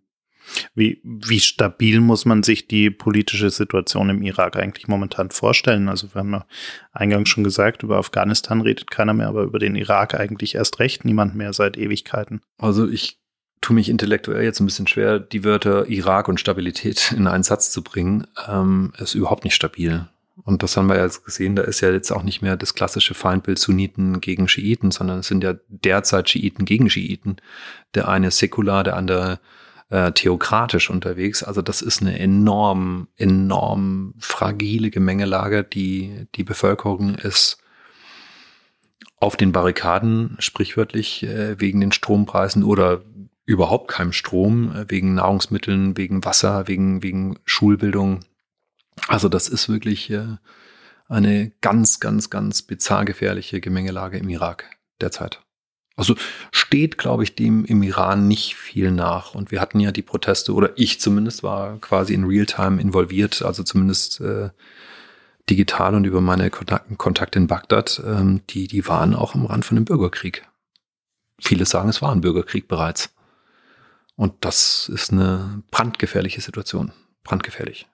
Wie, 0.75 1.01
wie 1.05 1.41
stabil 1.41 2.01
muss 2.01 2.25
man 2.25 2.43
sich 2.43 2.69
die 2.69 2.91
politische 2.91 3.51
Situation 3.51 4.11
im 4.11 4.23
Irak 4.23 4.57
eigentlich 4.57 4.89
momentan 4.89 5.31
vorstellen? 5.31 5.89
Also 5.89 6.15
wir 6.15 6.21
haben 6.21 6.33
ja 6.33 6.47
eingangs 6.93 7.29
schon 7.29 7.45
gesagt, 7.45 7.83
über 7.83 7.97
Afghanistan 7.97 8.61
redet 8.61 8.91
keiner 8.91 9.15
mehr, 9.15 9.29
aber 9.29 9.43
über 9.43 9.59
den 9.59 9.75
Irak 9.75 10.15
eigentlich 10.15 10.55
erst 10.55 10.81
recht 10.81 11.05
niemand 11.05 11.35
mehr 11.35 11.53
seit 11.53 11.77
Ewigkeiten. 11.77 12.43
Also 12.59 12.89
ich 12.89 13.19
tue 13.61 13.75
mich 13.75 13.89
intellektuell 13.89 14.45
jetzt 14.45 14.61
ein 14.61 14.67
bisschen 14.67 14.87
schwer, 14.87 15.19
die 15.19 15.45
Wörter 15.45 15.89
Irak 15.89 16.29
und 16.29 16.39
Stabilität 16.39 17.13
in 17.13 17.27
einen 17.27 17.45
Satz 17.45 17.71
zu 17.71 17.83
bringen. 17.83 18.27
Ähm, 18.47 18.93
ist 18.99 19.15
überhaupt 19.15 19.45
nicht 19.45 19.55
stabil. 19.55 20.07
Und 20.43 20.63
das 20.63 20.77
haben 20.77 20.89
wir 20.89 20.97
ja 20.97 21.05
jetzt 21.05 21.25
gesehen, 21.25 21.55
da 21.55 21.63
ist 21.63 21.81
ja 21.81 21.91
jetzt 21.91 22.11
auch 22.11 22.25
nicht 22.25 22.43
mehr 22.43 22.57
das 22.57 22.75
klassische 22.75 23.15
Feindbild 23.15 23.59
Sunniten 23.59 24.21
gegen 24.21 24.49
Schiiten, 24.49 24.91
sondern 24.91 25.21
es 25.21 25.29
sind 25.29 25.45
ja 25.45 25.55
derzeit 25.69 26.29
Schiiten 26.29 26.65
gegen 26.65 26.91
Schiiten. 26.91 27.37
Der 27.95 28.09
eine 28.09 28.31
säkular, 28.31 28.83
der 28.83 28.97
andere 28.97 29.39
äh, 29.91 30.13
theokratisch 30.13 30.91
unterwegs. 30.91 31.43
Also 31.43 31.63
das 31.63 31.83
ist 31.83 32.03
eine 32.03 32.19
enorm, 32.19 33.09
enorm 33.17 34.15
fragile 34.19 34.91
Gemengelage. 34.91 35.63
Die, 35.63 36.27
die 36.35 36.45
Bevölkerung 36.45 37.15
ist 37.15 37.59
auf 39.21 39.37
den 39.37 39.53
Barrikaden, 39.53 40.37
sprichwörtlich 40.41 41.23
äh, 41.23 41.61
wegen 41.61 41.81
den 41.81 41.93
Strompreisen 41.93 42.65
oder 42.65 43.03
überhaupt 43.47 43.89
keinem 43.89 44.13
Strom, 44.13 44.75
äh, 44.75 44.91
wegen 44.91 45.15
Nahrungsmitteln, 45.15 45.97
wegen 45.97 46.25
Wasser, 46.25 46.67
wegen, 46.67 47.03
wegen 47.03 47.39
Schulbildung. 47.45 48.21
Also 49.09 49.29
das 49.29 49.49
ist 49.49 49.69
wirklich 49.69 50.11
äh, 50.11 50.37
eine 51.09 51.53
ganz, 51.61 52.01
ganz, 52.01 52.31
ganz 52.31 52.63
bizarr 52.63 53.05
gefährliche 53.05 53.61
Gemengelage 53.61 54.19
im 54.19 54.29
Irak 54.29 54.71
derzeit. 55.01 55.41
Also 55.97 56.17
steht, 56.51 56.99
glaube 56.99 57.23
ich, 57.23 57.37
dem 57.37 57.65
im 57.65 57.83
Iran 57.83 58.27
nicht 58.27 58.57
viel 58.57 58.91
nach. 58.91 59.35
Und 59.35 59.53
wir 59.53 59.61
hatten 59.61 59.79
ja 59.79 59.93
die 59.93 60.03
Proteste, 60.03 60.53
oder 60.53 60.73
ich 60.77 61.01
zumindest 61.01 61.43
war 61.43 61.79
quasi 61.79 62.15
in 62.15 62.25
Realtime 62.25 62.81
involviert, 62.81 63.43
also 63.43 63.63
zumindest 63.63 64.21
äh, 64.21 64.51
digital 65.49 65.95
und 65.95 66.05
über 66.05 66.21
meine 66.21 66.51
Kontakte 66.51 67.39
in 67.39 67.47
Bagdad, 67.47 68.03
ähm, 68.05 68.41
die, 68.51 68.67
die 68.67 68.89
waren 68.89 69.15
auch 69.15 69.35
am 69.35 69.47
Rand 69.47 69.65
von 69.65 69.77
dem 69.77 69.85
Bürgerkrieg. 69.85 70.49
Viele 71.39 71.67
sagen, 71.67 71.89
es 71.89 72.03
war 72.03 72.13
ein 72.13 72.23
Bürgerkrieg 72.23 72.67
bereits. 72.67 73.15
Und 74.17 74.45
das 74.45 74.89
ist 74.89 75.13
eine 75.13 75.63
brandgefährliche 75.71 76.41
Situation. 76.41 76.93
Brandgefährlich. 77.25 77.87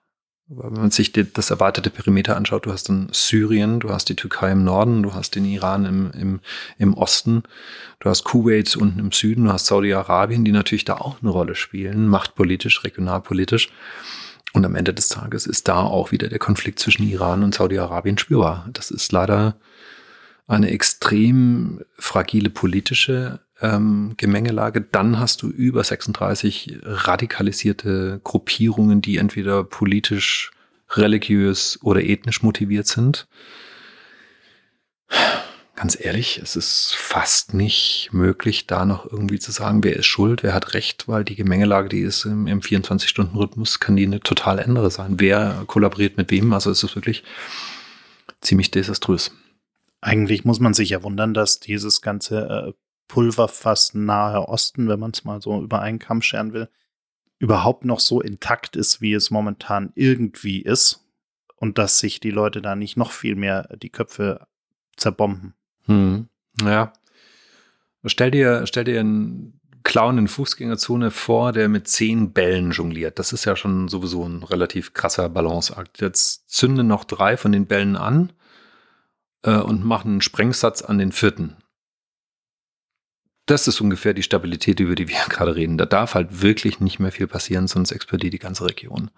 Wenn 0.47 0.73
man 0.73 0.91
sich 0.91 1.13
das 1.13 1.49
erweiterte 1.49 1.89
Perimeter 1.89 2.35
anschaut, 2.35 2.65
du 2.65 2.73
hast 2.73 2.89
dann 2.89 3.07
Syrien, 3.13 3.79
du 3.79 3.89
hast 3.89 4.09
die 4.09 4.17
Türkei 4.17 4.51
im 4.51 4.65
Norden, 4.65 5.01
du 5.01 5.13
hast 5.13 5.35
den 5.35 5.45
Iran 5.45 5.85
im, 5.85 6.11
im, 6.11 6.39
im 6.77 6.93
Osten, 6.93 7.43
du 7.99 8.09
hast 8.09 8.25
Kuwait 8.25 8.75
unten 8.75 8.99
im 8.99 9.11
Süden, 9.13 9.45
du 9.45 9.53
hast 9.53 9.67
Saudi-Arabien, 9.67 10.43
die 10.43 10.51
natürlich 10.51 10.83
da 10.83 10.95
auch 10.95 11.21
eine 11.21 11.31
Rolle 11.31 11.55
spielen, 11.55 12.07
machtpolitisch, 12.07 12.83
regionalpolitisch. 12.83 13.69
Und 14.53 14.65
am 14.65 14.75
Ende 14.75 14.93
des 14.93 15.07
Tages 15.07 15.47
ist 15.47 15.69
da 15.69 15.79
auch 15.79 16.11
wieder 16.11 16.27
der 16.27 16.39
Konflikt 16.39 16.79
zwischen 16.79 17.07
Iran 17.07 17.43
und 17.43 17.55
Saudi-Arabien 17.55 18.17
spürbar. 18.17 18.67
Das 18.73 18.91
ist 18.91 19.13
leider 19.13 19.55
eine 20.47 20.69
extrem 20.69 21.81
fragile 21.97 22.49
politische 22.49 23.39
ähm, 23.61 24.13
Gemengelage. 24.17 24.81
Dann 24.81 25.19
hast 25.19 25.41
du 25.41 25.47
über 25.49 25.83
36 25.83 26.79
radikalisierte 26.83 28.19
Gruppierungen, 28.23 29.01
die 29.01 29.17
entweder 29.17 29.63
politisch, 29.63 30.51
religiös 30.91 31.79
oder 31.81 32.03
ethnisch 32.03 32.43
motiviert 32.43 32.87
sind. 32.87 33.27
Ganz 35.75 35.97
ehrlich, 35.99 36.37
es 36.37 36.55
ist 36.55 36.93
fast 36.95 37.53
nicht 37.53 38.09
möglich, 38.11 38.67
da 38.67 38.85
noch 38.85 39.09
irgendwie 39.09 39.39
zu 39.39 39.51
sagen, 39.51 39.83
wer 39.83 39.95
ist 39.95 40.05
schuld, 40.05 40.43
wer 40.43 40.53
hat 40.53 40.73
recht, 40.73 41.07
weil 41.07 41.23
die 41.23 41.35
Gemengelage, 41.35 41.89
die 41.89 42.01
ist 42.01 42.25
im, 42.25 42.45
im 42.45 42.59
24-Stunden-Rhythmus, 42.59 43.79
kann 43.79 43.95
die 43.95 44.05
eine 44.05 44.19
total 44.19 44.59
andere 44.59 44.91
sein. 44.91 45.19
Wer 45.19 45.63
kollaboriert 45.65 46.17
mit 46.17 46.29
wem? 46.29 46.53
Also 46.53 46.69
es 46.69 46.83
ist 46.83 46.95
wirklich 46.95 47.23
ziemlich 48.41 48.69
desaströs. 48.69 49.31
Eigentlich 50.01 50.45
muss 50.45 50.59
man 50.59 50.73
sich 50.73 50.89
ja 50.89 51.03
wundern, 51.03 51.33
dass 51.33 51.59
dieses 51.59 52.01
ganze 52.01 52.67
äh, 52.67 52.73
Pulverfass 53.11 53.93
Nahe 53.93 54.47
Osten, 54.47 54.87
wenn 54.87 55.01
man 55.01 55.11
es 55.11 55.25
mal 55.25 55.41
so 55.41 55.61
über 55.61 55.81
einen 55.81 55.99
Kamm 55.99 56.21
scheren 56.21 56.53
will, 56.53 56.69
überhaupt 57.39 57.83
noch 57.83 57.99
so 57.99 58.21
intakt 58.21 58.77
ist, 58.77 59.01
wie 59.01 59.13
es 59.13 59.31
momentan 59.31 59.91
irgendwie 59.95 60.61
ist. 60.61 61.05
Und 61.57 61.77
dass 61.77 61.99
sich 61.99 62.21
die 62.21 62.31
Leute 62.31 62.61
da 62.61 62.77
nicht 62.77 62.95
noch 62.95 63.11
viel 63.11 63.35
mehr 63.35 63.67
die 63.75 63.89
Köpfe 63.89 64.47
zerbomben. 64.95 65.55
Hm. 65.87 66.29
Ja. 66.63 66.93
Stell 68.05 68.31
dir, 68.31 68.65
stell 68.65 68.85
dir 68.85 69.01
einen 69.01 69.59
Clown 69.83 70.17
in 70.17 70.29
Fußgängerzone 70.29 71.11
vor, 71.11 71.51
der 71.51 71.67
mit 71.67 71.89
zehn 71.89 72.31
Bällen 72.31 72.71
jongliert. 72.71 73.19
Das 73.19 73.33
ist 73.33 73.43
ja 73.43 73.57
schon 73.57 73.89
sowieso 73.89 74.23
ein 74.23 74.41
relativ 74.41 74.93
krasser 74.93 75.27
Balanceakt. 75.27 75.99
Jetzt 75.99 76.49
zünde 76.49 76.85
noch 76.85 77.03
drei 77.03 77.35
von 77.35 77.51
den 77.51 77.65
Bällen 77.65 77.97
an 77.97 78.31
äh, 79.43 79.57
und 79.57 79.83
machen 79.83 80.11
einen 80.11 80.21
Sprengsatz 80.21 80.81
an 80.81 80.97
den 80.97 81.11
vierten 81.11 81.57
das 83.51 83.67
ist 83.67 83.81
ungefähr 83.81 84.13
die 84.13 84.23
Stabilität, 84.23 84.79
über 84.79 84.95
die 84.95 85.09
wir 85.09 85.17
gerade 85.29 85.55
reden. 85.55 85.77
Da 85.77 85.85
darf 85.85 86.15
halt 86.15 86.41
wirklich 86.41 86.79
nicht 86.79 86.99
mehr 86.99 87.11
viel 87.11 87.27
passieren, 87.27 87.67
sonst 87.67 87.91
explodiert 87.91 88.33
die 88.33 88.39
ganze 88.39 88.65
Region. 88.65 89.11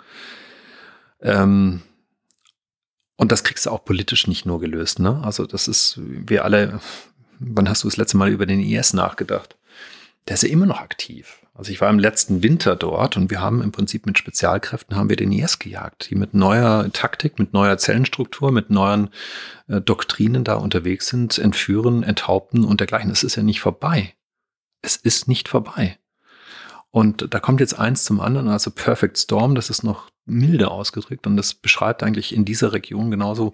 Ähm, 1.22 1.82
und 3.16 3.32
das 3.32 3.44
kriegst 3.44 3.66
du 3.66 3.70
auch 3.70 3.86
politisch 3.86 4.28
nicht 4.28 4.46
nur 4.46 4.60
gelöst. 4.60 5.00
Ne? 5.00 5.22
Also 5.24 5.46
das 5.46 5.68
ist, 5.68 6.00
wir 6.02 6.44
alle, 6.44 6.80
wann 7.40 7.70
hast 7.70 7.84
du 7.84 7.88
das 7.88 7.98
letzte 7.98 8.18
Mal 8.18 8.30
über 8.30 8.46
den 8.46 8.60
IS 8.60 8.94
nachgedacht? 8.94 9.56
Der 10.28 10.34
ist 10.36 10.44
ja 10.44 10.50
immer 10.50 10.66
noch 10.66 10.80
aktiv. 10.80 11.40
Also 11.54 11.72
ich 11.72 11.80
war 11.80 11.90
im 11.90 12.00
letzten 12.00 12.42
Winter 12.42 12.76
dort 12.76 13.16
und 13.16 13.30
wir 13.30 13.40
haben 13.40 13.62
im 13.62 13.72
Prinzip 13.72 14.08
mit 14.08 14.18
Spezialkräften 14.18 14.96
haben 14.96 15.10
wir 15.10 15.16
den 15.16 15.32
IS 15.32 15.60
gejagt, 15.60 16.10
die 16.10 16.16
mit 16.16 16.34
neuer 16.34 16.90
Taktik, 16.92 17.38
mit 17.38 17.54
neuer 17.54 17.78
Zellenstruktur, 17.78 18.52
mit 18.52 18.72
neuen 18.72 19.10
äh, 19.68 19.80
Doktrinen 19.80 20.44
da 20.44 20.56
unterwegs 20.56 21.08
sind, 21.08 21.38
entführen, 21.38 22.02
enthaupten 22.02 22.66
und 22.66 22.80
dergleichen. 22.80 23.12
Es 23.12 23.24
ist 23.24 23.36
ja 23.36 23.44
nicht 23.44 23.60
vorbei 23.60 24.16
es 24.84 24.96
ist 24.98 25.28
nicht 25.28 25.50
vorbei. 25.50 25.98
Und 26.92 27.34
da 27.34 27.40
kommt 27.40 27.60
jetzt 27.60 27.80
eins 27.80 28.04
zum 28.04 28.22
anderen, 28.22 28.50
also 28.50 28.70
Perfect 28.70 29.18
Storm, 29.18 29.56
das 29.56 29.72
ist 29.72 29.82
noch 29.82 30.12
milde 30.26 30.70
ausgedrückt 30.70 31.26
und 31.26 31.36
das 31.36 31.56
beschreibt 31.56 32.04
eigentlich 32.04 32.36
in 32.36 32.46
dieser 32.46 32.72
Region 32.72 33.10
genauso 33.10 33.52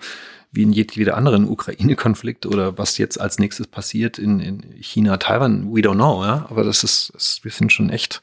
wie 0.52 0.64
in 0.64 0.72
jeder 0.72 1.16
anderen 1.16 1.48
Ukraine-Konflikt 1.48 2.46
oder 2.46 2.78
was 2.78 2.98
jetzt 2.98 3.20
als 3.20 3.40
nächstes 3.40 3.68
passiert 3.68 4.20
in, 4.20 4.40
in 4.40 4.62
China, 4.82 5.18
Taiwan, 5.18 5.74
we 5.74 5.80
don't 5.80 5.96
know, 5.96 6.24
ja, 6.24 6.48
aber 6.50 6.64
das 6.64 6.84
ist, 6.84 7.12
das, 7.14 7.40
wir 7.44 7.52
sind 7.52 7.72
schon 7.72 7.90
echt 7.90 8.20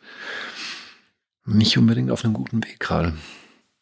nicht 1.46 1.78
unbedingt 1.78 2.11
auf 2.11 2.24
einem 2.24 2.34
guten 2.34 2.62
Weg 2.62 2.78
gerade. 2.78 3.14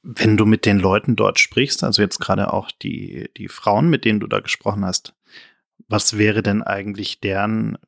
Wenn 0.03 0.37
du 0.37 0.47
mit 0.47 0.67
den 0.67 0.79
Leuten 0.79 1.17
dort 1.17 1.41
sprichst, 1.41 1.83
also 1.83 2.01
jetzt 2.01 2.21
gerade 2.21 2.53
auch 2.53 2.71
die, 2.71 3.31
die 3.37 3.49
Frauen, 3.49 3.89
mit 3.89 4.05
denen 4.05 4.21
du 4.21 4.27
da 4.27 4.41
gesprochen 4.41 4.85
hast, 4.85 5.15
was 5.89 6.17
wäre 6.17 6.43
denn 6.43 6.63
eigentlich 6.63 7.21
deren 7.21 7.79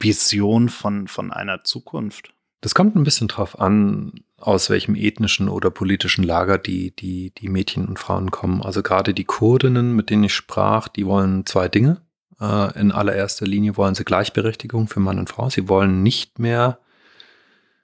Vision 0.00 0.68
von, 0.68 1.06
von 1.08 1.32
einer 1.32 1.62
Zukunft? 1.64 2.32
Das 2.60 2.74
kommt 2.74 2.96
ein 2.96 3.04
bisschen 3.04 3.28
drauf 3.28 3.58
an, 3.58 4.24
aus 4.36 4.68
welchem 4.70 4.94
ethnischen 4.94 5.48
oder 5.48 5.70
politischen 5.70 6.24
Lager 6.24 6.58
die, 6.58 6.94
die, 6.94 7.32
die 7.34 7.48
Mädchen 7.48 7.86
und 7.86 7.98
Frauen 7.98 8.30
kommen. 8.30 8.62
Also 8.62 8.82
gerade 8.82 9.14
die 9.14 9.24
Kurdinnen, 9.24 9.94
mit 9.94 10.10
denen 10.10 10.24
ich 10.24 10.34
sprach, 10.34 10.88
die 10.88 11.06
wollen 11.06 11.46
zwei 11.46 11.68
Dinge. 11.68 12.02
Äh, 12.40 12.78
in 12.78 12.92
allererster 12.92 13.46
Linie 13.46 13.76
wollen 13.76 13.94
sie 13.94 14.04
Gleichberechtigung 14.04 14.88
für 14.88 15.00
Mann 15.00 15.18
und 15.18 15.30
Frau. 15.30 15.48
Sie 15.48 15.68
wollen 15.68 16.02
nicht 16.02 16.38
mehr 16.38 16.78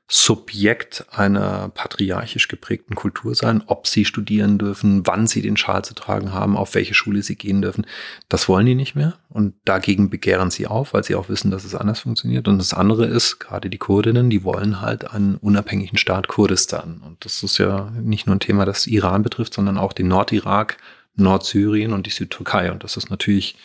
Subjekt 0.09 1.05
einer 1.11 1.69
patriarchisch 1.71 2.47
geprägten 2.47 2.95
Kultur 2.95 3.35
sein, 3.35 3.65
ob 3.67 3.89
sie 3.89 4.05
studieren 4.05 4.57
dürfen, 4.57 5.05
wann 5.05 5.27
sie 5.27 5.43
den 5.43 5.57
Schal 5.57 5.85
zu 5.85 5.95
tragen 5.95 6.33
haben, 6.33 6.57
auf 6.57 6.77
welche 6.77 6.95
Schule 6.95 7.23
sie 7.23 7.35
gehen 7.35 7.61
dürfen. 7.61 7.87
Das 8.29 8.49
wollen 8.49 8.67
die 8.67 8.77
nicht 8.77 8.95
mehr 8.95 9.15
und 9.29 9.55
dagegen 9.65 10.09
begehren 10.09 10.53
sie 10.53 10.69
auf, 10.69 10.95
weil 10.95 11.03
sie 11.03 11.17
auch 11.17 11.29
wissen, 11.29 11.51
dass 11.51 11.65
es 11.65 11.75
anders 11.75 12.01
funktioniert. 12.01 12.47
Und 12.47 12.59
das 12.59 12.73
andere 12.73 13.07
ist, 13.07 13.41
gerade 13.41 13.69
die 13.69 13.79
Kurdinnen, 13.79 14.31
die 14.31 14.45
wollen 14.45 14.81
halt 14.81 15.11
einen 15.11 15.37
unabhängigen 15.39 15.99
Staat 15.99 16.29
Kurdistan. 16.29 17.03
Und 17.05 17.25
das 17.25 17.43
ist 17.43 17.59
ja 17.59 17.91
nicht 18.01 18.29
nur 18.29 18.37
ein 18.37 18.41
Thema, 18.41 18.65
das 18.65 18.87
Iran 18.87 19.25
betrifft, 19.25 19.55
sondern 19.55 19.77
auch 19.77 19.93
den 19.93 20.07
Nordirak, 20.07 20.77
Nordsyrien 21.17 21.93
und 21.93 22.07
die 22.07 22.11
Südtürkei. 22.11 22.71
Und 22.71 22.85
das 22.85 22.97
ist 22.97 23.11
natürlich 23.11 23.57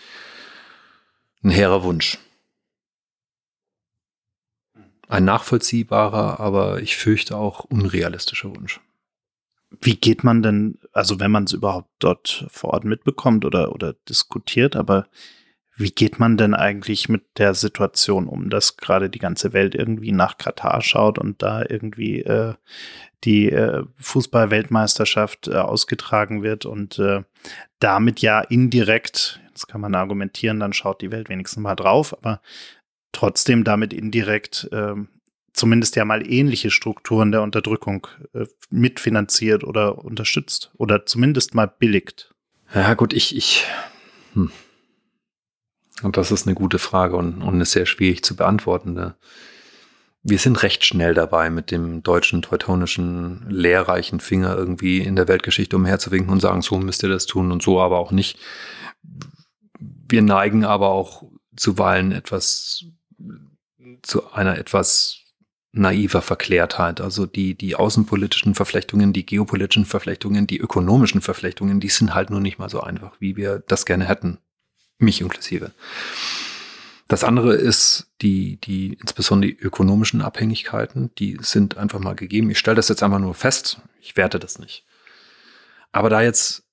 ein 1.44 1.52
hehrer 1.52 1.84
Wunsch 1.84 2.18
ein 5.12 5.26
nachvollziehbarer, 5.26 6.40
aber 6.40 6.82
ich 6.82 6.96
fürchte 6.96 7.36
auch 7.36 7.66
unrealistischer 7.66 8.56
Wunsch. 8.56 8.80
Wie 9.82 9.96
geht 9.96 10.24
man 10.24 10.42
denn, 10.42 10.80
also 10.94 11.20
wenn 11.20 11.32
man 11.32 11.44
es 11.44 11.54
überhaupt 11.54 11.90
dort 12.00 12.46
vor 12.50 12.72
Ort 12.72 12.86
mitbekommt 12.86 13.46
oder, 13.46 13.74
oder 13.74 13.94
diskutiert, 14.08 14.76
aber 14.76 15.08
wie 15.76 15.92
geht 15.92 16.20
man 16.20 16.38
denn 16.38 16.54
eigentlich 16.54 17.10
mit 17.10 17.24
der 17.38 17.54
Situation 17.56 18.28
um, 18.28 18.50
dass 18.50 18.78
gerade 18.78 19.10
die 19.10 19.20
ganze 19.20 19.52
Welt 19.52 19.76
irgendwie 19.76 20.12
nach 20.12 20.38
Katar 20.38 20.82
schaut 20.82 21.18
und 21.18 21.42
da 21.42 21.64
irgendwie 21.68 22.22
äh, 22.22 22.54
die 23.24 23.50
äh, 23.50 23.84
Fußball-Weltmeisterschaft 23.98 25.48
äh, 25.48 25.56
ausgetragen 25.56 26.42
wird 26.44 26.66
und 26.66 27.00
äh, 27.00 27.24
damit 27.80 28.22
ja 28.22 28.42
indirekt, 28.42 29.42
jetzt 29.50 29.68
kann 29.68 29.82
man 29.82 29.96
argumentieren, 29.96 30.60
dann 30.60 30.74
schaut 30.74 31.02
die 31.02 31.12
Welt 31.12 31.30
wenigstens 31.30 31.62
mal 31.62 31.76
drauf, 31.76 32.16
aber 32.18 32.42
trotzdem 33.12 33.64
damit 33.64 33.94
indirekt 33.94 34.70
ähm, 34.72 35.10
zumindest 35.54 35.96
ja 35.96 36.06
mal 36.06 36.26
ähnliche 36.30 36.72
Strukturen 36.72 37.32
der 37.32 37.42
Unterdrückung 37.42 38.08
äh, 38.34 38.46
mitfinanziert 38.70 39.64
oder 39.64 40.04
unterstützt 40.04 40.72
oder 40.78 41.06
zumindest 41.06 41.56
mal 41.56 41.68
billigt? 41.68 42.34
Ja, 42.74 42.94
gut, 42.94 43.14
ich, 43.14 43.36
ich. 43.36 43.66
Hm. 44.34 44.52
Und 46.04 46.18
das 46.18 46.32
ist 46.32 46.48
eine 46.48 46.56
gute 46.56 46.80
Frage 46.80 47.16
und, 47.16 47.42
und 47.42 47.54
eine 47.54 47.66
sehr 47.66 47.86
schwierig 47.86 48.24
zu 48.24 48.36
beantwortende. 48.36 49.16
Wir 50.24 50.38
sind 50.38 50.62
recht 50.64 50.86
schnell 50.86 51.14
dabei, 51.14 51.50
mit 51.50 51.72
dem 51.72 52.04
deutschen 52.04 52.42
teutonischen 52.42 53.50
lehrreichen 53.50 54.20
Finger 54.20 54.56
irgendwie 54.56 55.00
in 55.00 55.16
der 55.16 55.28
Weltgeschichte 55.28 55.76
umherzuwinken 55.76 56.32
und 56.32 56.40
sagen, 56.40 56.62
so 56.62 56.78
müsst 56.78 57.04
ihr 57.04 57.10
das 57.10 57.26
tun 57.26 57.52
und 57.52 57.62
so 57.62 57.82
aber 57.82 57.98
auch 57.98 58.12
nicht. 58.12 58.40
Wir 59.80 60.22
neigen 60.22 60.64
aber 60.64 60.90
auch 60.90 61.24
zuweilen 61.56 62.12
etwas 62.12 62.86
zu 64.02 64.32
einer 64.32 64.58
etwas 64.58 65.22
naiver 65.74 66.22
Verklärtheit. 66.22 67.02
Also 67.02 67.26
die, 67.26 67.56
die 67.56 67.76
außenpolitischen 67.76 68.56
Verflechtungen, 68.56 69.14
die 69.14 69.26
geopolitischen 69.26 69.86
Verflechtungen, 69.86 70.48
die 70.48 70.60
ökonomischen 70.60 71.22
Verflechtungen, 71.22 71.80
die 71.80 71.90
sind 71.90 72.14
halt 72.14 72.30
nur 72.30 72.42
nicht 72.42 72.60
mal 72.60 72.70
so 72.70 72.82
einfach, 72.82 73.14
wie 73.20 73.38
wir 73.38 73.64
das 73.68 73.86
gerne 73.86 74.06
hätten. 74.06 74.40
Mich 74.98 75.22
inklusive. 75.22 75.72
Das 77.08 77.24
andere 77.24 77.56
ist 77.56 78.12
die, 78.22 78.58
die, 78.58 78.94
insbesondere 78.94 79.52
die 79.52 79.60
ökonomischen 79.60 80.22
Abhängigkeiten, 80.22 81.14
die 81.18 81.38
sind 81.42 81.78
einfach 81.78 82.00
mal 82.00 82.16
gegeben. 82.16 82.50
Ich 82.50 82.60
stelle 82.60 82.76
das 82.76 82.90
jetzt 82.90 83.04
einfach 83.04 83.20
nur 83.20 83.34
fest. 83.34 83.82
Ich 84.00 84.16
werte 84.16 84.40
das 84.40 84.60
nicht. 84.60 84.86
Aber 85.92 86.10
da 86.10 86.22
jetzt 86.22 86.64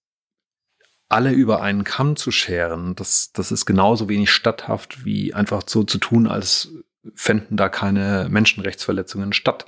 alle 1.08 1.32
über 1.32 1.62
einen 1.62 1.84
Kamm 1.84 2.16
zu 2.16 2.30
scheren, 2.30 2.94
das, 2.94 3.32
das 3.32 3.50
ist 3.50 3.64
genauso 3.64 4.08
wenig 4.08 4.30
statthaft 4.30 5.04
wie 5.04 5.34
einfach 5.34 5.62
so 5.66 5.82
zu 5.82 5.98
tun, 5.98 6.26
als 6.26 6.70
fänden 7.14 7.56
da 7.56 7.68
keine 7.68 8.28
Menschenrechtsverletzungen 8.30 9.32
statt. 9.32 9.66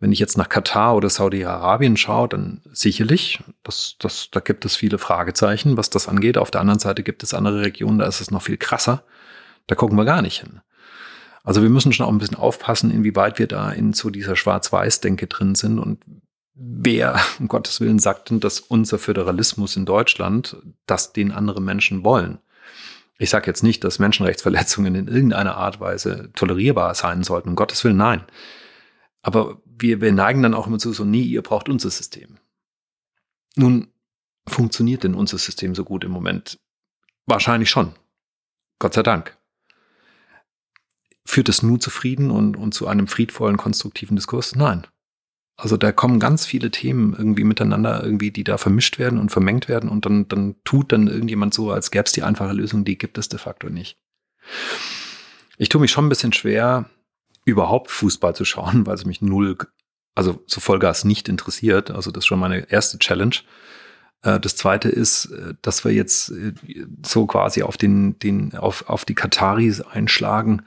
Wenn 0.00 0.12
ich 0.12 0.18
jetzt 0.18 0.36
nach 0.36 0.48
Katar 0.48 0.96
oder 0.96 1.10
Saudi-Arabien 1.10 1.96
schaue, 1.96 2.28
dann 2.28 2.60
sicherlich, 2.72 3.40
das, 3.62 3.96
das, 3.98 4.30
da 4.30 4.40
gibt 4.40 4.64
es 4.64 4.74
viele 4.74 4.98
Fragezeichen, 4.98 5.76
was 5.76 5.90
das 5.90 6.08
angeht. 6.08 6.38
Auf 6.38 6.50
der 6.50 6.60
anderen 6.60 6.80
Seite 6.80 7.02
gibt 7.02 7.22
es 7.22 7.34
andere 7.34 7.60
Regionen, 7.60 7.98
da 7.98 8.06
ist 8.06 8.20
es 8.20 8.30
noch 8.30 8.42
viel 8.42 8.56
krasser. 8.56 9.04
Da 9.66 9.74
gucken 9.74 9.96
wir 9.96 10.04
gar 10.04 10.22
nicht 10.22 10.40
hin. 10.40 10.60
Also 11.44 11.62
wir 11.62 11.70
müssen 11.70 11.92
schon 11.92 12.06
auch 12.06 12.10
ein 12.10 12.18
bisschen 12.18 12.38
aufpassen, 12.38 12.90
inwieweit 12.90 13.38
wir 13.38 13.46
da 13.46 13.70
in 13.70 13.92
so 13.92 14.10
dieser 14.10 14.36
Schwarz-Weiß-Denke 14.36 15.26
drin 15.26 15.54
sind 15.54 15.78
und 15.78 16.04
wer, 16.54 17.20
um 17.38 17.48
Gottes 17.48 17.80
Willen, 17.80 17.98
sagt 17.98 18.30
denn, 18.30 18.40
dass 18.40 18.60
unser 18.60 18.98
Föderalismus 18.98 19.76
in 19.76 19.84
Deutschland, 19.84 20.56
dass 20.86 21.12
den 21.12 21.32
andere 21.32 21.60
Menschen 21.60 22.04
wollen? 22.04 22.38
Ich 23.22 23.30
sage 23.30 23.46
jetzt 23.46 23.62
nicht, 23.62 23.84
dass 23.84 24.00
Menschenrechtsverletzungen 24.00 24.96
in 24.96 25.06
irgendeiner 25.06 25.56
Art 25.56 25.78
Weise 25.78 26.32
tolerierbar 26.34 26.92
sein 26.96 27.22
sollten, 27.22 27.50
um 27.50 27.54
Gottes 27.54 27.84
Willen, 27.84 27.96
nein. 27.96 28.24
Aber 29.22 29.62
wir, 29.64 30.00
wir 30.00 30.10
neigen 30.10 30.42
dann 30.42 30.54
auch 30.54 30.66
immer 30.66 30.80
zu 30.80 30.92
so, 30.92 31.04
nie, 31.04 31.22
ihr 31.22 31.42
braucht 31.42 31.68
unser 31.68 31.88
System. 31.88 32.38
Nun, 33.54 33.92
funktioniert 34.48 35.04
denn 35.04 35.14
unser 35.14 35.38
System 35.38 35.76
so 35.76 35.84
gut 35.84 36.02
im 36.02 36.10
Moment? 36.10 36.58
Wahrscheinlich 37.24 37.70
schon. 37.70 37.94
Gott 38.80 38.94
sei 38.94 39.04
Dank. 39.04 39.38
Führt 41.24 41.48
es 41.48 41.62
nur 41.62 41.78
zu 41.78 41.90
Frieden 41.90 42.32
und, 42.32 42.56
und 42.56 42.74
zu 42.74 42.88
einem 42.88 43.06
friedvollen, 43.06 43.56
konstruktiven 43.56 44.16
Diskurs? 44.16 44.56
Nein. 44.56 44.84
Also 45.56 45.76
da 45.76 45.92
kommen 45.92 46.18
ganz 46.18 46.46
viele 46.46 46.70
Themen 46.70 47.14
irgendwie 47.16 47.44
miteinander, 47.44 48.02
irgendwie, 48.02 48.30
die 48.30 48.44
da 48.44 48.56
vermischt 48.58 48.98
werden 48.98 49.18
und 49.18 49.30
vermengt 49.30 49.68
werden 49.68 49.88
und 49.90 50.06
dann, 50.06 50.26
dann 50.28 50.56
tut 50.64 50.92
dann 50.92 51.08
irgendjemand 51.08 51.54
so, 51.54 51.70
als 51.70 51.90
gäbe 51.90 52.04
es 52.04 52.12
die 52.12 52.22
einfache 52.22 52.52
Lösung, 52.52 52.84
die 52.84 52.98
gibt 52.98 53.18
es 53.18 53.28
de 53.28 53.38
facto 53.38 53.68
nicht. 53.68 53.98
Ich 55.58 55.68
tue 55.68 55.80
mich 55.80 55.90
schon 55.90 56.06
ein 56.06 56.08
bisschen 56.08 56.32
schwer, 56.32 56.86
überhaupt 57.44 57.90
Fußball 57.90 58.34
zu 58.34 58.44
schauen, 58.44 58.86
weil 58.86 58.94
es 58.94 59.04
mich 59.04 59.20
null, 59.20 59.56
also 60.14 60.34
zu 60.46 60.60
Vollgas 60.60 61.04
nicht 61.04 61.28
interessiert. 61.28 61.90
Also 61.90 62.10
das 62.10 62.22
ist 62.22 62.26
schon 62.26 62.40
meine 62.40 62.70
erste 62.70 62.98
Challenge. 62.98 63.36
Äh, 64.22 64.40
das 64.40 64.56
zweite 64.56 64.88
ist, 64.88 65.26
äh, 65.26 65.54
dass 65.62 65.84
wir 65.84 65.92
jetzt 65.92 66.30
äh, 66.30 66.54
so 67.04 67.26
quasi 67.26 67.62
auf 67.62 67.76
den, 67.76 68.18
den, 68.18 68.56
auf, 68.56 68.88
auf 68.88 69.04
die 69.04 69.14
Kataris 69.14 69.80
einschlagen 69.80 70.62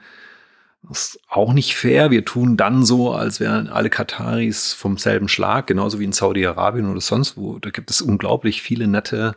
das 0.88 1.08
ist 1.08 1.20
auch 1.28 1.52
nicht 1.52 1.74
fair. 1.74 2.10
Wir 2.10 2.24
tun 2.24 2.56
dann 2.56 2.84
so, 2.84 3.12
als 3.12 3.40
wären 3.40 3.68
alle 3.68 3.90
Kataris 3.90 4.72
vom 4.72 4.98
selben 4.98 5.28
Schlag, 5.28 5.66
genauso 5.66 5.98
wie 5.98 6.04
in 6.04 6.12
Saudi-Arabien 6.12 6.90
oder 6.90 7.00
sonst 7.00 7.36
wo. 7.36 7.58
Da 7.58 7.70
gibt 7.70 7.90
es 7.90 8.00
unglaublich 8.00 8.62
viele 8.62 8.86
nette 8.86 9.34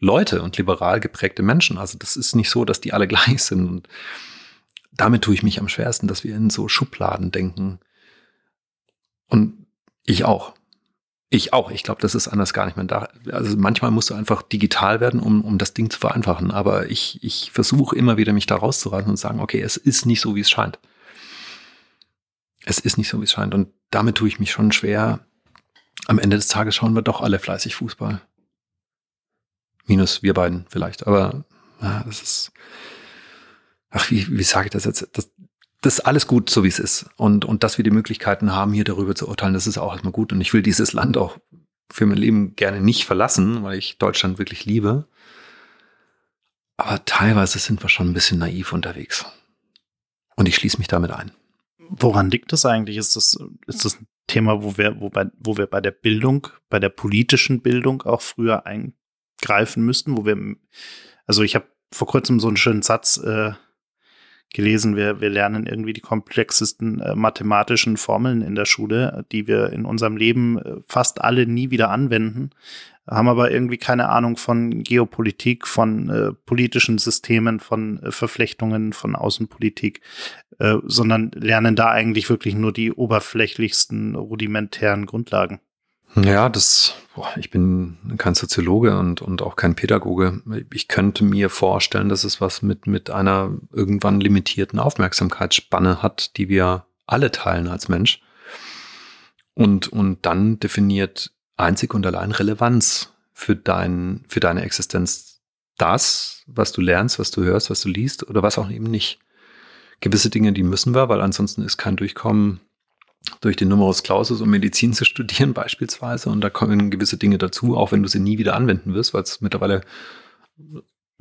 Leute 0.00 0.42
und 0.42 0.56
liberal 0.56 1.00
geprägte 1.00 1.42
Menschen. 1.42 1.78
Also 1.78 1.98
das 1.98 2.16
ist 2.16 2.34
nicht 2.34 2.50
so, 2.50 2.64
dass 2.64 2.80
die 2.80 2.92
alle 2.92 3.08
gleich 3.08 3.42
sind. 3.42 3.68
Und 3.68 3.88
damit 4.92 5.22
tue 5.22 5.34
ich 5.34 5.42
mich 5.42 5.60
am 5.60 5.68
schwersten, 5.68 6.08
dass 6.08 6.24
wir 6.24 6.34
in 6.34 6.50
so 6.50 6.68
Schubladen 6.68 7.30
denken. 7.30 7.78
Und 9.28 9.66
ich 10.04 10.24
auch. 10.24 10.54
Ich 11.30 11.52
auch. 11.52 11.70
Ich 11.70 11.82
glaube, 11.82 12.00
das 12.00 12.14
ist 12.14 12.28
anders 12.28 12.54
gar 12.54 12.64
nicht 12.64 12.76
mehr 12.76 12.86
da. 12.86 13.08
Also 13.30 13.56
manchmal 13.58 13.90
musst 13.90 14.08
du 14.08 14.14
einfach 14.14 14.42
digital 14.42 15.00
werden, 15.00 15.20
um, 15.20 15.44
um 15.44 15.58
das 15.58 15.74
Ding 15.74 15.90
zu 15.90 15.98
vereinfachen. 15.98 16.50
Aber 16.50 16.90
ich, 16.90 17.22
ich 17.22 17.50
versuche 17.52 17.96
immer 17.96 18.16
wieder, 18.16 18.32
mich 18.32 18.46
da 18.46 18.56
rauszureißen 18.56 19.10
und 19.10 19.18
sagen, 19.18 19.40
okay, 19.40 19.60
es 19.60 19.76
ist 19.76 20.06
nicht 20.06 20.22
so, 20.22 20.34
wie 20.34 20.40
es 20.40 20.48
scheint. 20.50 20.78
Es 22.64 22.78
ist 22.78 22.96
nicht 22.96 23.08
so, 23.08 23.20
wie 23.20 23.24
es 23.24 23.32
scheint. 23.32 23.52
Und 23.52 23.68
damit 23.90 24.16
tue 24.16 24.28
ich 24.28 24.38
mich 24.38 24.50
schon 24.50 24.72
schwer. 24.72 25.20
Am 26.06 26.18
Ende 26.18 26.36
des 26.36 26.48
Tages 26.48 26.74
schauen 26.74 26.94
wir 26.94 27.02
doch 27.02 27.20
alle 27.20 27.38
fleißig 27.38 27.74
Fußball. 27.74 28.22
Minus 29.86 30.22
wir 30.22 30.32
beiden 30.32 30.64
vielleicht. 30.70 31.06
Aber 31.06 31.44
ja, 31.82 32.04
das 32.04 32.22
ist. 32.22 32.52
Ach, 33.90 34.10
wie, 34.10 34.26
wie 34.38 34.44
sage 34.44 34.66
ich 34.66 34.72
das 34.72 34.84
jetzt? 34.84 35.08
Das, 35.12 35.30
das 35.80 35.98
ist 35.98 36.00
alles 36.00 36.26
gut, 36.26 36.50
so 36.50 36.64
wie 36.64 36.68
es 36.68 36.78
ist. 36.78 37.06
Und, 37.16 37.44
und 37.44 37.62
dass 37.62 37.78
wir 37.78 37.84
die 37.84 37.90
Möglichkeiten 37.90 38.52
haben, 38.52 38.72
hier 38.72 38.84
darüber 38.84 39.14
zu 39.14 39.28
urteilen, 39.28 39.54
das 39.54 39.66
ist 39.66 39.78
auch 39.78 39.92
erstmal 39.92 40.12
gut. 40.12 40.32
Und 40.32 40.40
ich 40.40 40.52
will 40.52 40.62
dieses 40.62 40.92
Land 40.92 41.16
auch 41.16 41.38
für 41.90 42.04
mein 42.06 42.18
Leben 42.18 42.56
gerne 42.56 42.80
nicht 42.80 43.04
verlassen, 43.04 43.62
weil 43.62 43.78
ich 43.78 43.98
Deutschland 43.98 44.38
wirklich 44.38 44.64
liebe. 44.64 45.06
Aber 46.76 47.04
teilweise 47.04 47.58
sind 47.58 47.82
wir 47.82 47.88
schon 47.88 48.10
ein 48.10 48.14
bisschen 48.14 48.38
naiv 48.38 48.72
unterwegs. 48.72 49.24
Und 50.36 50.48
ich 50.48 50.56
schließe 50.56 50.78
mich 50.78 50.88
damit 50.88 51.10
ein. 51.10 51.32
Woran 51.78 52.30
liegt 52.30 52.52
das 52.52 52.66
eigentlich? 52.66 52.96
Ist 52.96 53.16
das, 53.16 53.38
ist 53.66 53.84
das 53.84 54.00
ein 54.00 54.06
Thema, 54.26 54.62
wo 54.62 54.76
wir, 54.76 55.00
wo, 55.00 55.10
bei, 55.10 55.26
wo 55.38 55.56
wir 55.56 55.66
bei 55.66 55.80
der 55.80 55.90
Bildung, 55.90 56.48
bei 56.68 56.78
der 56.78 56.90
politischen 56.90 57.62
Bildung 57.62 58.02
auch 58.02 58.20
früher 58.20 58.66
eingreifen 58.66 59.84
müssten, 59.84 60.16
wo 60.16 60.26
wir, 60.26 60.36
also 61.26 61.42
ich 61.42 61.54
habe 61.54 61.66
vor 61.92 62.06
kurzem 62.06 62.38
so 62.38 62.48
einen 62.48 62.56
schönen 62.56 62.82
Satz 62.82 63.16
äh, 63.16 63.52
gelesen, 64.52 64.96
wir, 64.96 65.20
wir 65.20 65.30
lernen 65.30 65.66
irgendwie 65.66 65.92
die 65.92 66.00
komplexesten 66.00 67.00
äh, 67.00 67.14
mathematischen 67.14 67.96
Formeln 67.96 68.42
in 68.42 68.54
der 68.54 68.64
Schule, 68.64 69.24
die 69.30 69.46
wir 69.46 69.72
in 69.72 69.84
unserem 69.84 70.16
Leben 70.16 70.58
äh, 70.58 70.76
fast 70.86 71.20
alle 71.20 71.46
nie 71.46 71.70
wieder 71.70 71.90
anwenden, 71.90 72.50
haben 73.06 73.28
aber 73.28 73.50
irgendwie 73.50 73.78
keine 73.78 74.08
Ahnung 74.08 74.36
von 74.36 74.82
Geopolitik, 74.82 75.66
von 75.66 76.08
äh, 76.08 76.32
politischen 76.46 76.98
Systemen, 76.98 77.60
von 77.60 78.02
äh, 78.02 78.10
Verflechtungen, 78.10 78.92
von 78.92 79.16
Außenpolitik, 79.16 80.00
sondern 80.86 81.30
lernen 81.36 81.76
da 81.76 81.88
eigentlich 81.88 82.28
wirklich 82.28 82.56
nur 82.56 82.72
die 82.72 82.90
oberflächlichsten, 82.90 84.16
rudimentären 84.16 85.06
Grundlagen. 85.06 85.60
Ja, 86.24 86.48
das, 86.48 86.94
boah, 87.14 87.28
ich 87.36 87.50
bin 87.50 87.98
kein 88.16 88.34
Soziologe 88.34 88.98
und, 88.98 89.22
und 89.22 89.42
auch 89.42 89.56
kein 89.56 89.74
Pädagoge. 89.74 90.40
Ich 90.72 90.88
könnte 90.88 91.24
mir 91.24 91.50
vorstellen, 91.50 92.08
dass 92.08 92.24
es 92.24 92.40
was 92.40 92.62
mit, 92.62 92.86
mit 92.86 93.10
einer 93.10 93.52
irgendwann 93.72 94.20
limitierten 94.20 94.78
Aufmerksamkeitsspanne 94.78 96.02
hat, 96.02 96.36
die 96.36 96.48
wir 96.48 96.86
alle 97.06 97.30
teilen 97.30 97.68
als 97.68 97.88
Mensch. 97.88 98.22
Und, 99.54 99.88
und 99.88 100.24
dann 100.24 100.60
definiert 100.60 101.32
einzig 101.56 101.94
und 101.94 102.06
allein 102.06 102.32
Relevanz 102.32 103.12
für, 103.32 103.56
dein, 103.56 104.24
für 104.28 104.40
deine 104.40 104.62
Existenz 104.62 105.40
das, 105.76 106.42
was 106.46 106.72
du 106.72 106.80
lernst, 106.80 107.18
was 107.18 107.30
du 107.30 107.42
hörst, 107.42 107.70
was 107.70 107.80
du 107.80 107.88
liest 107.88 108.28
oder 108.28 108.42
was 108.42 108.58
auch 108.58 108.70
eben 108.70 108.84
nicht. 108.84 109.18
Gewisse 110.00 110.30
Dinge, 110.30 110.52
die 110.52 110.62
müssen 110.62 110.94
wir, 110.94 111.08
weil 111.08 111.20
ansonsten 111.20 111.62
ist 111.62 111.76
kein 111.76 111.96
Durchkommen 111.96 112.60
durch 113.40 113.56
den 113.56 113.68
Numerus 113.68 114.02
Clausus, 114.02 114.40
um 114.40 114.50
Medizin 114.50 114.92
zu 114.92 115.04
studieren 115.04 115.52
beispielsweise. 115.54 116.30
Und 116.30 116.40
da 116.40 116.50
kommen 116.50 116.90
gewisse 116.90 117.16
Dinge 117.16 117.38
dazu, 117.38 117.76
auch 117.76 117.92
wenn 117.92 118.02
du 118.02 118.08
sie 118.08 118.20
nie 118.20 118.38
wieder 118.38 118.54
anwenden 118.54 118.94
wirst, 118.94 119.14
weil 119.14 119.22
es 119.22 119.40
mittlerweile 119.40 119.82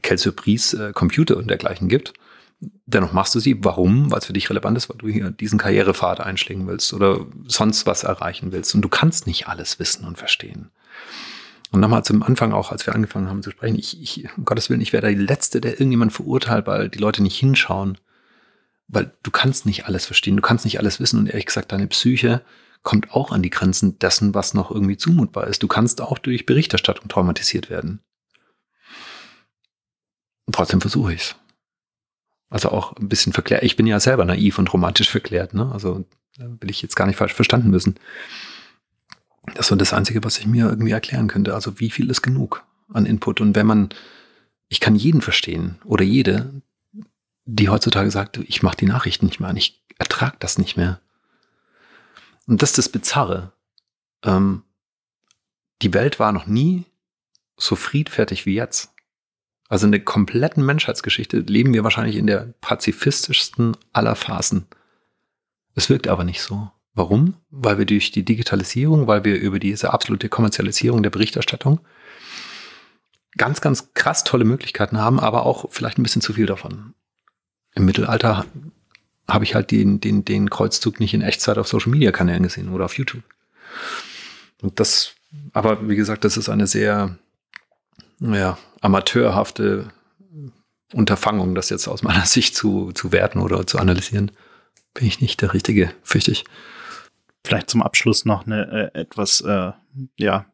Kelsey-Pries, 0.01 0.73
äh, 0.73 0.91
Computer 0.93 1.37
und 1.37 1.47
dergleichen 1.47 1.87
gibt. 1.87 2.13
Dennoch 2.85 3.13
machst 3.13 3.35
du 3.35 3.39
sie. 3.39 3.63
Warum? 3.63 4.11
Weil 4.11 4.19
es 4.19 4.25
für 4.25 4.33
dich 4.33 4.49
relevant 4.49 4.77
ist, 4.77 4.89
weil 4.89 4.97
du 4.97 5.07
hier 5.07 5.29
diesen 5.29 5.59
Karrierepfad 5.59 6.19
einschlägen 6.19 6.67
willst 6.67 6.93
oder 6.93 7.25
sonst 7.45 7.85
was 7.85 8.03
erreichen 8.03 8.51
willst. 8.51 8.73
Und 8.73 8.81
du 8.81 8.89
kannst 8.89 9.27
nicht 9.27 9.47
alles 9.47 9.79
wissen 9.79 10.05
und 10.05 10.17
verstehen. 10.17 10.71
Und 11.71 11.81
nochmal 11.81 12.03
zum 12.03 12.23
Anfang 12.23 12.53
auch, 12.53 12.71
als 12.71 12.85
wir 12.87 12.95
angefangen 12.95 13.29
haben 13.29 13.43
zu 13.43 13.51
sprechen, 13.51 13.77
ich, 13.77 14.01
ich 14.01 14.29
um 14.37 14.45
Gottes 14.45 14.69
Willen, 14.69 14.81
ich 14.81 14.93
wäre 14.93 15.05
der 15.05 15.15
Letzte, 15.15 15.59
der 15.59 15.73
irgendjemand 15.73 16.13
verurteilt, 16.13 16.65
weil 16.65 16.89
die 16.89 16.99
Leute 16.99 17.21
nicht 17.21 17.37
hinschauen. 17.37 17.97
Weil 18.87 19.13
du 19.23 19.31
kannst 19.31 19.65
nicht 19.65 19.85
alles 19.85 20.05
verstehen, 20.05 20.37
du 20.37 20.41
kannst 20.41 20.65
nicht 20.65 20.79
alles 20.79 20.99
wissen 20.99 21.19
und 21.19 21.27
ehrlich 21.27 21.45
gesagt, 21.45 21.71
deine 21.71 21.87
Psyche 21.87 22.41
kommt 22.83 23.11
auch 23.11 23.31
an 23.31 23.43
die 23.43 23.49
Grenzen 23.49 23.99
dessen, 23.99 24.33
was 24.33 24.53
noch 24.53 24.71
irgendwie 24.71 24.97
zumutbar 24.97 25.47
ist. 25.47 25.61
Du 25.61 25.67
kannst 25.67 25.99
auch 25.99 26.17
durch 26.17 26.45
Berichterstattung 26.45 27.09
traumatisiert 27.09 27.69
werden. 27.69 27.99
Und 30.45 30.55
trotzdem 30.55 30.79
versuche 30.79 31.13
ich 31.13 31.21
es. 31.21 31.35
Also 32.49 32.69
auch 32.69 32.95
ein 32.95 33.09
bisschen 33.09 33.33
verklärt. 33.33 33.63
Ich 33.63 33.75
bin 33.75 33.87
ja 33.87 33.99
selber 33.99 34.23
naiv 34.23 34.57
und 34.57 34.71
romantisch 34.71 35.09
verklärt, 35.09 35.53
ne? 35.53 35.69
Also 35.73 36.05
will 36.37 36.69
ich 36.69 36.81
jetzt 36.81 36.95
gar 36.95 37.07
nicht 37.07 37.17
falsch 37.17 37.33
verstanden 37.33 37.73
wissen. 37.73 37.95
Das 39.55 39.69
war 39.69 39.77
das 39.77 39.93
Einzige, 39.93 40.23
was 40.23 40.37
ich 40.37 40.45
mir 40.45 40.69
irgendwie 40.69 40.91
erklären 40.91 41.27
könnte. 41.27 41.53
Also 41.53 41.79
wie 41.79 41.89
viel 41.89 42.09
ist 42.09 42.21
genug 42.21 42.63
an 42.93 43.05
Input? 43.05 43.41
Und 43.41 43.55
wenn 43.55 43.67
man, 43.67 43.89
ich 44.69 44.79
kann 44.79 44.95
jeden 44.95 45.21
verstehen 45.21 45.79
oder 45.83 46.05
jede, 46.05 46.61
die 47.47 47.69
heutzutage 47.69 48.11
sagt, 48.11 48.37
ich 48.37 48.61
mache 48.61 48.77
die 48.77 48.85
Nachrichten 48.85 49.25
nicht 49.25 49.39
mehr 49.39 49.49
an, 49.49 49.57
ich 49.57 49.81
ertrage 49.97 50.35
das 50.39 50.57
nicht 50.57 50.77
mehr. 50.77 50.99
Und 52.45 52.61
das 52.61 52.71
ist 52.71 52.77
das 52.77 52.89
Bizarre. 52.89 53.53
Ähm, 54.23 54.63
die 55.81 55.93
Welt 55.93 56.19
war 56.19 56.31
noch 56.31 56.45
nie 56.45 56.85
so 57.57 57.75
friedfertig 57.75 58.45
wie 58.45 58.53
jetzt. 58.53 58.91
Also 59.69 59.85
in 59.85 59.91
der 59.91 60.03
kompletten 60.03 60.65
Menschheitsgeschichte 60.65 61.39
leben 61.39 61.73
wir 61.73 61.83
wahrscheinlich 61.83 62.15
in 62.15 62.27
der 62.27 62.53
pazifistischsten 62.61 63.75
aller 63.91 64.15
Phasen. 64.15 64.67
Es 65.75 65.89
wirkt 65.89 66.07
aber 66.07 66.23
nicht 66.23 66.41
so. 66.41 66.69
Warum? 66.93 67.35
Weil 67.49 67.77
wir 67.77 67.85
durch 67.85 68.11
die 68.11 68.23
Digitalisierung, 68.23 69.07
weil 69.07 69.23
wir 69.23 69.39
über 69.39 69.59
diese 69.59 69.93
absolute 69.93 70.29
Kommerzialisierung 70.29 71.03
der 71.03 71.11
Berichterstattung 71.11 71.79
ganz, 73.37 73.61
ganz 73.61 73.93
krass 73.93 74.23
tolle 74.23 74.45
Möglichkeiten 74.45 74.97
haben, 74.97 75.19
aber 75.19 75.45
auch 75.45 75.67
vielleicht 75.69 75.97
ein 75.97 76.03
bisschen 76.03 76.21
zu 76.21 76.33
viel 76.33 76.47
davon. 76.47 76.93
Im 77.77 77.85
Mittelalter 77.85 78.47
habe 79.27 79.43
ich 79.43 79.53
halt 79.53 79.69
den, 79.69 80.01
den, 80.01 80.25
den 80.25 80.49
Kreuzzug 80.49 80.99
nicht 80.99 81.13
in 81.13 81.21
Echtzeit 81.21 81.59
auf 81.59 81.67
Social 81.67 81.91
Media 81.91 82.11
Kanälen 82.11 82.41
gesehen 82.41 82.69
oder 82.69 82.85
auf 82.85 82.97
YouTube. 82.97 83.21
Und 84.63 84.79
das, 84.79 85.13
aber 85.53 85.87
wie 85.87 85.95
gesagt, 85.95 86.23
das 86.23 86.37
ist 86.37 86.49
eine 86.49 86.65
sehr, 86.65 87.19
ja, 88.19 88.57
amateurhafte 88.81 89.91
Unterfangung, 90.91 91.53
das 91.53 91.69
jetzt 91.69 91.87
aus 91.87 92.01
meiner 92.01 92.25
Sicht 92.25 92.55
zu, 92.55 92.93
zu 92.93 93.11
werten 93.11 93.39
oder 93.39 93.67
zu 93.67 93.77
analysieren, 93.77 94.31
bin 94.95 95.05
ich 95.05 95.21
nicht 95.21 95.39
der 95.41 95.53
Richtige, 95.53 95.93
fürchte 96.01 96.31
ich. 96.31 96.45
Vielleicht 97.45 97.69
zum 97.69 97.83
Abschluss 97.83 98.25
noch 98.25 98.47
eine 98.47 98.91
äh, 98.95 99.01
etwas, 99.01 99.41
äh, 99.41 99.71
ja, 100.17 100.47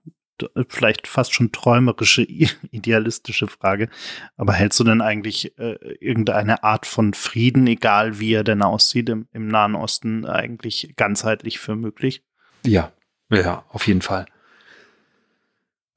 vielleicht 0.68 1.08
fast 1.08 1.34
schon 1.34 1.52
träumerische, 1.52 2.24
idealistische 2.72 3.48
Frage. 3.48 3.90
Aber 4.38 4.54
hältst 4.54 4.80
du 4.80 4.84
denn 4.84 5.02
eigentlich 5.02 5.58
äh, 5.58 5.76
irgendeine 6.00 6.64
Art 6.64 6.86
von 6.86 7.14
Frieden, 7.14 7.68
egal 7.68 8.20
wie 8.20 8.34
er 8.34 8.44
denn 8.44 8.62
aussieht, 8.62 9.10
im, 9.10 9.28
im 9.32 9.48
Nahen 9.48 9.76
Osten 9.76 10.26
eigentlich 10.26 10.94
ganzheitlich 10.96 11.60
für 11.60 11.76
möglich? 11.76 12.24
Ja, 12.66 12.92
ja, 13.30 13.66
auf 13.70 13.88
jeden 13.88 14.02
Fall. 14.02 14.26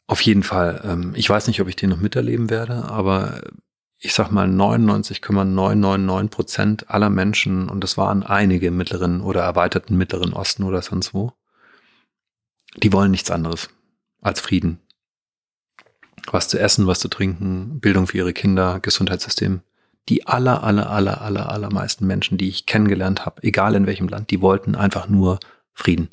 Auf 0.07 0.21
jeden 0.21 0.43
Fall. 0.43 0.83
Ähm, 0.85 1.13
ich 1.17 1.29
weiß 1.29 1.49
nicht, 1.49 1.61
ob 1.61 1.69
ich 1.69 1.77
den 1.77 1.91
noch 1.91 2.01
miterleben 2.01 2.51
werde, 2.51 2.85
aber 2.85 3.41
ich 3.99 4.15
sag 4.15 4.31
mal 4.31 4.47
99,999 4.47 6.31
Prozent 6.31 6.91
aller 6.91 7.11
Menschen, 7.11 7.69
und 7.69 7.83
das 7.83 7.97
waren 7.97 8.23
einige 8.23 8.69
im 8.69 8.77
mittleren 8.77 9.21
oder 9.21 9.43
erweiterten 9.43 9.97
mittleren 9.97 10.33
Osten 10.33 10.65
oder 10.65 10.83
sonst 10.83 11.15
wo, 11.15 11.33
die 12.77 12.93
wollen 12.93 13.11
nichts 13.11 13.31
anderes 13.31 13.71
als 14.21 14.41
Frieden. 14.41 14.81
Was 16.31 16.49
zu 16.49 16.59
essen, 16.59 16.87
was 16.87 17.01
zu 17.01 17.09
trinken, 17.09 17.81
Bildung 17.81 18.07
für 18.07 18.19
ihre 18.19 18.33
Kinder, 18.33 18.81
Gesundheitssystem. 18.81 19.61
Die 20.09 20.27
aller, 20.27 20.63
aller, 20.63 20.91
aller, 20.91 21.21
aller, 21.21 21.51
allermeisten 21.51 22.07
Menschen, 22.07 22.39
die 22.39 22.49
ich 22.49 22.67
kennengelernt 22.67 23.27
habe, 23.27 23.43
egal 23.43 23.75
in 23.75 23.87
welchem 23.87 24.09
Land, 24.09 24.31
die 24.31 24.41
wollten 24.41 24.75
einfach 24.75 25.09
nur 25.09 25.41
Frieden. 25.73 26.11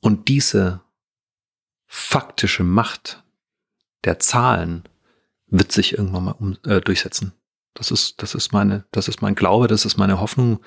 Und 0.00 0.28
diese 0.28 0.80
faktische 1.86 2.64
Macht 2.64 3.22
der 4.04 4.18
Zahlen 4.18 4.84
wird 5.46 5.72
sich 5.72 5.96
irgendwann 5.96 6.24
mal 6.24 6.32
um, 6.32 6.58
äh, 6.64 6.80
durchsetzen. 6.80 7.32
Das 7.74 7.90
ist, 7.90 8.22
das 8.22 8.34
ist 8.34 8.52
meine, 8.52 8.84
das 8.92 9.08
ist 9.08 9.22
mein 9.22 9.34
Glaube, 9.34 9.66
das 9.66 9.84
ist 9.84 9.96
meine 9.96 10.20
Hoffnung. 10.20 10.60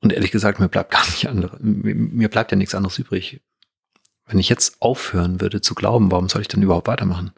Und 0.00 0.12
ehrlich 0.12 0.30
gesagt, 0.30 0.60
mir 0.60 0.68
bleibt 0.68 0.90
gar 0.92 1.04
nicht 1.06 1.28
andere, 1.28 1.58
mir, 1.60 1.94
mir 1.94 2.28
bleibt 2.28 2.50
ja 2.50 2.56
nichts 2.56 2.74
anderes 2.74 2.98
übrig. 2.98 3.42
Wenn 4.26 4.38
ich 4.38 4.48
jetzt 4.48 4.82
aufhören 4.82 5.40
würde 5.40 5.60
zu 5.60 5.74
glauben, 5.74 6.10
warum 6.10 6.28
soll 6.28 6.42
ich 6.42 6.48
dann 6.48 6.62
überhaupt 6.62 6.88
weitermachen? 6.88 7.32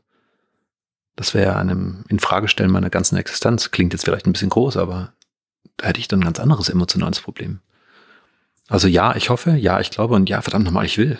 Das 1.16 1.34
wäre 1.34 1.56
einem 1.56 2.04
Infragestellen 2.08 2.72
meiner 2.72 2.90
ganzen 2.90 3.16
Existenz. 3.16 3.70
Klingt 3.70 3.92
jetzt 3.92 4.04
vielleicht 4.04 4.26
ein 4.26 4.32
bisschen 4.32 4.50
groß, 4.50 4.76
aber 4.76 5.12
da 5.76 5.88
hätte 5.88 6.00
ich 6.00 6.08
dann 6.08 6.20
ein 6.20 6.24
ganz 6.24 6.40
anderes 6.40 6.68
emotionales 6.68 7.20
Problem. 7.20 7.60
Also 8.68 8.88
ja, 8.88 9.16
ich 9.16 9.30
hoffe, 9.30 9.52
ja, 9.52 9.80
ich 9.80 9.90
glaube 9.90 10.14
und 10.14 10.28
ja, 10.28 10.40
verdammt 10.42 10.64
nochmal, 10.64 10.84
ich 10.84 10.98
will 10.98 11.18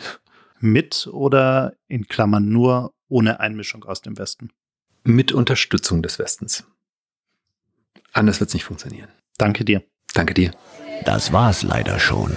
mit 0.61 1.09
oder 1.11 1.75
in 1.87 2.09
Klammern 2.09 2.49
nur 2.49 2.95
ohne 3.09 3.41
Einmischung 3.41 3.85
aus 3.85 4.03
dem 4.03 4.19
Westen? 4.19 4.51
Mit 5.05 5.33
Unterstützung 5.33 6.03
des 6.03 6.19
Westens. 6.19 6.65
Anders 8.13 8.41
wird 8.41 8.49
es 8.49 8.55
nicht 8.55 8.65
funktionieren. 8.65 9.09
Danke 9.39 9.65
dir. 9.65 9.83
Danke 10.15 10.35
dir. 10.35 10.53
Das 11.05 11.33
war's 11.33 11.63
leider 11.63 11.99
schon. 11.99 12.37